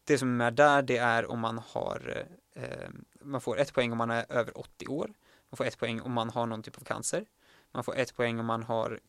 det 0.04 0.18
som 0.18 0.40
är 0.40 0.50
där, 0.50 0.82
det 0.82 0.96
är 0.96 1.30
om 1.30 1.40
man 1.40 1.58
har, 1.58 2.26
eh, 2.52 2.88
man 3.20 3.40
får 3.40 3.58
ett 3.58 3.72
poäng 3.72 3.92
om 3.92 3.98
man 3.98 4.10
är 4.10 4.32
över 4.32 4.58
80 4.58 4.86
år 4.86 5.10
man 5.54 5.56
får 5.56 5.64
ett 5.64 5.78
poäng 5.78 6.00
om 6.00 6.12
man 6.12 6.30
har 6.30 6.46
någon 6.46 6.62
typ 6.62 6.78
av 6.78 6.84
cancer. 6.84 7.26
Man 7.72 7.84
får 7.84 7.96
ett 7.96 8.16
poäng 8.16 8.40
om 8.40 8.46
man 8.46 8.62
har 8.62 9.00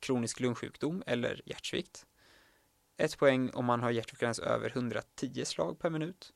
kronisk 0.00 0.40
lungsjukdom 0.40 1.02
eller 1.06 1.42
hjärtsvikt. 1.46 2.06
Ett 2.96 3.18
poäng 3.18 3.50
om 3.50 3.64
man 3.64 3.80
har 3.80 3.90
hjärtfrekvens 3.90 4.38
över 4.38 4.70
110 4.70 5.44
slag 5.44 5.78
per 5.78 5.90
minut. 5.90 6.32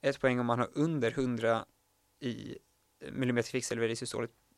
Ett 0.00 0.20
poäng 0.20 0.40
om 0.40 0.46
man 0.46 0.58
har 0.58 0.70
under 0.72 1.10
100 1.10 1.64
i 2.20 2.58
millimeter 3.12 3.50
kvicksilver 3.50 3.88
i 3.88 3.96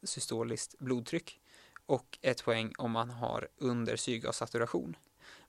systoliskt 0.02 0.78
blodtryck. 0.78 1.40
Och 1.86 2.18
ett 2.22 2.44
poäng 2.44 2.72
om 2.78 2.90
man 2.90 3.10
har 3.10 3.48
under 3.56 3.96
syrgassaturation. 3.96 4.96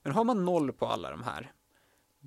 Men 0.02 0.12
har 0.12 0.24
man 0.24 0.44
noll 0.44 0.72
på 0.72 0.86
alla 0.86 1.10
de 1.10 1.22
här, 1.22 1.52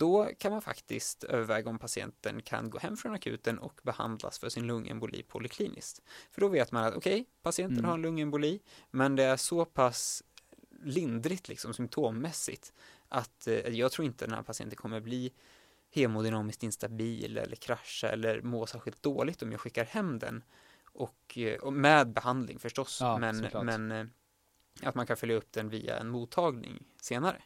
då 0.01 0.29
kan 0.37 0.51
man 0.51 0.61
faktiskt 0.61 1.23
överväga 1.23 1.69
om 1.69 1.79
patienten 1.79 2.41
kan 2.41 2.69
gå 2.69 2.79
hem 2.79 2.97
från 2.97 3.13
akuten 3.13 3.59
och 3.59 3.81
behandlas 3.83 4.39
för 4.39 4.49
sin 4.49 4.67
lungemboli 4.67 5.23
polikliniskt. 5.23 6.01
För 6.31 6.41
då 6.41 6.47
vet 6.47 6.71
man 6.71 6.83
att 6.83 6.95
okej, 6.95 7.21
okay, 7.21 7.25
patienten 7.41 7.77
mm. 7.77 7.85
har 7.85 7.93
en 7.93 8.01
lungemboli, 8.01 8.59
men 8.91 9.15
det 9.15 9.23
är 9.23 9.37
så 9.37 9.65
pass 9.65 10.23
lindrigt 10.83 11.47
liksom 11.47 11.73
symptommässigt 11.73 12.73
att 13.09 13.47
eh, 13.47 13.55
jag 13.55 13.91
tror 13.91 14.05
inte 14.05 14.25
den 14.25 14.35
här 14.35 14.43
patienten 14.43 14.77
kommer 14.77 14.99
bli 14.99 15.33
hemodynamiskt 15.91 16.63
instabil 16.63 17.37
eller 17.37 17.55
krascha 17.55 18.09
eller 18.09 18.41
må 18.41 18.65
särskilt 18.65 19.03
dåligt 19.03 19.41
om 19.41 19.51
jag 19.51 19.61
skickar 19.61 19.85
hem 19.85 20.19
den 20.19 20.43
och, 20.83 21.37
eh, 21.37 21.59
och 21.59 21.73
med 21.73 22.13
behandling 22.13 22.59
förstås, 22.59 22.97
ja, 23.01 23.17
men, 23.17 23.47
men 23.63 23.91
eh, 23.91 24.05
att 24.83 24.95
man 24.95 25.07
kan 25.07 25.17
följa 25.17 25.35
upp 25.35 25.51
den 25.51 25.69
via 25.69 25.99
en 25.99 26.09
mottagning 26.09 26.83
senare. 27.01 27.41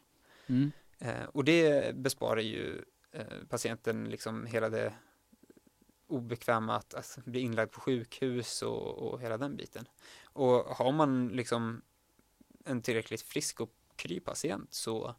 Mm. 0.46 0.72
Eh, 0.98 1.24
och 1.24 1.44
det 1.44 1.96
besparar 1.96 2.40
ju 2.40 2.84
eh, 3.12 3.24
patienten 3.48 4.04
liksom 4.04 4.46
hela 4.46 4.68
det 4.68 4.92
obekväma 6.06 6.76
att, 6.76 6.94
att 6.94 7.18
bli 7.24 7.40
inlagd 7.40 7.70
på 7.72 7.80
sjukhus 7.80 8.62
och, 8.62 8.98
och 8.98 9.20
hela 9.20 9.38
den 9.38 9.56
biten. 9.56 9.88
Och 10.24 10.64
har 10.64 10.92
man 10.92 11.28
liksom 11.28 11.82
en 12.64 12.82
tillräckligt 12.82 13.22
frisk 13.22 13.60
och 13.60 13.70
kry 13.96 14.20
patient 14.20 14.74
så, 14.74 15.14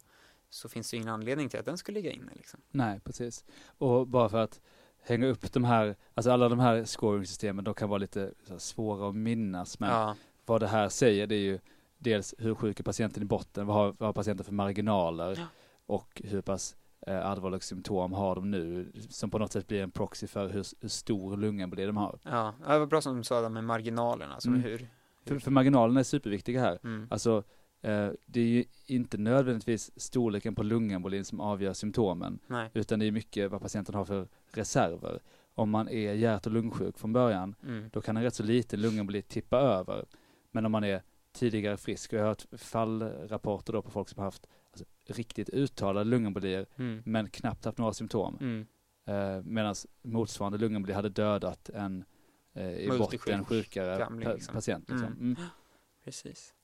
så 0.50 0.68
finns 0.68 0.90
det 0.90 0.96
ingen 0.96 1.08
anledning 1.08 1.48
till 1.48 1.58
att 1.58 1.66
den 1.66 1.78
ska 1.78 1.92
ligga 1.92 2.10
inne. 2.10 2.32
Liksom. 2.34 2.60
Nej, 2.70 3.00
precis. 3.00 3.44
Och 3.78 4.06
bara 4.06 4.28
för 4.28 4.38
att 4.38 4.60
hänga 5.02 5.26
upp 5.26 5.52
de 5.52 5.64
här, 5.64 5.96
alltså 6.14 6.30
alla 6.30 6.48
de 6.48 6.58
här 6.58 6.84
scoring-systemen, 6.84 7.64
de 7.64 7.74
kan 7.74 7.88
vara 7.88 7.98
lite 7.98 8.32
svåra 8.58 9.08
att 9.08 9.16
minnas, 9.16 9.80
men 9.80 9.90
ja. 9.90 10.16
vad 10.46 10.60
det 10.60 10.68
här 10.68 10.88
säger 10.88 11.26
det 11.26 11.34
är 11.34 11.40
ju 11.40 11.58
dels 11.98 12.34
hur 12.38 12.54
sjuk 12.54 12.80
är 12.80 12.84
patienten 12.84 13.22
i 13.22 13.26
botten, 13.26 13.66
vad 13.66 13.76
har, 13.76 13.86
vad 13.98 14.08
har 14.08 14.12
patienten 14.12 14.44
för 14.44 14.52
marginaler, 14.52 15.36
ja 15.38 15.46
och 15.88 16.22
hur 16.24 16.40
pass 16.40 16.76
eh, 17.06 17.26
allvarliga 17.26 17.60
symptom 17.60 18.12
har 18.12 18.34
de 18.34 18.50
nu, 18.50 18.92
som 19.08 19.30
på 19.30 19.38
något 19.38 19.52
sätt 19.52 19.66
blir 19.66 19.82
en 19.82 19.90
proxy 19.90 20.26
för 20.26 20.48
hur, 20.48 20.64
hur 20.80 20.88
stor 20.88 21.36
lungemboli 21.36 21.86
de 21.86 21.96
har. 21.96 22.18
Ja, 22.22 22.54
det 22.66 22.78
var 22.78 22.86
bra 22.86 23.00
som 23.00 23.16
du 23.16 23.24
sa 23.24 23.40
där 23.40 23.48
med 23.48 23.64
marginalerna, 23.64 24.34
alltså 24.34 24.48
mm. 24.48 24.60
hur, 24.60 24.78
hur... 24.78 24.88
För, 25.24 25.38
för 25.38 25.50
marginalerna 25.50 26.00
är 26.00 26.04
superviktiga 26.04 26.60
här. 26.60 26.78
Mm. 26.84 27.08
Alltså, 27.10 27.44
eh, 27.82 28.10
det 28.26 28.40
är 28.40 28.46
ju 28.46 28.64
inte 28.86 29.18
nödvändigtvis 29.18 30.00
storleken 30.00 30.54
på 30.54 30.62
lungembolin 30.62 31.24
som 31.24 31.40
avgör 31.40 31.72
symptomen, 31.72 32.38
Nej. 32.46 32.70
utan 32.74 32.98
det 32.98 33.06
är 33.06 33.12
mycket 33.12 33.50
vad 33.50 33.60
patienten 33.60 33.94
har 33.94 34.04
för 34.04 34.28
reserver. 34.52 35.22
Om 35.54 35.70
man 35.70 35.88
är 35.88 36.12
hjärt 36.14 36.46
och 36.46 36.52
lungsjuk 36.52 36.98
från 36.98 37.12
början, 37.12 37.54
mm. 37.62 37.90
då 37.92 38.00
kan 38.00 38.16
en 38.16 38.22
rätt 38.22 38.34
så 38.34 38.42
liten 38.42 38.80
lungemboli 38.80 39.22
tippa 39.22 39.58
över. 39.58 40.04
Men 40.50 40.66
om 40.66 40.72
man 40.72 40.84
är 40.84 41.02
tidigare 41.32 41.76
frisk, 41.76 42.12
och 42.12 42.18
jag 42.18 42.22
har 42.22 42.28
hört 42.28 42.46
fallrapporter 42.52 43.72
då 43.72 43.82
på 43.82 43.90
folk 43.90 44.08
som 44.08 44.18
har 44.18 44.24
haft 44.24 44.46
alltså, 44.72 44.84
riktigt 45.06 45.48
uttalade 45.48 46.10
lungembolier 46.10 46.66
mm. 46.76 47.02
men 47.06 47.30
knappt 47.30 47.64
haft 47.64 47.78
några 47.78 47.92
symptom. 47.92 48.38
Mm. 48.40 48.66
Eh, 49.06 49.42
Medan 49.44 49.74
motsvarande 50.02 50.58
lungemboli 50.58 50.92
hade 50.92 51.08
dödat 51.08 51.68
en 51.68 52.04
eh, 52.52 52.72
i 52.72 52.98
botten 52.98 53.44
sjukare 53.44 53.98
gamling, 53.98 54.28
liksom. 54.28 54.54
patient. 54.54 54.88
Liksom. 54.88 55.06
Mm. 55.06 55.20
mm. 55.20 55.36
Precis. 56.04 56.54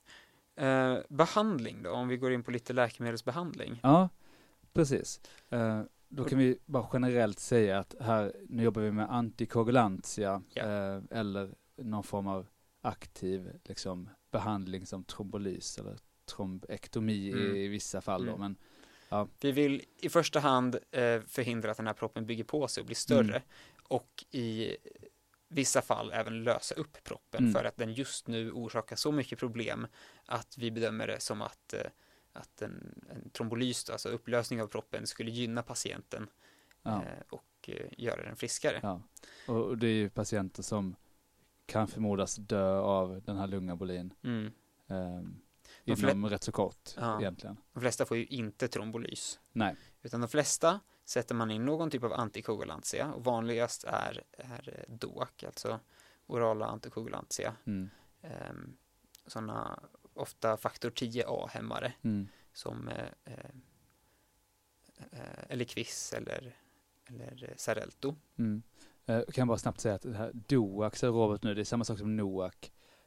Eh, 0.57 0.99
behandling 1.09 1.83
då, 1.83 1.91
om 1.91 2.09
vi 2.09 2.17
går 2.17 2.33
in 2.33 2.43
på 2.43 2.51
lite 2.51 2.73
läkemedelsbehandling. 2.73 3.81
Ja, 3.83 4.09
precis. 4.73 5.21
Eh, 5.51 5.83
då 6.09 6.25
kan 6.25 6.39
vi 6.39 6.59
bara 6.67 6.89
generellt 6.93 7.39
säga 7.39 7.79
att 7.79 7.95
här, 8.01 8.33
nu 8.49 8.63
jobbar 8.63 8.83
vi 8.83 8.93
med 8.93 9.11
antikoagulantia 9.11 10.43
ja. 10.55 10.63
Eh, 10.63 11.03
eller 11.11 11.55
någon 11.77 12.05
form 12.05 12.27
av 12.27 12.47
aktiv 12.81 13.51
liksom, 13.65 14.11
behandling 14.31 14.87
som 14.87 15.05
trombolys 15.05 15.79
eller 15.79 15.99
trombektomi 16.27 17.31
mm. 17.31 17.57
i 17.57 17.69
vissa 17.69 18.01
fall 18.01 18.27
då, 18.27 18.35
mm. 18.35 18.41
men 18.41 18.57
ja. 19.09 19.29
Vi 19.41 19.53
vill 19.53 19.83
i 19.97 20.09
första 20.09 20.41
hand 20.41 20.75
eh, 20.91 21.21
förhindra 21.27 21.71
att 21.71 21.77
den 21.77 21.87
här 21.87 21.95
proppen 21.95 22.27
bygger 22.27 22.45
på 22.45 22.69
sig 22.69 22.81
och 22.81 22.87
blir 22.87 22.97
större 22.97 23.37
mm. 23.37 23.43
och 23.89 24.25
i 24.31 24.77
vissa 25.49 25.83
fall 25.83 26.13
även 26.13 26.45
lösa 26.45 26.75
upp 26.75 27.05
proppen 27.05 27.41
mm. 27.41 27.53
för 27.53 27.65
att 27.65 27.77
den 27.77 27.93
just 27.93 28.29
nu 28.29 28.53
orsakar 28.53 28.97
så 28.97 29.13
mycket 29.13 29.39
problem 29.39 29.87
att 30.27 30.59
vi 30.59 30.71
bedömer 30.71 31.07
det 31.07 31.21
som 31.21 31.43
att, 31.43 31.73
eh, 31.73 31.91
att 32.33 32.63
en, 32.63 33.03
en 33.11 33.31
trombolys, 33.31 33.91
alltså 33.91 34.09
upplösning 34.09 34.63
av 34.63 34.67
proppen, 34.67 35.07
skulle 35.07 35.31
gynna 35.31 35.63
patienten 35.63 36.27
ja. 36.83 37.03
eh, 37.03 37.25
och 37.29 37.71
göra 37.97 38.23
den 38.23 38.37
friskare. 38.37 38.81
Ja. 38.83 39.03
Och 39.47 39.79
det 39.79 39.87
är 39.87 39.95
ju 39.95 40.11
patienter 40.11 40.63
som 40.63 40.97
kan 41.67 41.89
förmodas 41.89 42.37
dö 42.37 42.79
av 42.79 43.23
den 43.25 43.37
här 43.37 43.47
lungabolin. 43.47 44.15
Mm. 44.23 44.53
Um, 44.87 45.41
inom 45.85 46.29
rätt 46.29 46.43
så 46.43 46.53
kort 46.53 46.91
ja. 46.97 47.21
egentligen. 47.21 47.57
De 47.73 47.81
flesta 47.81 48.07
får 48.07 48.17
ju 48.17 48.27
inte 48.27 48.69
trombolys. 48.69 49.41
Nej. 49.53 49.77
Utan 50.03 50.21
de 50.21 50.29
flesta 50.29 50.81
sätter 51.05 51.35
man 51.35 51.51
in 51.51 51.65
någon 51.65 51.91
typ 51.91 52.05
av 52.05 52.13
antikoagulantia 52.13 53.13
och 53.13 53.25
vanligast 53.25 53.85
är, 53.85 54.23
är 54.33 54.85
DOAC, 54.89 55.45
alltså 55.47 55.81
orala 56.27 56.67
antikoagulantia. 56.67 57.55
Mm. 57.67 57.91
Um, 58.23 58.77
sådana 59.27 59.81
ofta 60.15 60.57
faktor 60.57 60.91
10A-hämmare 60.91 61.93
mm. 62.03 62.29
som 62.53 62.89
eh, 62.89 63.05
eh, 63.25 63.51
eh 65.13 65.45
eller 65.49 65.65
Quiz 65.65 66.13
eller, 66.13 66.57
eller 67.07 67.55
Sarelto. 67.57 68.17
Mm. 68.39 68.63
Jag 69.05 69.17
eh, 69.17 69.25
kan 69.25 69.49
bara 69.49 69.59
snabbt 69.59 69.81
säga 69.81 69.95
att 69.95 70.03
det 70.03 70.17
här 70.17 70.33
DOAC, 70.35 70.95
säger 70.95 71.13
Robert 71.13 71.43
nu, 71.43 71.55
det 71.55 71.63
är 71.63 71.65
samma 71.65 71.85
sak 71.85 71.99
som 71.99 72.17
NOAC. 72.17 72.55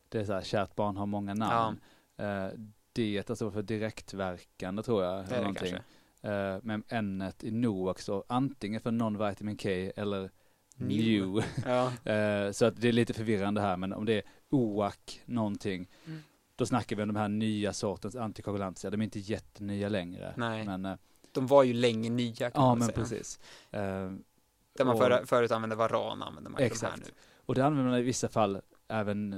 Det 0.09 0.19
är 0.19 0.25
så 0.25 0.33
här, 0.33 0.41
kärt 0.41 0.75
barn 0.75 0.97
har 0.97 1.05
många 1.05 1.33
namn. 1.33 1.79
Ja. 1.81 1.87
Eh, 2.17 2.47
det 2.93 3.35
står 3.35 3.51
för 3.51 3.61
direktverkande 3.61 4.83
tror 4.83 5.03
jag. 5.03 5.25
Det 5.29 5.35
det 5.35 5.43
kanske. 5.43 5.81
Uh, 6.25 6.59
men 6.63 6.83
n 6.87 7.31
i 7.41 7.51
NOAC 7.51 7.99
står 7.99 8.23
antingen 8.27 8.81
för 8.81 8.91
non-vitamin 8.91 9.57
K 9.57 9.69
eller 10.01 10.31
new. 10.75 11.43
Ja. 11.65 11.85
uh, 11.85 12.51
så 12.51 12.65
att 12.65 12.81
det 12.81 12.87
är 12.87 12.91
lite 12.91 13.13
förvirrande 13.13 13.61
här 13.61 13.77
men 13.77 13.93
om 13.93 14.05
det 14.05 14.13
är 14.13 14.23
OAC 14.49 15.19
någonting 15.25 15.87
mm. 16.05 16.19
då 16.55 16.65
snackar 16.65 16.95
vi 16.95 17.01
om 17.01 17.07
de 17.07 17.15
här 17.15 17.27
nya 17.27 17.73
sortens 17.73 18.15
antikoagulantia. 18.15 18.89
De 18.89 19.01
är 19.01 19.03
inte 19.03 19.19
jättenya 19.19 19.89
längre. 19.89 20.33
Nej. 20.37 20.65
Men, 20.65 20.85
uh, 20.85 20.95
de 21.31 21.47
var 21.47 21.63
ju 21.63 21.73
länge 21.73 22.09
nya 22.09 22.51
kan 22.51 22.63
ja, 22.63 22.67
man 22.67 22.77
men 22.77 22.87
säga. 22.87 22.97
precis. 22.97 23.39
Där 23.71 24.85
man 24.85 24.97
för, 24.97 25.25
förut 25.25 25.51
använde 25.51 25.75
varan 25.75 26.21
använder 26.21 26.51
man 26.51 26.61
exakt. 26.61 26.95
de 26.95 27.01
här 27.01 27.07
nu. 27.07 27.13
Och 27.45 27.55
det 27.55 27.65
använder 27.65 27.91
man 27.91 27.99
i 27.99 28.03
vissa 28.03 28.29
fall 28.29 28.61
även 28.87 29.29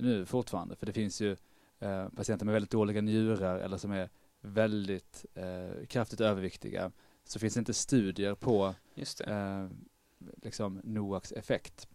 nu 0.00 0.26
fortfarande 0.26 0.76
för 0.76 0.86
det 0.86 0.92
finns 0.92 1.20
ju 1.20 1.36
patienter 2.16 2.46
med 2.46 2.52
väldigt 2.52 2.70
dåliga 2.70 3.00
njurar 3.00 3.58
eller 3.58 3.76
som 3.76 3.92
är 3.92 4.08
väldigt 4.40 5.26
eh, 5.34 5.86
kraftigt 5.86 6.20
överviktiga 6.20 6.92
så 7.24 7.38
finns 7.38 7.54
det 7.54 7.58
inte 7.58 7.74
studier 7.74 8.34
på 8.34 8.74
eh, 9.26 9.66
liksom 10.42 10.80
NOACs 10.84 11.32
effekt. 11.32 11.88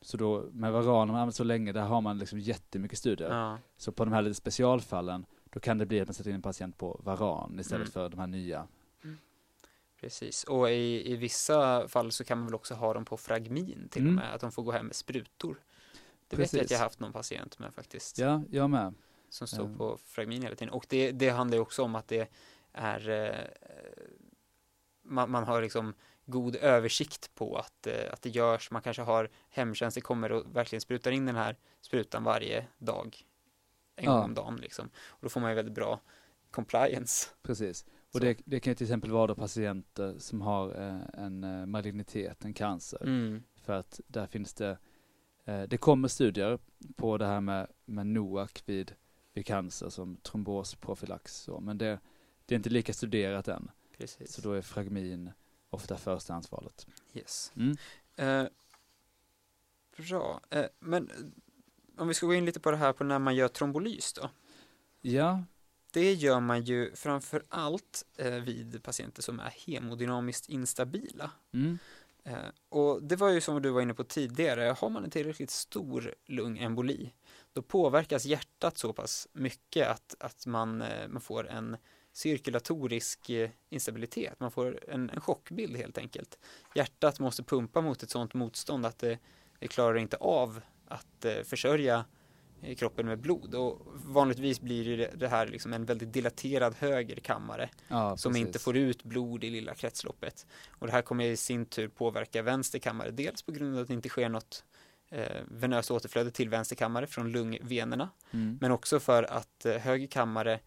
Så 0.00 0.16
då 0.16 0.48
med 0.52 0.72
varan 0.72 1.08
man 1.08 1.16
använt 1.16 1.34
så 1.34 1.44
länge, 1.44 1.72
där 1.72 1.82
har 1.82 2.00
man 2.00 2.18
liksom 2.18 2.38
jättemycket 2.38 2.98
studier. 2.98 3.30
Ja. 3.30 3.58
Så 3.76 3.92
på 3.92 4.04
de 4.04 4.12
här 4.12 4.22
lite 4.22 4.34
specialfallen, 4.34 5.26
då 5.44 5.60
kan 5.60 5.78
det 5.78 5.86
bli 5.86 6.00
att 6.00 6.08
man 6.08 6.14
sätter 6.14 6.30
in 6.30 6.36
en 6.36 6.42
patient 6.42 6.78
på 6.78 7.00
varan 7.04 7.60
istället 7.60 7.86
mm. 7.86 7.92
för 7.92 8.08
de 8.08 8.20
här 8.20 8.26
nya. 8.26 8.66
Mm. 9.04 9.16
Precis, 10.00 10.44
och 10.44 10.70
i, 10.70 11.12
i 11.12 11.16
vissa 11.16 11.88
fall 11.88 12.12
så 12.12 12.24
kan 12.24 12.38
man 12.38 12.46
väl 12.46 12.54
också 12.54 12.74
ha 12.74 12.94
dem 12.94 13.04
på 13.04 13.16
fragmin 13.16 13.88
till 13.90 14.02
mm. 14.02 14.18
och 14.18 14.22
med, 14.22 14.34
att 14.34 14.40
de 14.40 14.52
får 14.52 14.62
gå 14.62 14.72
hem 14.72 14.86
med 14.86 14.96
sprutor. 14.96 15.60
Det 16.28 16.36
Precis. 16.36 16.54
vet 16.54 16.58
jag 16.58 16.64
att 16.64 16.70
jag 16.70 16.78
har 16.78 16.84
haft 16.84 17.00
någon 17.00 17.12
patient 17.12 17.58
med 17.58 17.74
faktiskt. 17.74 18.18
Ja, 18.18 18.42
jag 18.50 18.70
med 18.70 18.94
som 19.30 19.46
står 19.46 19.64
mm. 19.64 19.78
på 19.78 19.98
fragmin 20.06 20.42
hela 20.42 20.54
tiden. 20.54 20.74
Och 20.74 20.86
det, 20.88 21.12
det 21.12 21.28
handlar 21.28 21.56
ju 21.56 21.62
också 21.62 21.82
om 21.82 21.94
att 21.94 22.08
det 22.08 22.30
är 22.72 23.08
eh, 23.08 23.80
man, 25.02 25.30
man, 25.30 25.44
har 25.44 25.62
liksom 25.62 25.94
god 26.26 26.56
översikt 26.56 27.34
på 27.34 27.56
att, 27.56 27.86
eh, 27.86 28.12
att 28.12 28.22
det 28.22 28.30
görs. 28.30 28.70
Man 28.70 28.82
kanske 28.82 29.02
har 29.02 29.30
hemtjänst, 29.48 29.94
det 29.94 30.00
kommer 30.00 30.32
och 30.32 30.56
verkligen 30.56 30.80
sprutar 30.80 31.10
in 31.10 31.26
den 31.26 31.36
här 31.36 31.56
sprutan 31.80 32.24
varje 32.24 32.66
dag. 32.78 33.26
En 33.96 34.04
ja. 34.04 34.12
gång 34.12 34.24
om 34.24 34.34
dagen 34.34 34.56
liksom. 34.56 34.90
Och 35.06 35.18
då 35.20 35.28
får 35.28 35.40
man 35.40 35.50
ju 35.50 35.56
väldigt 35.56 35.74
bra 35.74 36.00
compliance. 36.50 37.28
Precis. 37.42 37.84
Och 38.12 38.20
det, 38.20 38.38
det, 38.44 38.60
kan 38.60 38.70
ju 38.70 38.74
till 38.74 38.86
exempel 38.86 39.10
vara 39.10 39.26
då 39.26 39.34
patienter 39.34 40.14
som 40.18 40.40
har 40.40 40.80
eh, 40.80 41.24
en 41.24 41.44
eh, 41.44 41.66
malignitet, 41.66 42.44
en 42.44 42.54
cancer. 42.54 43.02
Mm. 43.02 43.42
För 43.62 43.72
att 43.72 44.00
där 44.06 44.26
finns 44.26 44.54
det, 44.54 44.78
eh, 45.44 45.62
det 45.62 45.78
kommer 45.78 46.08
studier 46.08 46.58
på 46.96 47.18
det 47.18 47.26
här 47.26 47.40
med, 47.40 47.66
med 47.84 48.06
NOAC 48.06 48.62
vid 48.66 48.92
vid 49.32 49.46
cancer 49.46 49.88
som 49.88 50.16
trombosprofylax. 50.16 51.48
Men 51.60 51.78
det, 51.78 51.98
det 52.46 52.54
är 52.54 52.56
inte 52.56 52.70
lika 52.70 52.92
studerat 52.92 53.48
än. 53.48 53.70
Precis. 53.98 54.32
Så 54.32 54.40
då 54.40 54.52
är 54.52 54.62
fragmin 54.62 55.30
ofta 55.70 55.96
förstahandsvalet. 55.96 56.86
Yes. 57.14 57.52
Mm. 57.56 57.76
Eh, 58.16 58.50
bra. 59.96 60.40
Eh, 60.50 60.66
men 60.78 61.10
om 61.96 62.08
vi 62.08 62.14
ska 62.14 62.26
gå 62.26 62.34
in 62.34 62.44
lite 62.44 62.60
på 62.60 62.70
det 62.70 62.76
här 62.76 62.92
på 62.92 63.04
när 63.04 63.18
man 63.18 63.34
gör 63.34 63.48
trombolys 63.48 64.12
då. 64.12 64.30
Ja. 65.00 65.44
Det 65.92 66.14
gör 66.14 66.40
man 66.40 66.62
ju 66.62 66.94
framför 66.94 67.42
allt 67.48 68.04
eh, 68.16 68.32
vid 68.32 68.82
patienter 68.82 69.22
som 69.22 69.40
är 69.40 69.54
hemodynamiskt 69.66 70.48
instabila. 70.48 71.30
Mm. 71.52 71.78
Eh, 72.24 72.48
och 72.68 73.02
det 73.02 73.16
var 73.16 73.30
ju 73.30 73.40
som 73.40 73.62
du 73.62 73.70
var 73.70 73.82
inne 73.82 73.94
på 73.94 74.04
tidigare, 74.04 74.76
har 74.78 74.88
man 74.88 75.04
en 75.04 75.10
tillräckligt 75.10 75.50
stor 75.50 76.14
lungemboli 76.26 77.12
då 77.52 77.62
påverkas 77.62 78.24
hjärtat 78.24 78.78
så 78.78 78.92
pass 78.92 79.28
mycket 79.32 79.88
att, 79.88 80.14
att 80.20 80.46
man, 80.46 80.82
eh, 80.82 81.08
man 81.08 81.20
får 81.20 81.48
en 81.48 81.76
cirkulatorisk 82.12 83.30
eh, 83.30 83.50
instabilitet. 83.68 84.40
Man 84.40 84.50
får 84.50 84.90
en, 84.90 85.10
en 85.10 85.20
chockbild 85.20 85.76
helt 85.76 85.98
enkelt. 85.98 86.38
Hjärtat 86.74 87.18
måste 87.18 87.42
pumpa 87.42 87.80
mot 87.80 88.02
ett 88.02 88.10
sådant 88.10 88.34
motstånd 88.34 88.86
att 88.86 88.98
det, 88.98 89.18
det 89.58 89.68
klarar 89.68 89.98
inte 89.98 90.16
av 90.16 90.60
att 90.86 91.24
eh, 91.24 91.42
försörja 91.42 92.04
kroppen 92.76 93.06
med 93.06 93.18
blod 93.18 93.54
och 93.54 93.78
vanligtvis 93.94 94.60
blir 94.60 95.10
det, 95.14 95.28
här 95.28 95.46
liksom 95.46 95.72
en 95.72 95.84
väldigt 95.84 96.12
dilaterad 96.12 96.74
höger 96.78 97.16
kammare 97.16 97.70
ja, 97.88 98.16
som 98.16 98.36
inte 98.36 98.58
får 98.58 98.76
ut 98.76 99.04
blod 99.04 99.44
i 99.44 99.50
lilla 99.50 99.74
kretsloppet. 99.74 100.46
Och 100.68 100.86
det 100.86 100.92
här 100.92 101.02
kommer 101.02 101.24
i 101.24 101.36
sin 101.36 101.66
tur 101.66 101.88
påverka 101.88 102.42
vänster 102.42 102.78
kammare, 102.78 103.10
dels 103.10 103.42
på 103.42 103.52
grund 103.52 103.76
av 103.76 103.82
att 103.82 103.88
det 103.88 103.94
inte 103.94 104.08
sker 104.08 104.28
något 104.28 104.64
eh, 105.10 105.42
venöst 105.48 105.90
återflöde 105.90 106.30
till 106.30 106.48
vänster 106.48 106.76
kammare 106.76 107.06
från 107.06 107.32
lungvenerna. 107.32 108.10
Mm. 108.30 108.58
Men 108.60 108.72
också 108.72 109.00
för 109.00 109.22
att 109.22 109.66
eh, 109.66 109.76
höger 109.76 110.06
kammare 110.06 110.60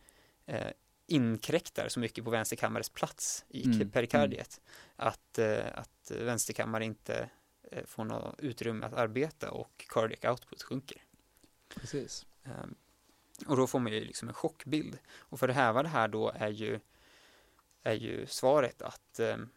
eh, 0.46 0.68
inkräktar 1.08 1.88
så 1.88 2.00
mycket 2.00 2.24
på 2.24 2.30
vänster 2.30 2.56
kammares 2.56 2.90
plats 2.90 3.46
i 3.50 3.66
mm. 3.66 3.92
perikardiet. 3.92 4.62
Mm. 4.98 5.08
Att, 5.08 5.40
eh, 5.40 5.66
att 5.74 6.12
vänster 6.12 6.54
kammare 6.54 6.86
inte 6.86 7.30
eh, 7.72 7.86
får 7.86 8.06
något 8.06 8.40
utrymme 8.40 8.86
att 8.86 8.94
arbeta 8.94 9.52
och 9.52 9.86
cardiac 9.90 10.24
output 10.32 10.64
sjunker. 10.64 11.02
Precis. 11.76 12.26
Ehm, 12.44 12.76
och 13.48 13.58
då 13.58 13.68
får 13.68 13.80
man 13.80 13.94
ju 13.94 14.00
liksom 14.00 14.28
en 14.28 14.34
chockbild. 14.34 14.98
Och 15.18 15.40
för 15.40 15.50
att 15.50 15.56
häva 15.56 15.84
det 15.84 15.90
här 15.90 16.08
då 16.08 16.32
är 16.36 16.50
ju, 16.50 16.80
är 17.84 17.94
ju 17.94 18.28
svaret 18.28 18.82
att, 18.82 19.20
ehm, 19.20 19.50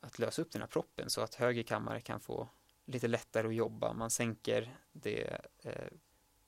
att 0.00 0.18
lösa 0.18 0.42
upp 0.42 0.52
den 0.52 0.62
här 0.62 0.68
proppen 0.68 1.10
så 1.10 1.20
att 1.20 1.34
höger 1.34 1.62
kammare 1.62 2.00
kan 2.00 2.20
få 2.20 2.48
lite 2.86 3.08
lättare 3.08 3.48
att 3.48 3.54
jobba. 3.54 3.92
Man 3.92 4.10
sänker 4.10 4.78
det, 4.92 5.40
eh, 5.62 5.88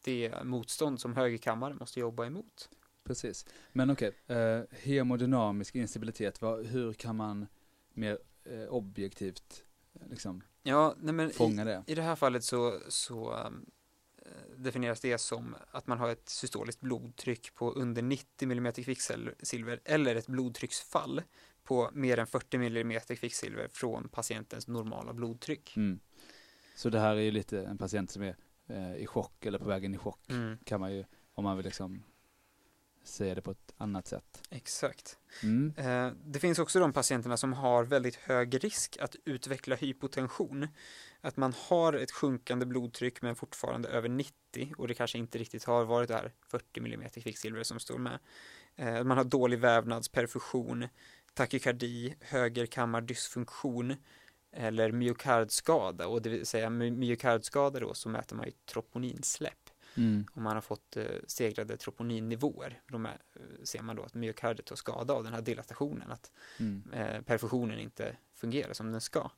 det 0.05 0.45
motstånd 0.45 1.01
som 1.01 1.16
högerkammaren 1.16 1.76
måste 1.76 2.01
jobba 2.01 2.26
emot. 2.26 2.70
Precis. 3.05 3.47
Men 3.72 3.91
okej, 3.91 4.12
okay. 4.24 4.36
eh, 4.36 4.64
hemodynamisk 4.70 5.74
instabilitet, 5.74 6.43
vad, 6.43 6.66
hur 6.66 6.93
kan 6.93 7.16
man 7.16 7.47
mer 7.93 8.18
eh, 8.45 8.68
objektivt 8.68 9.64
eh, 9.95 10.09
liksom 10.09 10.43
ja, 10.62 10.95
nej 10.99 11.14
men 11.14 11.30
fånga 11.30 11.62
i, 11.62 11.64
det? 11.64 11.84
I 11.86 11.95
det 11.95 12.03
här 12.03 12.16
fallet 12.16 12.45
så, 12.45 12.80
så 12.89 13.34
um, 13.34 13.66
definieras 14.57 15.01
det 15.01 15.18
som 15.18 15.57
att 15.70 15.86
man 15.86 15.99
har 15.99 16.09
ett 16.09 16.28
systoliskt 16.28 16.80
blodtryck 16.80 17.55
på 17.55 17.72
under 17.72 18.03
90 18.03 18.53
mm 18.53 18.72
kvicksilver 18.72 19.80
eller 19.84 20.16
ett 20.16 20.26
blodtrycksfall 20.26 21.22
på 21.62 21.91
mer 21.93 22.18
än 22.18 22.26
40 22.26 22.57
mm 22.57 23.01
kvicksilver 23.01 23.68
från 23.72 24.09
patientens 24.09 24.68
normala 24.68 25.12
blodtryck. 25.12 25.76
Mm. 25.76 26.01
Så 26.79 26.91
det 26.91 27.01
här 27.01 27.16
är 27.16 27.20
ju 27.20 27.31
lite 27.31 27.62
en 27.62 27.79
patient 27.79 28.11
som 28.11 28.22
är 28.22 28.37
eh, 28.66 28.97
i 28.97 29.07
chock 29.07 29.47
eller 29.47 29.59
på 29.59 29.64
vägen 29.64 29.95
i 29.95 29.99
chock 29.99 30.31
mm. 30.31 30.59
kan 30.64 30.81
man 30.81 30.95
ju, 30.95 31.05
om 31.35 31.45
man 31.45 31.57
vill 31.57 31.66
liksom 31.66 32.03
säga 33.03 33.35
det 33.35 33.43
på 33.43 33.51
ett 33.51 33.74
annat 33.76 34.07
sätt. 34.07 34.43
Exakt. 34.51 35.18
Mm. 35.43 35.74
Eh, 35.76 36.12
det 36.24 36.39
finns 36.39 36.59
också 36.59 36.81
de 36.81 36.93
patienterna 36.93 37.37
som 37.37 37.53
har 37.53 37.85
väldigt 37.85 38.16
hög 38.16 38.64
risk 38.64 38.97
att 39.01 39.16
utveckla 39.24 39.76
hypotension. 39.76 40.68
Att 41.20 41.37
man 41.37 41.55
har 41.68 41.93
ett 41.93 42.11
sjunkande 42.11 42.66
blodtryck 42.66 43.22
men 43.22 43.37
fortfarande 43.37 43.89
över 43.89 44.09
90 44.09 44.74
och 44.76 44.89
det 44.89 44.95
kanske 44.95 45.18
inte 45.18 45.39
riktigt 45.39 45.64
har 45.64 45.85
varit 45.85 46.09
det 46.09 46.14
här 46.14 46.33
40 46.49 46.81
mm 46.81 47.09
kvicksilver 47.11 47.62
som 47.62 47.81
står 47.81 47.99
med. 47.99 48.18
Eh, 48.76 49.05
man 49.05 49.16
har 49.16 49.24
dålig 49.24 49.59
vävnadsperfusion, 49.59 50.89
takykardi, 51.35 52.14
högerkammardysfunktion 52.20 53.95
eller 54.53 54.92
myokardskada 54.92 56.07
och 56.07 56.22
det 56.22 56.30
vill 56.30 56.46
säga 56.46 56.70
myokardskada 56.70 57.80
då 57.80 57.94
så 57.94 58.09
mäter 58.09 58.36
man 58.36 58.46
ju 58.46 58.53
troponinsläpp. 58.66 59.70
Mm. 59.96 60.26
Om 60.34 60.42
man 60.42 60.55
har 60.55 60.61
fått 60.61 60.96
eh, 60.96 61.05
stegrade 61.26 61.76
troponinnivåer 61.76 62.80
då 62.86 62.99
med, 62.99 63.18
ser 63.62 63.82
man 63.82 63.96
då 63.96 64.03
att 64.03 64.14
myokardet 64.14 64.66
tar 64.66 64.76
skada 64.76 65.14
av 65.14 65.24
den 65.24 65.32
här 65.32 65.42
dilatationen, 65.42 66.11
att 66.11 66.32
mm. 66.59 66.82
eh, 66.92 67.22
perfusionen 67.22 67.78
inte 67.78 68.16
fungerar 68.34 68.72
som 68.72 68.92
den 68.92 69.01
ska. 69.01 69.30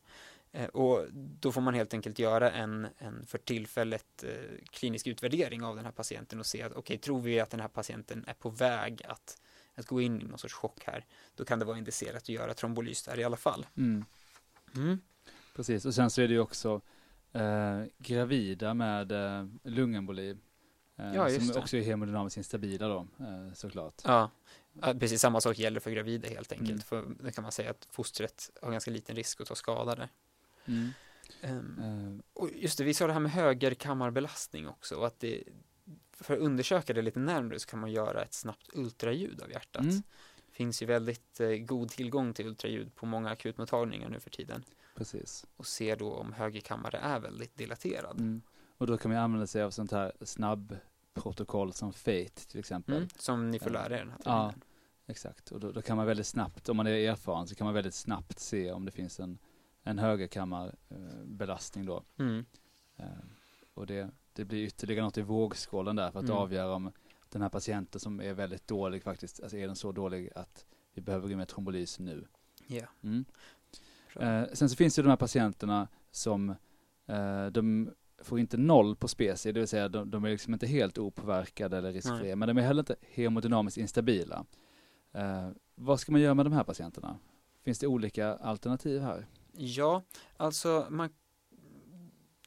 Eh, 0.52 0.66
och 0.66 1.06
då 1.12 1.52
får 1.52 1.60
man 1.60 1.74
helt 1.74 1.94
enkelt 1.94 2.18
göra 2.18 2.50
en, 2.50 2.86
en 2.98 3.26
för 3.26 3.38
tillfället 3.38 4.24
eh, 4.24 4.64
klinisk 4.70 5.06
utvärdering 5.06 5.64
av 5.64 5.76
den 5.76 5.84
här 5.84 5.92
patienten 5.92 6.40
och 6.40 6.46
se 6.46 6.62
att 6.62 6.72
okej, 6.72 6.80
okay, 6.80 6.98
tror 6.98 7.20
vi 7.20 7.40
att 7.40 7.50
den 7.50 7.60
här 7.60 7.68
patienten 7.68 8.24
är 8.26 8.34
på 8.34 8.50
väg 8.50 9.02
att, 9.08 9.38
att 9.74 9.86
gå 9.86 10.00
in 10.00 10.22
i 10.22 10.24
någon 10.24 10.38
sorts 10.38 10.54
chock 10.54 10.84
här, 10.84 11.06
då 11.34 11.44
kan 11.44 11.58
det 11.58 11.64
vara 11.64 11.78
indicerat 11.78 12.16
att 12.16 12.28
göra 12.28 12.54
trombolys 12.54 13.02
där 13.02 13.18
i 13.18 13.24
alla 13.24 13.36
fall. 13.36 13.66
Mm. 13.76 14.04
Mm. 14.76 15.00
Precis, 15.56 15.86
och 15.86 15.94
sen 15.94 16.10
så 16.10 16.22
är 16.22 16.28
det 16.28 16.34
ju 16.34 16.40
också 16.40 16.80
eh, 17.32 17.82
gravida 17.98 18.74
med 18.74 19.12
eh, 19.12 19.46
lungemboli 19.62 20.36
Eh, 21.00 21.14
ja, 21.14 21.40
som 21.40 21.62
också 21.62 21.76
är 21.76 21.82
hemodynamiskt 21.82 22.36
instabila 22.36 22.88
då, 22.88 23.06
eh, 23.20 23.52
såklart. 23.54 24.02
Ja. 24.04 24.30
ja, 24.80 24.94
precis 24.94 25.20
samma 25.20 25.40
sak 25.40 25.58
gäller 25.58 25.80
för 25.80 25.90
gravida 25.90 26.28
helt 26.28 26.52
enkelt. 26.52 26.70
Mm. 26.70 26.80
För 26.80 27.24
det 27.24 27.32
kan 27.32 27.42
man 27.42 27.52
säga 27.52 27.70
att 27.70 27.88
fostret 27.90 28.50
har 28.62 28.72
ganska 28.72 28.90
liten 28.90 29.16
risk 29.16 29.40
att 29.40 29.46
ta 29.46 29.54
skada 29.54 29.94
där. 29.94 30.08
Mm. 30.64 30.90
Um, 31.42 32.22
och 32.32 32.50
just 32.54 32.78
det, 32.78 32.84
vi 32.84 32.94
sa 32.94 33.06
det 33.06 33.12
här 33.12 33.20
med 33.20 33.32
högerkammarbelastning 33.32 34.68
också 34.68 34.94
och 34.94 35.06
att 35.06 35.20
det, 35.20 35.42
för 36.12 36.34
att 36.34 36.40
undersöka 36.40 36.92
det 36.92 37.02
lite 37.02 37.18
närmare 37.18 37.58
så 37.58 37.68
kan 37.68 37.80
man 37.80 37.92
göra 37.92 38.22
ett 38.22 38.34
snabbt 38.34 38.68
ultraljud 38.72 39.42
av 39.42 39.50
hjärtat. 39.50 39.82
Mm. 39.82 40.02
Finns 40.60 40.82
ju 40.82 40.86
väldigt 40.86 41.40
eh, 41.40 41.48
god 41.48 41.88
tillgång 41.88 42.34
till 42.34 42.46
ultraljud 42.46 42.94
på 42.94 43.06
många 43.06 43.30
akutmottagningar 43.30 44.08
nu 44.08 44.20
för 44.20 44.30
tiden. 44.30 44.64
Precis. 44.96 45.46
Och 45.56 45.66
ser 45.66 45.96
då 45.96 46.12
om 46.14 46.32
högerkammare 46.32 46.98
är 46.98 47.20
väldigt 47.20 47.56
dilaterad. 47.56 48.20
Mm. 48.20 48.42
Och 48.78 48.86
då 48.86 48.98
kan 48.98 49.10
man 49.10 49.20
använda 49.20 49.46
sig 49.46 49.62
av 49.62 49.70
sånt 49.70 49.92
här 49.92 50.12
snabbprotokoll 50.20 51.72
som 51.72 51.92
FATE 51.92 52.48
till 52.48 52.60
exempel. 52.60 52.96
Mm, 52.96 53.08
som 53.16 53.50
ni 53.50 53.58
får 53.58 53.70
lära 53.70 53.94
er 53.94 53.98
den 53.98 54.10
här 54.10 54.18
Ja, 54.24 54.54
exakt. 55.06 55.50
Och 55.50 55.60
då, 55.60 55.72
då, 55.72 55.82
kan 55.82 55.96
man 55.96 56.06
väldigt 56.06 56.26
snabbt, 56.26 56.68
om 56.68 56.76
man 56.76 56.86
är 56.86 57.10
erfaren, 57.10 57.46
så 57.46 57.54
kan 57.54 57.64
man 57.64 57.74
väldigt 57.74 57.94
snabbt 57.94 58.38
se 58.38 58.72
om 58.72 58.84
det 58.84 58.90
finns 58.90 59.20
en, 59.20 59.38
en 59.82 59.98
högerkammarbelastning 59.98 61.86
då. 61.86 62.02
Mm. 62.18 62.44
Uh, 62.98 63.06
och 63.74 63.86
det, 63.86 64.10
det 64.32 64.44
blir 64.44 64.64
ytterligare 64.64 65.04
något 65.04 65.18
i 65.18 65.22
vågskålen 65.22 65.96
där 65.96 66.10
för 66.10 66.18
att 66.18 66.24
mm. 66.24 66.36
avgöra 66.36 66.74
om 66.74 66.92
den 67.30 67.42
här 67.42 67.48
patienten 67.48 68.00
som 68.00 68.20
är 68.20 68.34
väldigt 68.34 68.68
dålig 68.68 69.02
faktiskt, 69.02 69.42
alltså 69.42 69.56
är 69.56 69.66
den 69.66 69.76
så 69.76 69.92
dålig 69.92 70.30
att 70.34 70.66
vi 70.94 71.02
behöver 71.02 71.28
gå 71.28 71.36
med 71.36 71.48
trombolys 71.48 71.98
nu. 71.98 72.26
Yeah. 72.68 72.88
Mm. 73.02 73.24
Eh, 74.16 74.44
sen 74.52 74.68
så 74.68 74.76
finns 74.76 74.94
det 74.94 75.02
de 75.02 75.08
här 75.08 75.16
patienterna 75.16 75.88
som 76.10 76.50
eh, 77.06 77.46
de 77.46 77.90
får 78.22 78.38
inte 78.38 78.56
noll 78.56 78.96
på 78.96 79.08
speci, 79.08 79.52
det 79.52 79.60
vill 79.60 79.68
säga 79.68 79.88
de, 79.88 80.10
de 80.10 80.24
är 80.24 80.30
liksom 80.30 80.52
inte 80.52 80.66
helt 80.66 80.98
opåverkade 80.98 81.78
eller 81.78 81.92
riskfria, 81.92 82.36
men 82.36 82.48
de 82.48 82.58
är 82.58 82.62
heller 82.62 82.82
inte 82.82 82.96
hemodynamiskt 83.00 83.78
instabila. 83.78 84.44
Eh, 85.12 85.50
vad 85.74 86.00
ska 86.00 86.12
man 86.12 86.20
göra 86.20 86.34
med 86.34 86.46
de 86.46 86.52
här 86.52 86.64
patienterna? 86.64 87.18
Finns 87.62 87.78
det 87.78 87.86
olika 87.86 88.34
alternativ 88.34 89.00
här? 89.00 89.26
Ja, 89.52 90.02
alltså 90.36 90.86
man, 90.90 91.10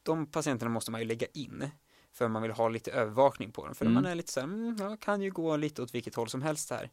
de 0.02 0.26
patienterna 0.26 0.70
måste 0.70 0.90
man 0.90 1.00
ju 1.00 1.06
lägga 1.06 1.26
in 1.26 1.70
för 2.14 2.28
man 2.28 2.42
vill 2.42 2.50
ha 2.50 2.68
lite 2.68 2.92
övervakning 2.92 3.52
på 3.52 3.64
dem. 3.64 3.74
För 3.74 3.84
mm. 3.84 3.94
man 3.94 4.06
är 4.06 4.14
lite 4.14 4.32
så 4.32 4.40
här, 4.40 4.46
mm, 4.46 4.76
ja, 4.80 4.96
kan 4.96 5.22
ju 5.22 5.30
gå 5.30 5.56
lite 5.56 5.82
åt 5.82 5.94
vilket 5.94 6.14
håll 6.14 6.28
som 6.28 6.42
helst 6.42 6.70
här. 6.70 6.90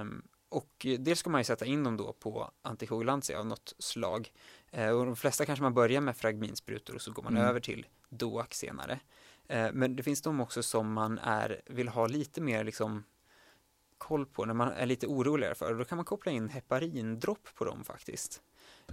Um, 0.00 0.22
och 0.48 0.86
dels 0.98 1.18
ska 1.18 1.30
man 1.30 1.40
ju 1.40 1.44
sätta 1.44 1.64
in 1.64 1.84
dem 1.84 1.96
då 1.96 2.12
på 2.12 2.50
antikoagulantia 2.62 3.38
av 3.38 3.46
något 3.46 3.74
slag. 3.78 4.32
Uh, 4.78 4.88
och 4.88 5.06
de 5.06 5.16
flesta 5.16 5.46
kanske 5.46 5.62
man 5.62 5.74
börjar 5.74 6.00
med 6.00 6.16
fragminsprutor 6.16 6.94
och 6.94 7.02
så 7.02 7.12
går 7.12 7.22
man 7.22 7.36
mm. 7.36 7.48
över 7.48 7.60
till 7.60 7.86
DOAC 8.08 8.52
senare. 8.52 9.00
Uh, 9.52 9.68
men 9.72 9.96
det 9.96 10.02
finns 10.02 10.22
de 10.22 10.40
också 10.40 10.62
som 10.62 10.92
man 10.92 11.18
är, 11.18 11.60
vill 11.66 11.88
ha 11.88 12.06
lite 12.06 12.40
mer 12.40 12.64
liksom 12.64 13.04
koll 13.98 14.26
på 14.26 14.44
när 14.44 14.54
man 14.54 14.68
är 14.72 14.86
lite 14.86 15.06
oroligare 15.06 15.54
för. 15.54 15.74
Då 15.74 15.84
kan 15.84 15.96
man 15.96 16.04
koppla 16.04 16.32
in 16.32 16.48
heparindropp 16.48 17.48
på 17.54 17.64
dem 17.64 17.84
faktiskt. 17.84 18.42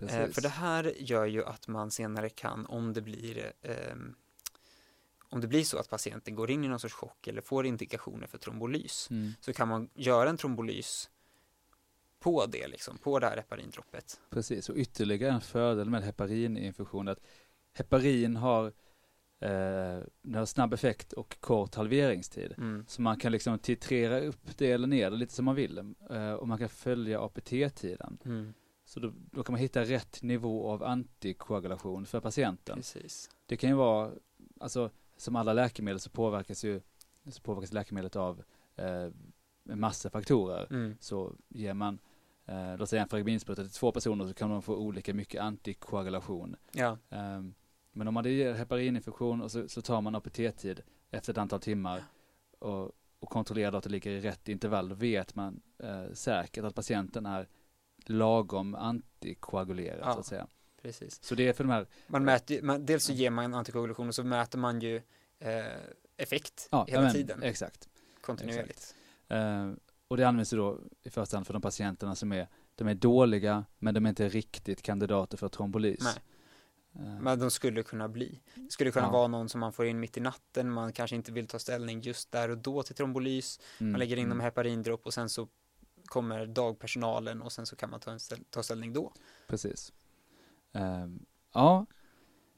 Eh, 0.02 0.30
för 0.30 0.42
det 0.42 0.50
här 0.50 0.94
gör 0.98 1.26
ju 1.26 1.46
att 1.46 1.68
man 1.68 1.92
senare 1.92 2.30
kan, 2.30 2.66
om 2.66 2.94
det 2.94 3.02
blir 3.02 3.54
eh, 3.62 3.96
om 5.30 5.42
det 5.42 5.48
blir 5.48 5.64
så 5.64 5.78
att 5.78 5.90
patienten 5.90 6.36
går 6.36 6.52
in 6.52 6.64
i 6.64 6.68
någon 6.68 6.80
sorts 6.80 6.94
chock 6.94 7.28
eller 7.28 7.42
får 7.42 7.66
indikationer 7.66 8.28
för 8.28 8.38
trombolys 8.38 9.08
mm. 9.12 9.32
så 9.40 9.54
kan 9.54 9.68
man 9.68 9.90
göra 9.94 10.30
en 10.30 10.38
trombolys 10.38 11.10
på 12.20 12.46
det, 12.46 12.68
liksom, 12.68 12.98
på 12.98 13.20
det 13.20 13.28
här 13.28 13.36
heparindroppet. 13.38 14.20
Precis, 14.30 14.70
och 14.70 14.76
ytterligare 14.76 15.34
en 15.34 15.42
fördel 15.42 15.90
med 15.90 16.04
heparininfektion 16.04 17.08
är 17.08 17.12
att 17.12 17.24
heparin 17.74 18.36
har, 18.36 18.66
eh, 19.40 19.50
har 20.36 20.46
snabb 20.46 20.74
effekt 20.74 21.14
och 21.14 21.40
kort 21.40 21.76
halveringstid. 21.76 22.54
Mm. 22.58 22.86
Så 22.88 23.02
man 23.02 23.18
kan 23.18 23.32
liksom 23.32 23.60
titrera 23.60 24.20
upp 24.20 24.58
det 24.58 24.72
eller 24.72 24.88
ner 24.88 25.12
det 25.12 25.18
lite 25.18 25.34
som 25.34 25.46
man 25.46 25.56
vill 25.56 25.78
eh, 26.10 26.34
och 26.34 26.48
man 26.48 26.58
kan 26.58 26.70
följa 26.70 27.22
APT-tiden. 27.22 28.18
Mm. 28.26 28.54
Så 28.86 29.00
då, 29.00 29.14
då, 29.32 29.44
kan 29.44 29.54
man 29.54 29.62
hitta 29.62 29.84
rätt 29.84 30.24
nivå 30.24 30.70
av 30.70 30.84
antikoagulation 30.84 32.06
för 32.06 32.20
patienten. 32.20 32.76
Precis. 32.76 33.30
Det 33.46 33.58
kan 33.58 33.70
ju 33.70 33.76
vara, 33.76 34.12
alltså 34.60 34.92
som 35.20 35.36
alla 35.36 35.54
läkemedel 35.54 36.00
så 36.00 36.10
påverkas 36.10 36.64
ju 36.64 36.82
så 37.28 37.42
påverkas 37.42 37.74
läkemedlet 37.74 38.16
av 38.16 38.44
eh, 38.76 39.10
massa 39.64 40.10
faktorer. 40.10 40.68
Mm. 40.70 40.98
Så 41.00 41.36
ger 41.48 41.74
man, 41.74 42.00
eh, 42.46 42.78
låt 42.78 42.90
säga 42.90 43.02
en 43.02 43.10
fragminspruta 43.10 43.62
till 43.62 43.72
två 43.72 43.92
personer 43.92 44.28
så 44.28 44.34
kan 44.34 44.50
de 44.50 44.62
få 44.62 44.76
olika 44.76 45.14
mycket 45.14 45.42
antikoagulation. 45.42 46.56
Ja. 46.72 46.98
Eh, 47.10 47.42
men 47.92 48.08
om 48.08 48.14
man 48.14 48.26
ger 48.26 48.54
heparininfektion 48.54 49.42
och 49.42 49.52
så, 49.52 49.68
så 49.68 49.82
tar 49.82 50.02
man 50.02 50.16
APT-tid 50.16 50.82
efter 51.12 51.34
ett 51.34 51.38
antal 51.38 51.60
timmar 51.60 52.04
och, 52.60 52.92
och 53.20 53.30
kontrollerar 53.30 53.74
att 53.74 53.84
det 53.84 53.90
ligger 53.90 54.12
i 54.12 54.20
rätt 54.20 54.50
intervall, 54.50 54.90
då 54.90 54.96
vet 54.96 55.36
man 55.36 55.62
eh, 55.78 56.12
säkert 56.14 56.64
att 56.64 56.76
patienten 56.76 57.26
är 57.26 57.48
lagom 58.06 58.76
antikoagulerad 58.76 60.00
ja. 60.04 60.14
så 60.14 60.20
att 60.20 60.26
säga. 60.26 60.48
Precis. 60.82 61.24
Så 61.24 61.36
det 61.36 61.48
är 61.48 61.54
för 61.54 61.64
de 61.64 61.70
här 61.70 61.88
Man 62.08 62.26
mäter 62.26 62.62
man, 62.62 62.86
dels 62.86 63.04
så 63.04 63.14
ger 63.14 63.30
man 63.30 63.54
antikoagulation 63.54 64.08
och 64.08 64.16
så 64.16 64.24
mäter 64.24 64.58
man 64.58 64.80
ju 64.80 65.02
eh, 65.40 65.64
effekt 66.18 66.68
ja, 66.72 66.86
hela 66.88 67.02
men, 67.02 67.14
tiden. 67.14 67.44
Exakt. 67.44 67.90
Kontinuerligt. 68.22 68.70
Exakt. 68.70 68.96
Uh, 69.32 69.74
och 70.08 70.18
det 70.18 70.24
används 70.24 70.54
ju 70.54 70.58
då 70.58 70.80
i 71.04 71.10
första 71.10 71.38
hand 71.38 71.48
för 71.48 71.54
de 71.54 71.62
patienterna 71.62 72.16
som 72.16 72.32
är, 72.32 72.48
de 72.76 72.88
är 72.88 72.96
dåliga 72.96 73.66
men 73.80 73.94
de 73.94 74.06
är 74.06 74.10
inte 74.10 74.30
riktigt 74.30 74.82
kandidater 74.82 75.38
för 75.38 75.50
trombolys. 75.50 76.04
Nej. 76.04 76.16
Uh, 77.06 77.22
men 77.22 77.40
de 77.40 77.52
skulle 77.52 77.84
kunna 77.84 78.10
bli. 78.10 78.42
Det 78.56 78.72
skulle 78.72 78.92
kunna 78.92 79.06
ja. 79.06 79.12
vara 79.12 79.28
någon 79.28 79.50
som 79.50 79.60
man 79.60 79.74
får 79.74 79.86
in 79.86 80.00
mitt 80.00 80.18
i 80.18 80.20
natten, 80.20 80.72
man 80.72 80.94
kanske 80.94 81.16
inte 81.16 81.32
vill 81.32 81.48
ta 81.48 81.60
ställning 81.60 82.02
just 82.02 82.32
där 82.32 82.50
och 82.50 82.58
då 82.58 82.84
till 82.84 82.96
trombolys. 82.96 83.60
Mm. 83.80 83.92
Man 83.92 84.00
lägger 84.00 84.18
in 84.18 84.26
mm. 84.26 84.30
dem 84.30 84.42
i 84.42 84.44
heparindropp 84.44 85.06
och 85.06 85.14
sen 85.14 85.30
så 85.30 85.48
kommer 86.06 86.46
dagpersonalen 86.46 87.42
och 87.42 87.52
sen 87.52 87.66
så 87.66 87.76
kan 87.76 87.90
man 87.90 88.00
ta, 88.00 88.20
ställ 88.20 88.44
ta 88.50 88.64
ställning 88.64 88.94
då. 88.94 89.14
Precis. 89.48 89.94
Um, 90.72 91.26
ja, 91.54 91.86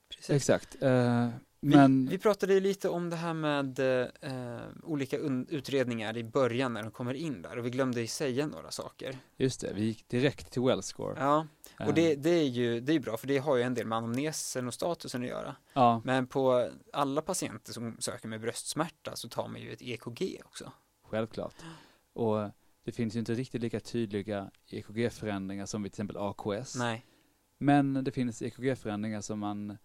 Precis. 0.09 0.29
exakt. 0.29 0.75
Uh, 0.83 1.29
men... 1.59 2.05
Vi, 2.05 2.11
vi, 2.11 2.17
pratade 2.17 2.59
lite 2.59 2.89
om 2.89 3.09
det 3.09 3.15
här 3.15 3.33
med 3.33 3.79
uh, 3.79 4.61
olika 4.83 5.17
utredningar 5.49 6.17
i 6.17 6.23
början 6.23 6.73
när 6.73 6.83
de 6.83 6.91
kommer 6.91 7.13
in 7.13 7.41
där 7.41 7.57
och 7.57 7.65
vi 7.65 7.69
glömde 7.69 8.07
säga 8.07 8.47
några 8.47 8.71
saker. 8.71 9.17
Just 9.37 9.61
det, 9.61 9.73
vi 9.73 9.83
gick 9.83 10.07
direkt 10.07 10.51
till 10.51 10.61
Wellscore. 10.61 11.15
Ja, 11.19 11.47
och 11.79 11.87
uh. 11.87 11.93
det, 11.93 12.15
det, 12.15 12.29
är 12.29 12.47
ju 12.47 12.79
det 12.79 12.93
är 12.93 12.99
bra 12.99 13.17
för 13.17 13.27
det 13.27 13.37
har 13.37 13.55
ju 13.55 13.63
en 13.63 13.73
del 13.73 13.87
med 13.87 13.97
anamnesen 13.97 14.67
och 14.67 14.73
statusen 14.73 15.21
att 15.21 15.27
göra. 15.27 15.55
Ja. 15.73 16.01
Men 16.05 16.27
på 16.27 16.69
alla 16.93 17.21
patienter 17.21 17.73
som 17.73 17.97
söker 17.99 18.27
med 18.27 18.41
bröstsmärta 18.41 19.15
så 19.15 19.29
tar 19.29 19.47
man 19.47 19.61
ju 19.61 19.73
ett 19.73 19.81
EKG 19.81 20.41
också. 20.45 20.71
Självklart. 21.03 21.55
Och 22.13 22.49
det 22.83 22.91
finns 22.91 23.15
ju 23.15 23.19
inte 23.19 23.33
riktigt 23.33 23.61
lika 23.61 23.79
tydliga 23.79 24.51
EKG-förändringar 24.67 25.65
som 25.65 25.83
vid 25.83 25.91
till 25.91 25.95
exempel 25.95 26.17
AKS. 26.17 26.75
Nej. 26.75 27.05
Men 27.61 28.03
det 28.03 28.11
finns 28.11 28.41
EKG-förändringar 28.41 29.21
som 29.21 29.39
man, 29.39 29.77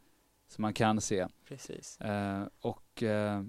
som 0.49 0.62
man 0.62 0.74
kan 0.74 1.01
se. 1.01 1.27
Precis. 1.49 2.01
Eh, 2.01 2.47
och 2.61 3.03
eh, 3.03 3.43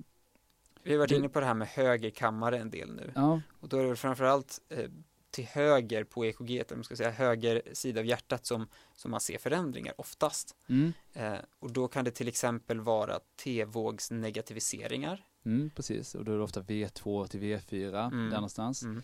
Vi 0.83 0.91
har 0.91 0.99
varit 0.99 1.11
inne 1.11 1.29
på 1.29 1.39
det 1.39 1.45
här 1.45 1.53
med 1.53 1.67
höger 1.67 2.09
kammare 2.09 2.59
en 2.59 2.69
del 2.69 2.95
nu. 2.95 3.11
Ja. 3.15 3.41
Och 3.59 3.69
då 3.69 3.77
är 3.77 3.83
det 3.83 3.95
framförallt 3.95 4.61
eh, 4.69 4.89
till 5.31 5.45
höger 5.45 6.03
på 6.03 6.25
EKG, 6.25 6.51
eller 6.51 6.75
man 6.75 6.83
ska 6.83 6.95
säga 6.95 7.11
höger 7.11 7.61
sida 7.73 7.99
av 7.99 8.05
hjärtat 8.05 8.45
som, 8.45 8.67
som 8.95 9.11
man 9.11 9.19
ser 9.19 9.37
förändringar 9.37 9.93
oftast. 9.97 10.55
Mm. 10.69 10.93
Eh, 11.13 11.39
och 11.59 11.71
då 11.71 11.87
kan 11.87 12.05
det 12.05 12.11
till 12.11 12.27
exempel 12.27 12.79
vara 12.79 13.19
T-vågsnegativiseringar. 13.43 15.25
Mm, 15.45 15.69
precis, 15.69 16.15
och 16.15 16.25
då 16.25 16.31
är 16.31 16.37
det 16.37 16.43
ofta 16.43 16.61
V2 16.61 17.27
till 17.27 17.39
V4, 17.39 18.07
mm. 18.07 18.29
där 18.29 18.35
någonstans. 18.35 18.83
Mm. 18.83 19.01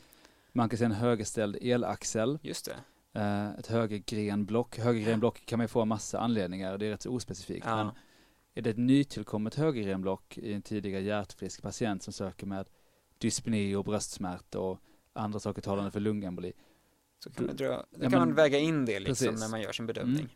Man 0.52 0.70
kan 0.70 0.78
se 0.78 0.86
en 0.86 0.92
högerställd 0.92 1.58
elaxel. 1.62 2.40
Just 2.42 2.66
det. 2.66 2.76
Uh, 3.18 3.60
ett 3.60 3.68
högergrenblock. 3.68 4.80
Högergrenblock 4.80 5.46
kan 5.46 5.60
man 5.60 5.64
ju 5.64 5.68
få 5.68 5.82
av 5.82 5.88
massa 5.88 6.20
anledningar, 6.20 6.78
det 6.78 6.86
är 6.86 6.90
rätt 6.90 7.02
så 7.02 7.12
ospecifikt. 7.12 7.66
Ja. 7.66 7.76
Men 7.76 7.92
är 8.54 8.62
det 8.62 8.70
ett 8.70 8.78
nytillkommet 8.78 9.56
högergrenblock 9.56 10.38
i 10.38 10.54
en 10.54 10.62
tidigare 10.62 11.04
hjärtfrisk 11.04 11.62
patient 11.62 12.04
som 12.04 12.14
söker 12.14 12.46
med 12.46 12.68
dyspné 13.18 13.76
och 13.76 13.84
bröstsmärta 13.84 14.60
och 14.60 14.80
andra 15.14 15.40
saker 15.40 15.62
talande 15.62 15.92
för 15.92 16.00
lungemboli. 16.00 16.54
Så 17.24 17.32
kan, 17.32 17.46
man, 17.46 17.56
dra, 17.56 17.68
då 17.68 17.74
ja, 17.74 17.86
kan 18.02 18.12
men, 18.12 18.20
man 18.20 18.36
väga 18.36 18.60
in 18.60 18.86
det 18.86 19.00
liksom 19.00 19.28
precis. 19.28 19.42
när 19.42 19.50
man 19.50 19.62
gör 19.62 19.72
sin 19.72 19.86
bedömning. 19.86 20.20
Mm. 20.20 20.30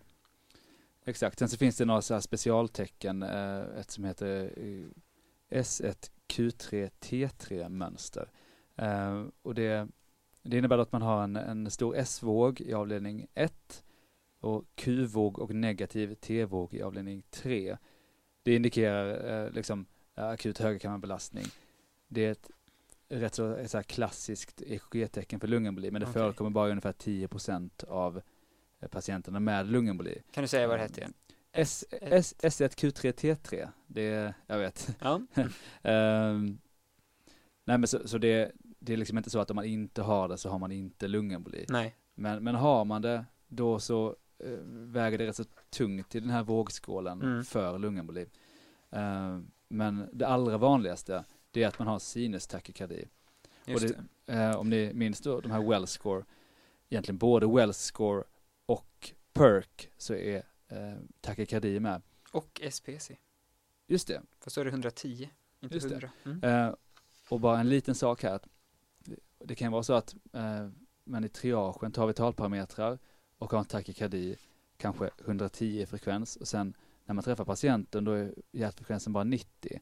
Exakt, 1.05 1.39
sen 1.39 1.49
så 1.49 1.57
finns 1.57 1.77
det 1.77 1.85
några 1.85 2.01
så 2.01 2.13
här 2.13 2.21
specialtecken, 2.21 3.23
uh, 3.23 3.79
ett 3.79 3.91
som 3.91 4.03
heter 4.03 4.59
uh, 4.59 4.87
S1Q3T3 5.49 7.69
mönster. 7.69 8.31
och 9.41 9.55
det 9.55 9.87
det 10.47 10.57
innebär 10.57 10.77
att 10.77 10.91
man 10.91 11.01
har 11.01 11.23
en, 11.23 11.35
en 11.35 11.71
stor 11.71 11.95
S-våg 11.95 12.61
i 12.61 12.73
avdelning 12.73 13.27
1 13.33 13.83
och 14.39 14.65
Q-våg 14.75 15.39
och 15.39 15.55
negativ 15.55 16.15
T-våg 16.15 16.73
i 16.73 16.81
avdelning 16.81 17.23
3. 17.29 17.77
Det 18.43 18.55
indikerar 18.55 19.45
eh, 19.45 19.51
liksom 19.51 19.85
akut 20.15 20.57
högerkammarbelastning. 20.57 21.45
Det 22.07 22.25
är 22.25 22.31
ett 22.31 22.49
rätt 23.09 23.35
så, 23.35 23.53
ett 23.53 23.71
så 23.71 23.83
klassiskt 23.83 24.61
EKG-tecken 24.61 25.39
för 25.39 25.47
lungemboli, 25.47 25.91
men 25.91 26.01
det 26.01 26.07
okay. 26.07 26.21
förekommer 26.21 26.49
bara 26.49 26.69
ungefär 26.69 26.93
10% 26.93 27.85
av 27.85 28.21
eh, 28.79 28.87
patienterna 28.87 29.39
med 29.39 29.67
lungemboli. 29.67 30.21
Kan 30.31 30.41
du 30.41 30.47
säga 30.47 30.67
vad 30.67 30.77
det 30.77 30.83
heter 30.83 31.01
igen? 31.01 31.13
S, 31.51 31.85
S, 31.91 32.35
S1Q3T3, 32.39 33.67
det 33.87 34.01
är, 34.01 34.33
jag 34.47 34.59
vet. 34.59 34.97
Ja. 34.99 35.13
um, 35.13 35.27
nej 37.63 37.77
men 37.77 37.87
så, 37.87 38.07
så 38.07 38.17
det, 38.17 38.51
det 38.87 38.93
är 38.93 38.97
liksom 38.97 39.17
inte 39.17 39.29
så 39.29 39.39
att 39.39 39.49
om 39.49 39.55
man 39.55 39.65
inte 39.65 40.01
har 40.01 40.27
det 40.27 40.37
så 40.37 40.49
har 40.49 40.59
man 40.59 40.71
inte 40.71 41.07
lungemboli. 41.07 41.65
Nej. 41.69 41.95
Men, 42.15 42.43
men 42.43 42.55
har 42.55 42.85
man 42.85 43.01
det, 43.01 43.25
då 43.47 43.79
så 43.79 44.15
uh, 44.45 44.59
väger 44.67 45.17
det 45.17 45.27
rätt 45.27 45.35
så 45.35 45.43
tungt 45.69 46.15
i 46.15 46.19
den 46.19 46.29
här 46.29 46.43
vågskålen 46.43 47.21
mm. 47.21 47.43
för 47.43 47.79
lungemboli. 47.79 48.25
Uh, 48.95 49.39
men 49.67 50.09
det 50.13 50.27
allra 50.27 50.57
vanligaste, 50.57 51.23
det 51.51 51.63
är 51.63 51.67
att 51.67 51.79
man 51.79 51.87
har 51.87 51.99
sinus-takykardi. 51.99 53.05
Och 53.67 53.79
det, 53.81 53.95
uh, 54.33 54.55
om 54.55 54.69
ni 54.69 54.93
minns 54.93 55.21
då 55.21 55.39
de 55.39 55.51
här 55.51 55.59
Wells-score, 55.59 56.23
egentligen 56.89 57.17
både 57.17 57.45
Wells-score 57.45 58.23
och 58.65 59.11
PERK 59.33 59.89
så 59.97 60.13
är 60.13 60.37
uh, 60.71 60.97
takykardi 61.21 61.79
med. 61.79 62.01
Och 62.31 62.61
SPC. 62.71 63.11
Just 63.87 64.07
det. 64.07 64.21
Fast 64.39 64.55
då 64.55 64.61
är 64.61 64.65
det 64.65 64.71
110, 64.71 65.29
inte 65.59 65.75
Just 65.75 65.91
100. 65.91 66.11
Mm. 66.25 66.43
Uh, 66.43 66.75
och 67.29 67.39
bara 67.39 67.59
en 67.59 67.69
liten 67.69 67.95
sak 67.95 68.23
här. 68.23 68.39
Det 69.39 69.55
kan 69.55 69.71
vara 69.71 69.83
så 69.83 69.93
att 69.93 70.15
uh, 70.35 70.69
man 71.03 71.23
i 71.23 71.29
triagen 71.29 71.91
tar 71.91 72.07
vitalparametrar 72.07 72.99
och 73.37 73.51
har 73.51 73.59
en 73.59 73.65
takykardi, 73.65 74.35
kanske 74.77 75.09
110 75.25 75.81
i 75.81 75.85
frekvens 75.85 76.35
och 76.35 76.47
sen 76.47 76.73
när 77.05 77.13
man 77.15 77.23
träffar 77.23 77.45
patienten 77.45 78.03
då 78.03 78.11
är 78.11 78.33
hjärtfrekvensen 78.51 79.13
bara 79.13 79.23
90. 79.23 79.81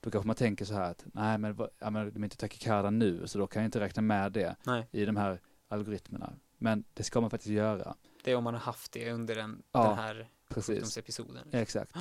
Då 0.00 0.10
kanske 0.10 0.26
man 0.26 0.36
tänker 0.36 0.64
så 0.64 0.74
här 0.74 0.90
att 0.90 1.04
nej 1.12 1.38
men, 1.38 1.58
ja, 1.78 1.90
men 1.90 2.12
de 2.12 2.22
är 2.22 2.24
inte 2.24 2.36
takykarda 2.36 2.90
nu 2.90 3.26
så 3.26 3.38
då 3.38 3.46
kan 3.46 3.62
jag 3.62 3.66
inte 3.66 3.80
räkna 3.80 4.02
med 4.02 4.32
det 4.32 4.56
nej. 4.62 4.88
i 4.92 5.04
de 5.04 5.16
här 5.16 5.40
algoritmerna. 5.68 6.32
Men 6.58 6.84
det 6.94 7.02
ska 7.02 7.20
man 7.20 7.30
faktiskt 7.30 7.50
göra. 7.50 7.96
Det 8.24 8.30
är 8.30 8.36
om 8.36 8.44
man 8.44 8.54
har 8.54 8.60
haft 8.60 8.92
det 8.92 9.12
under 9.12 9.34
den, 9.34 9.62
ja, 9.72 9.88
den 9.88 9.98
här 9.98 10.28
precis. 10.48 10.98
episoden. 10.98 11.48
Exakt. 11.52 11.96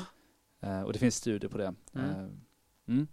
Uh, 0.64 0.82
och 0.86 0.94
det 0.94 1.00
finns 1.00 1.16
studier 1.16 1.50
på 1.50 1.58
det. 1.58 1.76
Mm. 1.94 2.10
Uh, 2.10 2.30
mm. 2.88 3.08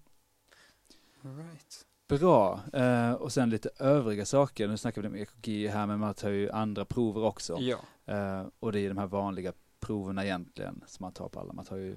All 1.22 1.36
right. 1.36 1.86
Bra. 2.09 2.61
Uh, 2.74 3.12
och 3.12 3.32
sen 3.32 3.50
lite 3.50 3.70
övriga 3.78 4.24
saker. 4.24 4.68
Nu 4.68 4.76
snackar 4.76 5.02
vi 5.02 5.09
om 5.09 5.16
EKG 5.16 5.68
här, 5.68 5.86
men 5.86 6.00
man 6.00 6.14
tar 6.14 6.30
ju 6.30 6.50
andra 6.50 6.84
prover 6.84 7.22
också. 7.22 7.59
Ja. 7.61 7.78
Uh, 8.09 8.48
och 8.61 8.72
det 8.72 8.80
är 8.80 8.88
de 8.88 8.98
här 8.98 9.06
vanliga 9.06 9.52
proverna 9.80 10.24
egentligen 10.24 10.84
som 10.86 11.04
man 11.04 11.12
tar 11.12 11.28
på 11.28 11.40
alla. 11.40 11.52
Man 11.52 11.64
tar 11.64 11.76
ju 11.76 11.96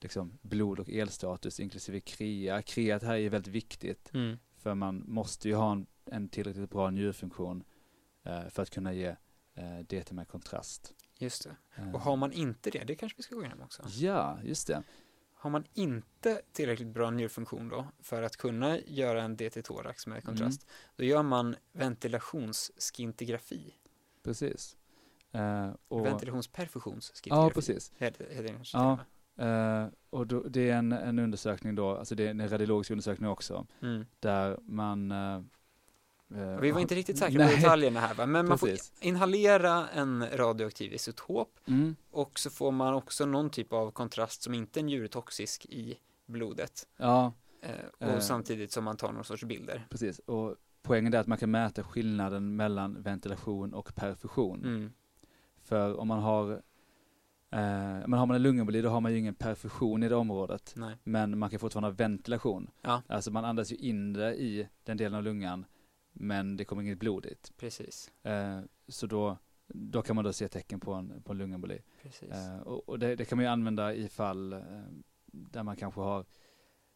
liksom 0.00 0.38
blod 0.42 0.80
och 0.80 0.90
elstatus 0.90 1.60
inklusive 1.60 2.00
KREA. 2.00 2.62
KREA 2.62 2.98
här 2.98 3.16
är 3.16 3.30
väldigt 3.30 3.54
viktigt. 3.54 4.14
Mm. 4.14 4.38
För 4.56 4.74
man 4.74 5.04
måste 5.06 5.48
ju 5.48 5.54
ha 5.54 5.72
en, 5.72 5.86
en 6.04 6.28
tillräckligt 6.28 6.70
bra 6.70 6.90
njurfunktion 6.90 7.64
uh, 8.26 8.48
för 8.48 8.62
att 8.62 8.70
kunna 8.70 8.92
ge 8.92 9.16
DT 9.88 10.14
med 10.14 10.28
kontrast. 10.28 10.94
Just 11.18 11.44
det. 11.44 11.56
Och 11.92 12.00
har 12.00 12.16
man 12.16 12.32
inte 12.32 12.70
det, 12.70 12.84
det 12.84 12.94
kanske 12.94 13.16
vi 13.16 13.22
ska 13.22 13.34
gå 13.34 13.40
igenom 13.40 13.62
också. 13.62 13.82
Ja, 13.88 14.38
just 14.44 14.66
det. 14.66 14.82
Har 15.42 15.50
man 15.50 15.64
inte 15.74 16.42
tillräckligt 16.52 16.88
bra 16.88 17.10
njurfunktion 17.10 17.68
då 17.68 17.86
för 18.00 18.22
att 18.22 18.36
kunna 18.36 18.78
göra 18.78 19.22
en 19.22 19.36
DT-thorax 19.36 20.08
med 20.08 20.24
kontrast, 20.24 20.62
mm. 20.62 20.72
då 20.96 21.04
gör 21.04 21.22
man 21.22 21.56
ventilationsskintigrafi. 21.72 23.74
Precis. 24.22 24.76
Uh, 25.34 25.70
och 25.88 26.06
Ventilationsperfusionsskintigrafi. 26.06 27.48
Ja, 27.48 27.50
precis. 27.54 27.92
Heter, 27.96 28.26
heter 28.30 28.42
det 28.42 28.54
ja, 28.72 28.98
uh, 29.40 29.86
och 30.10 30.26
då, 30.26 30.42
det 30.42 30.70
är 30.70 30.76
en, 30.76 30.92
en 30.92 31.18
undersökning 31.18 31.74
då, 31.74 31.96
alltså 31.96 32.14
det 32.14 32.26
är 32.26 32.30
en 32.30 32.48
radiologisk 32.48 32.90
undersökning 32.90 33.30
också, 33.30 33.66
mm. 33.80 34.06
där 34.20 34.58
man 34.62 35.12
uh, 35.12 35.42
vi 36.60 36.70
var 36.70 36.80
inte 36.80 36.94
riktigt 36.94 37.18
säkra 37.18 37.48
på 37.48 37.54
detaljerna 37.54 38.00
här 38.00 38.14
va? 38.14 38.26
men 38.26 38.48
man 38.48 38.58
Precis. 38.58 38.92
får 38.98 39.06
inhalera 39.06 39.88
en 39.88 40.26
radioaktiv 40.32 40.92
isotop 40.92 41.58
mm. 41.66 41.96
och 42.10 42.38
så 42.38 42.50
får 42.50 42.72
man 42.72 42.94
också 42.94 43.26
någon 43.26 43.50
typ 43.50 43.72
av 43.72 43.90
kontrast 43.90 44.42
som 44.42 44.54
inte 44.54 44.80
är 44.80 44.82
njurtoxisk 44.82 45.66
i 45.66 45.98
blodet. 46.26 46.88
Ja. 46.96 47.32
Eh, 47.62 47.70
och 47.98 48.14
eh. 48.14 48.20
samtidigt 48.20 48.72
som 48.72 48.84
man 48.84 48.96
tar 48.96 49.12
någon 49.12 49.24
sorts 49.24 49.44
bilder. 49.44 49.86
Precis, 49.90 50.18
och 50.18 50.56
poängen 50.82 51.14
är 51.14 51.18
att 51.18 51.26
man 51.26 51.38
kan 51.38 51.50
mäta 51.50 51.82
skillnaden 51.82 52.56
mellan 52.56 53.02
ventilation 53.02 53.74
och 53.74 53.94
perfusion. 53.94 54.64
Mm. 54.64 54.92
För 55.62 56.00
om 56.00 56.08
man 56.08 56.18
har 56.18 56.52
eh, 56.52 56.58
men 57.50 58.12
har 58.12 58.26
man 58.26 58.36
en 58.36 58.42
lungemboli 58.42 58.82
då 58.82 58.88
har 58.88 59.00
man 59.00 59.12
ju 59.12 59.18
ingen 59.18 59.34
perfusion 59.34 60.02
i 60.02 60.08
det 60.08 60.16
området. 60.16 60.72
Nej. 60.76 60.96
Men 61.04 61.38
man 61.38 61.50
kan 61.50 61.58
fortfarande 61.58 61.88
ha 61.88 61.94
ventilation. 61.94 62.70
Ja. 62.82 63.02
Alltså 63.06 63.30
man 63.30 63.44
andas 63.44 63.72
ju 63.72 63.76
in 63.76 64.12
det 64.12 64.34
i 64.34 64.68
den 64.84 64.96
delen 64.96 65.14
av 65.14 65.22
lungan 65.22 65.64
men 66.12 66.56
det 66.56 66.64
kommer 66.64 66.82
inget 66.82 66.98
blod 66.98 67.22
dit. 67.22 67.52
Precis. 67.56 68.10
Eh, 68.22 68.60
så 68.88 69.06
då, 69.06 69.38
då 69.66 70.02
kan 70.02 70.16
man 70.16 70.24
då 70.24 70.32
se 70.32 70.48
tecken 70.48 70.80
på 70.80 70.92
en, 70.92 71.22
på 71.22 71.32
en 71.32 71.38
lungemboli. 71.38 71.82
Precis. 72.02 72.30
Eh, 72.30 72.60
och, 72.60 72.88
och 72.88 72.98
det, 72.98 73.16
det, 73.16 73.24
kan 73.24 73.38
man 73.38 73.44
ju 73.44 73.50
använda 73.50 73.94
i 73.94 74.08
fall 74.08 74.52
eh, 74.52 74.60
där 75.26 75.62
man 75.62 75.76
kanske 75.76 76.00
har, 76.00 76.20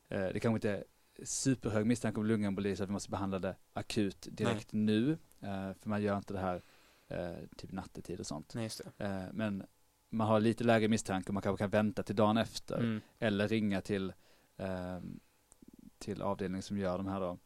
eh, 0.09 0.27
det 0.33 0.41
kanske 0.41 0.57
inte 0.57 0.71
är 0.71 0.85
superhög 1.25 1.87
misstanke 1.87 2.21
om 2.21 2.27
lungemboli 2.27 2.77
så 2.77 2.83
att 2.83 2.89
vi 2.89 2.93
måste 2.93 3.11
behandla 3.11 3.39
det 3.39 3.57
akut 3.73 4.29
direkt 4.31 4.73
Nej. 4.73 4.83
nu. 4.83 5.13
Eh, 5.41 5.73
för 5.73 5.89
man 5.89 6.03
gör 6.03 6.17
inte 6.17 6.33
det 6.33 6.41
här 6.41 6.63
eh, 7.09 7.47
typ 7.57 7.73
nattetid 7.73 8.21
och 8.21 8.27
sånt. 8.27 8.55
Nej, 8.55 8.65
just 8.65 8.81
det. 8.99 9.31
men 9.33 9.67
man 10.09 10.27
har 10.27 10.41
lite 10.41 10.65
lägre 10.65 10.89
misstanke 10.89 11.29
och 11.29 11.35
man 11.35 11.43
kanske 11.43 11.63
kan 11.63 11.71
vänta 11.71 12.03
till 12.03 12.17
dagen 12.17 12.37
efter. 12.37 12.79
Mm. 12.79 13.01
Eller 13.19 13.49
ringa 13.49 13.81
till, 13.81 14.13
till 15.99 16.23
avdelningen 16.23 16.63
som 16.63 16.79
gör 16.79 16.99
de 16.99 17.07
här 17.07 17.21
då 17.21 17.39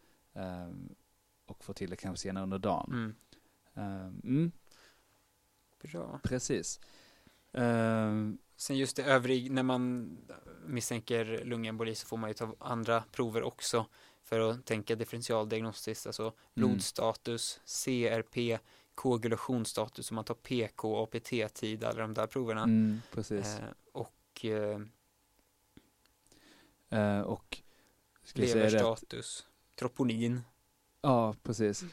och 1.50 1.64
få 1.64 1.72
till 1.72 1.90
det 1.90 1.96
kanske 1.96 2.22
senare 2.22 2.44
under 2.44 2.58
dagen. 2.58 2.90
Mm. 2.92 3.14
Uh, 3.76 4.06
mm. 4.24 4.52
Bra. 5.82 6.20
Precis. 6.22 6.80
Uh, 7.58 8.32
Sen 8.60 8.76
just 8.76 8.96
det 8.96 9.02
övrig, 9.02 9.50
när 9.50 9.62
man 9.62 10.10
misstänker 10.66 11.44
lungemboli 11.44 11.94
så 11.94 12.06
får 12.06 12.16
man 12.16 12.30
ju 12.30 12.34
ta 12.34 12.54
andra 12.58 13.04
prover 13.12 13.42
också 13.42 13.86
för 14.22 14.40
att 14.40 14.66
tänka 14.66 14.96
differentialdiagnostiskt, 14.96 16.06
alltså 16.06 16.22
mm. 16.22 16.34
blodstatus, 16.54 17.60
CRP, 17.84 18.58
koagulationsstatus, 18.94 20.10
om 20.10 20.14
man 20.14 20.24
tar 20.24 20.34
PK, 20.34 21.02
APT-tid, 21.02 21.84
alla 21.84 22.00
de 22.02 22.14
där 22.14 22.26
proverna. 22.26 22.62
Mm, 22.62 23.00
precis. 23.10 23.58
Eh, 23.58 23.64
och 23.92 24.44
eh, 24.44 24.80
eh, 26.88 27.20
och 27.20 27.58
leverstatus, 28.34 29.46
troponin. 29.74 30.40
Ja, 31.02 31.34
precis. 31.42 31.84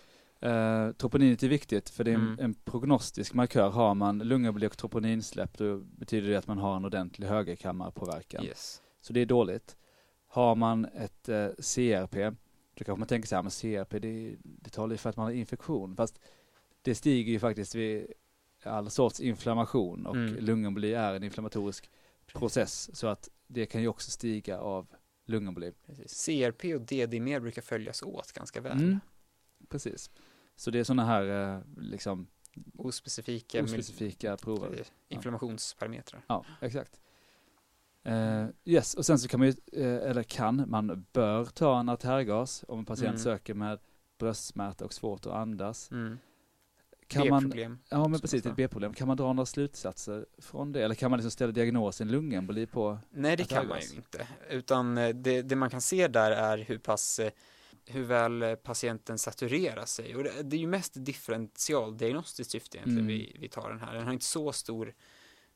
Uh, 0.45 0.91
troponinet 0.91 1.43
är 1.43 1.47
viktigt 1.47 1.89
för 1.89 2.03
det 2.03 2.12
är 2.12 2.16
en, 2.16 2.22
mm. 2.22 2.39
en 2.39 2.53
prognostisk 2.53 3.34
markör. 3.34 3.70
Har 3.70 3.95
man 3.95 4.20
lungemboli 4.20 4.68
och 4.68 4.78
troponinsläpp 4.78 5.58
då 5.58 5.78
betyder 5.78 6.30
det 6.30 6.36
att 6.36 6.47
man 6.47 6.58
har 6.58 6.76
en 6.76 6.86
ordentlig 6.86 7.28
högerkammarpåverkan. 7.28 8.45
Yes. 8.45 8.82
Så 9.01 9.14
det 9.14 9.20
är 9.20 9.26
dåligt. 9.26 9.78
Har 10.28 10.55
man 10.55 10.86
ett 10.86 11.30
uh, 11.30 11.36
eh, 11.36 11.49
CRP, 11.49 12.36
då 12.74 12.84
kanske 12.84 12.99
man 12.99 13.08
tänker 13.08 13.28
så 13.28 13.36
här, 13.36 13.43
men 13.43 13.51
CRP 13.51 13.99
det, 13.99 14.36
det 14.43 14.70
talar 14.70 14.91
ju 14.91 14.97
för 14.97 15.10
att 15.10 15.18
man 15.18 15.26
har 15.26 15.34
infektion. 15.34 15.95
Fast 15.95 16.20
det 16.82 16.95
stiger 16.95 17.32
ju 17.32 17.39
faktiskt 17.39 17.76
vid 17.76 18.08
all 18.64 18.89
sorts 18.89 19.20
inflammation 19.20 20.05
och 20.05 20.16
mm. 20.16 20.45
lungemboli 20.45 20.93
är 20.93 21.14
en 21.14 21.24
inflammatorisk 21.24 21.89
process. 22.34 22.89
Så 22.97 23.08
att 23.08 23.30
det 23.47 23.66
kan 23.66 23.82
ju 23.82 23.88
också 23.88 24.12
stiga 24.12 24.60
av 24.60 24.88
lungemboli. 25.28 25.73
Precis. 25.86 26.25
CRP 26.25 26.75
och 26.75 26.82
DD-mer 26.82 27.39
brukar 27.39 27.61
följas 27.61 28.03
åt 28.03 28.32
ganska 28.32 28.61
väl. 28.61 28.78
Mm. 28.78 28.99
Precis. 29.69 30.11
Så 30.55 30.71
det 30.71 30.80
är 30.80 30.84
sådana 30.84 31.05
här 31.05 31.55
eh, 31.55 31.61
liksom 31.78 32.28
ospecifika, 32.78 33.63
ospecifika 33.63 34.38
prover. 34.38 34.86
Inflammationsparametrar. 35.09 36.25
Ja, 36.28 36.45
exakt. 36.61 36.99
Uh, 38.07 38.47
yes, 38.65 38.93
och 38.93 39.05
sen 39.05 39.19
så 39.19 39.28
kan 39.28 39.39
man 39.39 39.47
ju, 39.47 39.82
uh, 39.82 40.09
eller 40.09 40.23
kan, 40.23 40.69
man 40.69 41.05
bör 41.13 41.45
ta 41.45 41.80
en 41.80 41.89
artärgas 41.89 42.65
om 42.67 42.80
en 42.80 42.86
patient 42.86 43.07
mm. 43.07 43.17
söker 43.17 43.53
med 43.53 43.80
bröstsmärta 44.17 44.86
och 44.86 44.93
svårt 44.93 45.25
att 45.25 45.34
andas. 45.34 45.91
Mm. 45.91 46.17
B-problem. 47.14 47.80
Ja, 47.89 48.08
men 48.08 48.20
precis, 48.20 48.45
ett 48.45 48.55
B-problem. 48.55 48.93
Kan 48.93 49.08
man 49.08 49.18
dra 49.18 49.34
några 49.34 49.45
slutsatser 49.45 50.26
från 50.38 50.72
det? 50.72 50.84
Eller 50.84 50.95
kan 50.95 51.12
man 51.12 51.18
liksom 51.18 51.32
ställa 51.32 51.51
diagnosen 51.51 52.08
lungemboli 52.08 52.66
på 52.66 52.99
Nej, 53.10 53.38
det 53.38 53.43
kan 53.43 53.68
man 53.68 53.80
ju 53.82 53.95
inte. 53.95 54.28
Utan 54.49 54.97
eh, 54.97 55.10
det, 55.10 55.41
det, 55.41 55.55
man 55.55 55.70
kan 55.70 55.82
se 55.82 56.08
där 56.08 56.32
är 56.32 56.58
hur 56.58 56.78
pass 56.78 57.20
eh, 57.20 57.32
hur 57.86 58.03
väl 58.03 58.41
eh, 58.43 58.55
patienten 58.55 59.18
saturerar 59.18 59.86
sig. 59.86 60.16
Och 60.16 60.24
det, 60.24 60.43
det 60.43 60.55
är 60.55 60.60
ju 60.60 60.68
mest 60.68 60.93
differentialdiagnostiskt 60.95 62.51
syfte 62.51 62.78
egentligen 62.78 63.05
mm. 63.05 63.18
vi, 63.18 63.38
vi 63.39 63.49
tar 63.49 63.70
den 63.70 63.80
här. 63.80 63.93
Den 63.93 64.05
har 64.05 64.14
inte 64.14 64.26
så 64.26 64.51
stor 64.51 64.93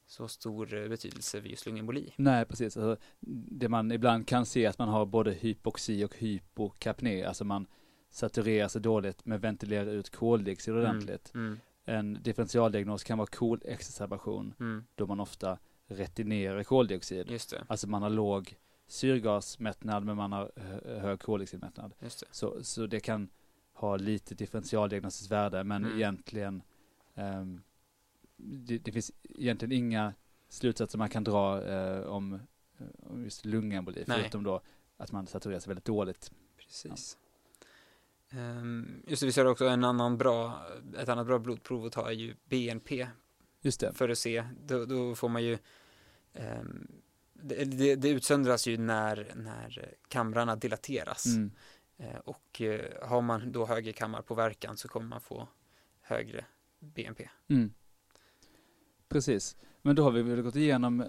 så 0.08 0.28
stor 0.28 0.90
betydelse 0.90 1.40
vid 1.40 1.52
just 1.52 1.66
lungemboli. 1.66 2.14
Nej, 2.16 2.46
precis. 2.46 2.78
Alltså, 2.78 3.04
det 3.50 3.70
man 3.70 3.92
ibland 3.92 4.28
kan 4.28 4.46
se 4.46 4.66
att 4.66 4.80
man 4.80 4.90
har 4.90 5.06
både 5.06 5.32
hypoxi 5.32 6.04
och 6.04 6.18
hypokapné, 6.18 7.24
alltså 7.24 7.44
man 7.44 7.68
saturerar 8.12 8.68
sig 8.68 8.82
dåligt 8.82 9.26
men 9.26 9.40
ventilerar 9.40 9.86
ut 9.86 10.10
koldioxid 10.10 10.74
mm, 10.74 10.86
ordentligt. 10.86 11.32
Mm, 11.34 11.48
mm. 11.48 11.60
En 11.86 12.24
differentialdiagnos 12.24 13.04
kan 13.04 13.18
vara 13.18 13.28
kolexacerbation 13.28 14.54
mm. 14.60 14.84
då 14.96 15.08
man 15.08 15.20
ofta 15.20 15.58
retinerar 15.88 16.64
koldioxid. 16.64 17.32
Just 17.32 17.50
det. 17.50 17.66
Alltså 17.68 17.88
man 17.88 18.02
har 18.02 18.10
låg 18.10 18.56
syrgasmättnad 18.88 20.06
men 20.06 20.18
man 20.18 20.32
har 20.32 20.52
hög 21.00 21.20
koldioxidmättnad. 21.20 21.94
Just 22.00 22.20
det. 22.20 22.26
Så, 22.32 22.64
så 22.64 22.88
det 22.88 23.00
kan 23.00 23.30
ha 23.74 23.96
lite 23.96 24.36
differentialdiagnostiskt 24.36 25.32
värde 25.32 25.64
men 25.64 25.86
mm. 25.86 25.98
egentligen 25.98 26.64
um, 27.16 27.62
det, 28.38 28.78
det, 28.78 28.92
finns 28.92 29.12
egentligen 29.24 29.72
inga 29.72 30.14
slutsatser 30.50 30.98
man 30.98 31.10
kan 31.10 31.24
dra 31.24 31.64
eh, 31.64 32.02
om, 32.02 32.40
om 33.00 33.24
just 33.24 33.46
lungemboli, 33.46 34.04
förutom 34.08 34.44
då 34.44 34.62
att 34.98 35.12
man 35.12 35.28
saturerar 35.28 35.60
sig 35.60 35.70
väldigt 35.70 35.86
dåligt. 35.86 36.32
Precis. 36.58 37.18
Ja. 37.20 37.21
Um, 38.34 39.04
just 39.08 39.20
det, 39.20 39.26
vi 39.26 39.32
ser 39.32 39.46
också 39.46 39.66
en 39.66 39.84
annan 39.84 40.18
bra, 40.18 40.66
ett 40.98 41.10
annat 41.10 41.28
bra 41.28 41.40
blodprov 41.40 41.86
att 41.86 41.94
ta 41.94 42.10
är 42.10 42.14
ju 42.14 42.36
BNP. 42.46 43.08
Just 43.62 43.80
det. 43.80 43.94
För 43.94 44.10
att 44.10 44.18
se, 44.18 44.44
då, 44.66 44.86
då 44.86 45.16
får 45.16 45.30
man 45.30 45.44
ju 45.44 45.58
um, 46.34 46.88
det, 47.34 47.64
det, 47.66 47.96
det, 47.96 48.10
utsöndras 48.10 48.68
ju 48.68 48.78
när, 48.78 49.32
när 49.36 49.96
kamrarna 50.08 50.56
dilateras. 50.56 51.26
Mm. 51.26 51.52
Uh, 52.00 52.20
och 52.26 52.62
uh, 52.62 52.80
har 53.02 53.22
man 53.22 53.52
då 53.52 53.66
högre 53.66 53.94
kammarpåverkan 53.94 54.78
så 54.78 54.88
kommer 54.88 55.08
man 55.08 55.22
få 55.22 55.48
högre 56.02 56.46
BNP. 56.80 57.30
Mm. 57.48 57.74
Precis, 59.10 59.58
men 59.82 59.96
då 59.96 60.04
har 60.04 60.12
vi 60.12 60.22
väl 60.22 60.42
gått 60.42 60.56
igenom 60.56 61.06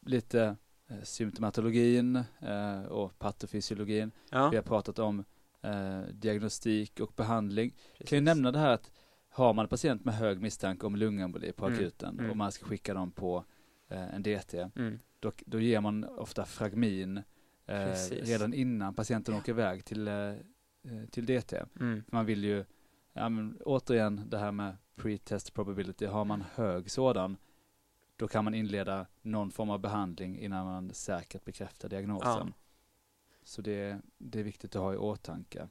lite 0.00 0.56
eh, 0.88 1.02
symptomatologin 1.02 2.16
eh, 2.40 2.82
och 2.82 3.18
patofysiologin. 3.18 4.10
Ja. 4.30 4.48
Vi 4.48 4.56
har 4.56 4.62
pratat 4.62 4.98
om 4.98 5.24
eh, 5.64 6.00
diagnostik 6.12 7.00
och 7.00 7.12
behandling. 7.16 7.70
Precis. 7.70 8.08
Kan 8.08 8.18
ju 8.18 8.24
nämna 8.24 8.52
det 8.52 8.58
här 8.58 8.70
att 8.70 8.90
har 9.28 9.54
man 9.54 9.64
en 9.64 9.68
patient 9.68 10.04
med 10.04 10.14
hög 10.14 10.40
misstanke 10.40 10.86
om 10.86 10.96
lungemboli 10.96 11.52
på 11.52 11.66
mm. 11.66 11.78
akuten 11.78 12.18
mm. 12.18 12.30
och 12.30 12.36
man 12.36 12.52
ska 12.52 12.66
skicka 12.66 12.94
dem 12.94 13.10
på 13.10 13.44
eh, 13.88 14.14
en 14.14 14.22
DT, 14.22 14.70
mm. 14.76 14.98
då, 15.20 15.32
då 15.46 15.60
ger 15.60 15.80
man 15.80 16.04
ofta 16.04 16.44
fragmin 16.44 17.22
eh, 17.66 17.94
redan 18.10 18.54
innan 18.54 18.94
patienten 18.94 19.34
åker 19.34 19.52
iväg 19.52 19.84
till, 19.84 20.08
eh, 20.08 20.34
till 21.10 21.26
DT. 21.26 21.62
Mm. 21.80 22.04
Man 22.06 22.26
vill 22.26 22.44
ju, 22.44 22.64
ja, 23.12 23.28
men, 23.28 23.56
återigen 23.64 24.20
det 24.28 24.38
här 24.38 24.52
med 24.52 24.76
pre-test 24.96 25.54
probability, 25.54 26.06
har 26.06 26.24
man 26.24 26.44
hög 26.54 26.90
sådan, 26.90 27.36
då 28.16 28.28
kan 28.28 28.44
man 28.44 28.54
inleda 28.54 29.06
någon 29.22 29.50
form 29.50 29.70
av 29.70 29.78
behandling 29.78 30.38
innan 30.38 30.66
man 30.66 30.94
säkert 30.94 31.44
bekräftar 31.44 31.88
diagnosen. 31.88 32.46
Ja. 32.46 32.63
Så 33.44 33.62
det, 33.62 34.00
det 34.18 34.40
är 34.40 34.44
viktigt 34.44 34.76
att 34.76 34.82
ha 34.82 34.94
i 34.94 34.96
åtanke. 34.96 35.68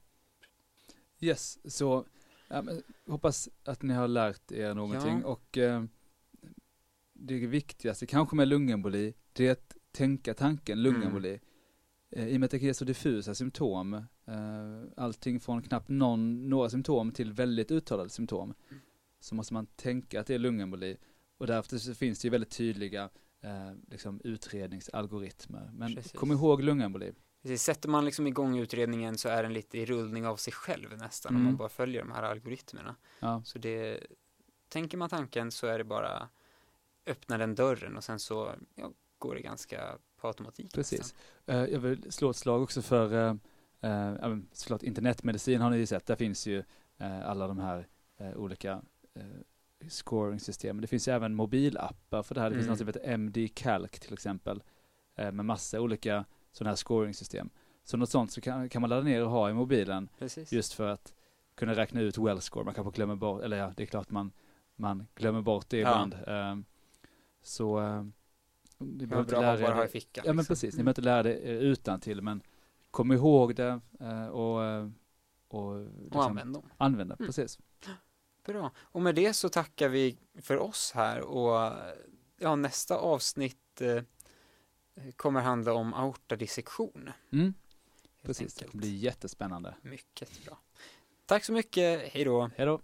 Yes, 1.19 1.59
så 1.75 2.05
ja, 2.47 2.63
hoppas 3.07 3.49
att 3.63 3.81
ni 3.81 3.93
har 3.93 4.07
lärt 4.07 4.51
er 4.51 4.73
någonting 4.73 5.19
ja. 5.21 5.27
och 5.27 5.57
eh, 5.57 5.83
det 7.13 7.47
viktigaste 7.47 8.05
kanske 8.05 8.35
med 8.35 8.47
lungemboli, 8.47 9.13
det 9.33 9.47
är 9.47 9.51
att 9.51 9.75
tänka 9.91 10.33
tanken 10.33 10.83
lungemboli. 10.83 11.29
Mm. 11.29 11.39
Eh, 12.09 12.27
I 12.27 12.35
och 12.35 12.39
med 12.39 12.45
att 12.45 12.51
det 12.51 12.69
är 12.69 12.73
så 12.73 12.85
diffusa 12.85 13.35
symptom, 13.35 13.93
eh, 14.25 14.83
allting 14.97 15.39
från 15.39 15.61
knappt 15.61 15.89
någon, 15.89 16.49
några 16.49 16.69
symptom 16.69 17.11
till 17.11 17.33
väldigt 17.33 17.71
uttalade 17.71 18.09
symptom. 18.09 18.53
Mm 18.69 18.81
så 19.23 19.35
måste 19.35 19.53
man 19.53 19.65
tänka 19.65 20.19
att 20.19 20.27
det 20.27 20.35
är 20.35 20.39
lungemboli. 20.39 20.97
Och 21.37 21.47
därför 21.47 21.77
så 21.77 21.93
finns 21.93 22.19
det 22.19 22.25
ju 22.25 22.29
väldigt 22.29 22.49
tydliga 22.49 23.09
eh, 23.41 23.71
liksom 23.91 24.21
utredningsalgoritmer. 24.23 25.71
Men 25.73 25.95
Precis. 25.95 26.11
kom 26.11 26.31
ihåg 26.31 26.63
lungemboli. 26.63 27.11
Precis. 27.43 27.63
Sätter 27.63 27.89
man 27.89 28.05
liksom 28.05 28.27
igång 28.27 28.57
utredningen 28.57 29.17
så 29.17 29.29
är 29.29 29.43
den 29.43 29.53
lite 29.53 29.77
i 29.77 29.85
rullning 29.85 30.27
av 30.27 30.35
sig 30.35 30.53
själv 30.53 30.97
nästan 30.97 31.29
mm. 31.29 31.41
om 31.41 31.45
man 31.45 31.57
bara 31.57 31.69
följer 31.69 32.01
de 32.01 32.11
här 32.11 32.23
algoritmerna. 32.23 32.95
Ja. 33.19 33.41
Så 33.45 33.59
det, 33.59 33.99
tänker 34.69 34.97
man 34.97 35.09
tanken 35.09 35.51
så 35.51 35.67
är 35.67 35.77
det 35.77 35.83
bara 35.83 36.29
öppna 37.05 37.37
den 37.37 37.55
dörren 37.55 37.97
och 37.97 38.03
sen 38.03 38.19
så 38.19 38.55
ja, 38.75 38.91
går 39.17 39.35
det 39.35 39.41
ganska 39.41 39.97
på 40.17 40.27
automatik. 40.27 40.73
Precis. 40.73 41.15
Uh, 41.49 41.55
jag 41.55 41.79
vill 41.79 42.11
slå 42.11 42.29
ett 42.29 42.35
slag 42.35 42.61
också 42.61 42.81
för 42.81 43.13
uh, 43.13 43.35
uh, 44.31 44.37
såklart 44.51 44.83
internetmedicin 44.83 45.61
har 45.61 45.69
ni 45.69 45.77
ju 45.77 45.85
sett. 45.85 46.05
Där 46.05 46.15
finns 46.15 46.47
ju 46.47 46.57
uh, 47.01 47.29
alla 47.29 47.47
de 47.47 47.59
här 47.59 47.87
olika 48.35 48.81
eh, 49.15 49.87
scoring-system. 49.89 50.81
Det 50.81 50.87
finns 50.87 51.07
ju 51.07 51.11
även 51.11 51.35
mobilappar 51.35 52.23
för 52.23 52.35
det 52.35 52.41
här. 52.41 52.49
Det 52.49 52.55
mm. 52.55 52.59
finns 52.65 52.69
något 52.69 52.77
som 52.77 52.87
heter 52.87 53.13
MD 53.13 53.47
Calc 53.55 53.91
till 53.91 54.13
exempel. 54.13 54.63
Med 55.15 55.45
massa 55.45 55.81
olika 55.81 56.25
sådana 56.53 56.71
här 56.71 56.75
scoring-system. 56.75 57.49
Så 57.83 57.97
något 57.97 58.09
sånt 58.09 58.31
så 58.31 58.41
kan, 58.41 58.69
kan 58.69 58.81
man 58.81 58.89
ladda 58.89 59.03
ner 59.03 59.23
och 59.23 59.31
ha 59.31 59.49
i 59.49 59.53
mobilen. 59.53 60.09
Precis. 60.19 60.51
Just 60.51 60.73
för 60.73 60.87
att 60.87 61.13
kunna 61.55 61.75
räkna 61.75 62.01
ut 62.01 62.17
well 62.17 62.41
score. 62.41 62.65
Man 62.65 62.73
kanske 62.73 62.95
glömmer 62.95 63.15
bort, 63.15 63.41
eller 63.41 63.57
ja, 63.57 63.73
det 63.77 63.83
är 63.83 63.87
klart 63.87 64.09
man, 64.09 64.31
man 64.75 65.07
glömmer 65.15 65.41
bort 65.41 65.69
det 65.69 65.77
ibland. 65.77 66.15
Ja. 66.25 66.51
Eh, 66.51 66.57
så 67.41 67.79
eh, 67.79 68.05
ni 68.77 69.07
behöver 69.07 69.23
inte 69.23 69.41
lära 69.41 69.61
bara 69.61 69.75
ha 69.75 69.85
i 69.85 69.87
fickan. 69.87 70.23
Ja 70.25 70.33
men 70.33 70.37
liksom. 70.37 70.53
precis, 70.53 70.73
ni 70.73 70.83
behöver 70.83 70.91
inte 70.91 71.01
lära 71.01 71.23
det 71.23 71.33
eh, 71.33 71.57
utan 71.57 71.99
till 71.99 72.21
men 72.21 72.41
kom 72.91 73.11
ihåg 73.11 73.55
det 73.55 73.79
eh, 73.99 74.27
och, 74.27 74.63
eh, 74.63 74.89
och, 75.47 75.79
liksom, 75.79 76.19
och 76.19 76.25
använd 76.25 76.53
dem. 76.53 76.69
Använd 76.77 77.09
det, 77.09 77.15
mm. 77.19 77.27
precis. 77.27 77.59
Bra. 78.45 78.71
Och 78.77 79.01
med 79.01 79.15
det 79.15 79.33
så 79.33 79.49
tackar 79.49 79.89
vi 79.89 80.17
för 80.41 80.57
oss 80.57 80.91
här 80.95 81.21
och 81.21 81.73
ja, 82.39 82.55
nästa 82.55 82.97
avsnitt 82.97 83.81
eh, 83.81 84.03
kommer 85.15 85.41
handla 85.41 85.73
om 85.73 85.93
aortadissektion. 85.93 87.11
Mm. 87.31 87.53
Precis, 88.21 88.57
enkelt. 88.57 88.71
det 88.71 88.77
blir 88.77 88.95
jättespännande. 88.95 89.75
Mycket 89.81 90.45
bra. 90.45 90.59
Tack 91.25 91.43
så 91.43 91.53
mycket, 91.53 92.13
hej 92.13 92.23
då. 92.23 92.49
Hej 92.55 92.65
då. 92.65 92.81